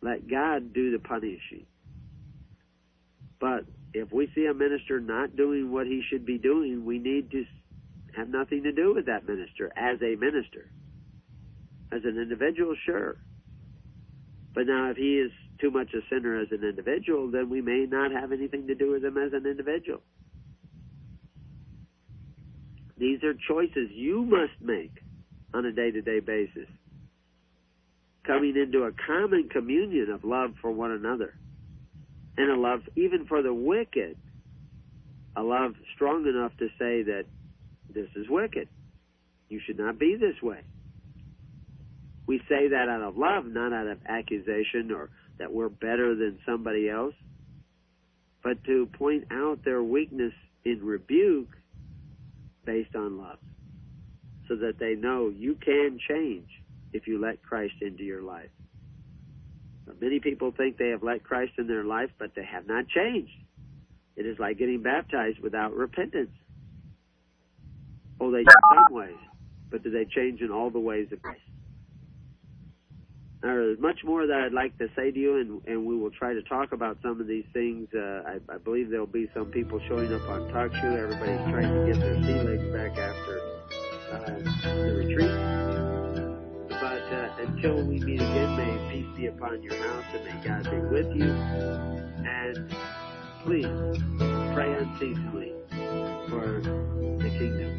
Let 0.02 0.30
God 0.30 0.74
do 0.74 0.92
the 0.92 1.00
punishing. 1.00 1.66
But 3.42 3.66
if 3.94 4.14
we 4.14 4.32
see 4.36 4.46
a 4.46 4.54
minister 4.54 5.02
not 5.02 5.36
doing 5.36 5.72
what 5.72 5.88
he 5.88 6.04
should 6.10 6.26
be 6.26 6.38
doing, 6.38 6.86
we 6.86 7.00
need 7.00 7.32
to 7.32 7.44
have 8.16 8.30
nothing 8.30 8.64
to 8.64 8.72
do 8.72 8.94
with 8.94 9.08
that 9.08 9.28
minister 9.28 9.72
as 9.76 9.98
a 10.02 10.16
minister. 10.16 10.70
As 11.92 12.02
an 12.06 12.18
individual, 12.22 12.76
sure. 12.86 13.18
But 14.54 14.68
now, 14.68 14.92
if 14.92 14.98
he 14.98 15.18
is 15.18 15.32
too 15.60 15.72
much 15.72 15.90
a 15.94 16.02
sinner 16.10 16.40
as 16.40 16.50
an 16.52 16.64
individual, 16.64 17.32
then 17.32 17.50
we 17.50 17.62
may 17.62 17.86
not 17.90 18.12
have 18.12 18.32
anything 18.32 18.68
to 18.68 18.76
do 18.76 18.92
with 18.92 19.04
him 19.04 19.18
as 19.18 19.34
an 19.34 19.46
individual. 19.46 20.02
These 22.98 23.24
are 23.24 23.34
choices 23.48 23.90
you 23.92 24.24
must 24.24 24.62
make 24.62 24.94
on 25.54 25.66
a 25.66 25.72
day 25.72 25.90
to 25.90 26.02
day 26.02 26.20
basis. 26.20 26.68
Coming 28.24 28.56
into 28.56 28.84
a 28.84 28.92
common 29.08 29.50
communion 29.50 30.12
of 30.12 30.24
love 30.24 30.54
for 30.62 30.72
one 30.72 30.92
another 30.92 31.34
and 32.42 32.52
a 32.52 32.56
love 32.56 32.82
even 32.96 33.26
for 33.26 33.42
the 33.42 33.54
wicked. 33.54 34.18
A 35.36 35.44
love 35.44 35.76
strong 35.96 36.28
enough 36.28 36.52
to 36.58 36.68
say 36.80 37.04
that 37.04 37.24
this 37.94 38.08
is 38.16 38.28
wicked. 38.30 38.68
You 39.50 39.62
should 39.66 39.78
not 39.78 40.00
be 40.00 40.16
this 40.16 40.42
way. 40.42 40.62
We 42.28 42.40
say 42.50 42.70
that 42.70 42.90
out 42.90 43.02
of 43.02 43.18
love, 43.18 43.46
not 43.46 43.74
out 43.74 43.88
of 43.88 44.00
accusation 44.08 44.92
or 44.92 45.10
that 45.38 45.52
we're 45.52 45.70
better 45.70 46.16
than 46.16 46.40
somebody 46.46 46.90
else, 46.90 47.14
but 48.44 48.64
to 48.66 48.88
point 48.98 49.26
out 49.32 49.64
their 49.64 49.84
weakness 49.84 50.34
in 50.66 50.84
rebuke 50.84 51.56
based 52.66 52.96
on 52.96 53.18
love 53.18 53.40
so 54.48 54.56
that 54.56 54.80
they 54.80 54.96
know 54.96 55.30
you 55.30 55.56
can 55.56 56.00
change 56.10 56.48
if 56.94 57.08
you 57.08 57.20
let 57.20 57.42
Christ 57.42 57.76
into 57.82 58.04
your 58.04 58.22
life. 58.22 58.50
Many 60.00 60.20
people 60.20 60.52
think 60.52 60.78
they 60.78 60.90
have 60.90 61.04
let 61.04 61.24
Christ 61.24 61.54
in 61.58 61.68
their 61.68 61.84
life, 61.84 62.10
but 62.18 62.34
they 62.36 62.46
have 62.46 62.68
not 62.68 62.88
changed. 62.88 63.32
It 64.16 64.26
is 64.26 64.38
like 64.40 64.58
getting 64.58 64.82
baptized 64.82 65.40
without 65.40 65.74
repentance. 65.74 66.32
Oh, 68.20 68.32
they 68.32 68.40
change 68.40 68.48
some 68.74 68.96
ways, 68.96 69.16
but 69.70 69.84
do 69.84 69.90
they 69.90 70.06
change 70.06 70.42
in 70.42 70.52
all 70.52 70.70
the 70.70 70.80
ways 70.80 71.08
of 71.12 71.22
Christ? 71.22 71.42
There's 73.42 73.80
much 73.80 74.04
more 74.04 74.28
that 74.28 74.38
I'd 74.38 74.54
like 74.54 74.78
to 74.78 74.88
say 74.96 75.10
to 75.10 75.20
you, 75.20 75.38
and, 75.38 75.62
and 75.66 75.86
we 75.86 75.98
will 75.98 76.12
try 76.12 76.34
to 76.34 76.44
talk 76.44 76.74
about 76.74 76.98
some 77.02 77.20
of 77.20 77.26
these 77.26 77.46
things. 77.54 77.88
Uh, 77.92 78.22
I, 78.28 78.54
I 78.54 78.58
believe 78.60 78.92
there'll 78.92 79.08
be 79.08 79.32
some 79.34 79.48
people 79.48 79.82
showing 79.88 80.14
up 80.14 80.22
on 80.30 80.42
TalkShoe. 80.52 80.96
Everybody's 80.96 81.52
trying 81.52 81.74
to 81.74 81.92
get 81.92 82.00
their 82.00 82.22
sea 82.22 82.42
legs 82.48 82.72
back 82.72 82.98
after 83.00 83.42
uh, 84.12 84.86
the 84.86 84.94
retreat. 84.94 85.71
Uh, 87.12 87.28
until 87.40 87.76
we 87.86 88.00
meet 88.00 88.22
again, 88.22 88.56
may 88.56 88.78
peace 88.90 89.18
be 89.18 89.26
upon 89.26 89.62
your 89.62 89.76
house, 89.76 90.06
and 90.14 90.24
may 90.24 90.38
God 90.48 90.64
be 90.64 90.78
with 90.78 91.14
you. 91.14 91.30
And 92.24 92.74
please 93.44 94.00
pray 94.54 94.74
unceasingly 94.74 95.52
for 96.30 96.62
the 96.64 97.30
kingdom. 97.38 97.72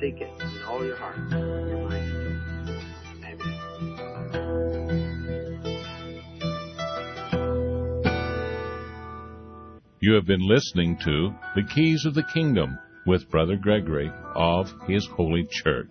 Seek 0.00 0.22
it 0.22 0.30
with 0.38 0.64
all 0.66 0.82
your 0.82 0.96
heart, 0.96 1.18
your 1.30 1.88
mind, 1.90 2.10
and 2.10 2.40
soul. 2.66 2.80
Amen. 3.22 3.60
You 10.00 10.14
have 10.14 10.24
been 10.24 10.48
listening 10.48 10.96
to 11.04 11.34
The 11.54 11.64
Keys 11.64 12.06
of 12.06 12.14
the 12.14 12.24
Kingdom 12.32 12.78
with 13.04 13.28
Brother 13.28 13.56
Gregory 13.56 14.10
of 14.34 14.72
His 14.86 15.06
Holy 15.06 15.46
Church. 15.50 15.90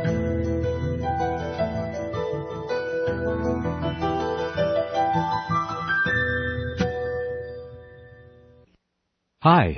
Hi, 9.41 9.77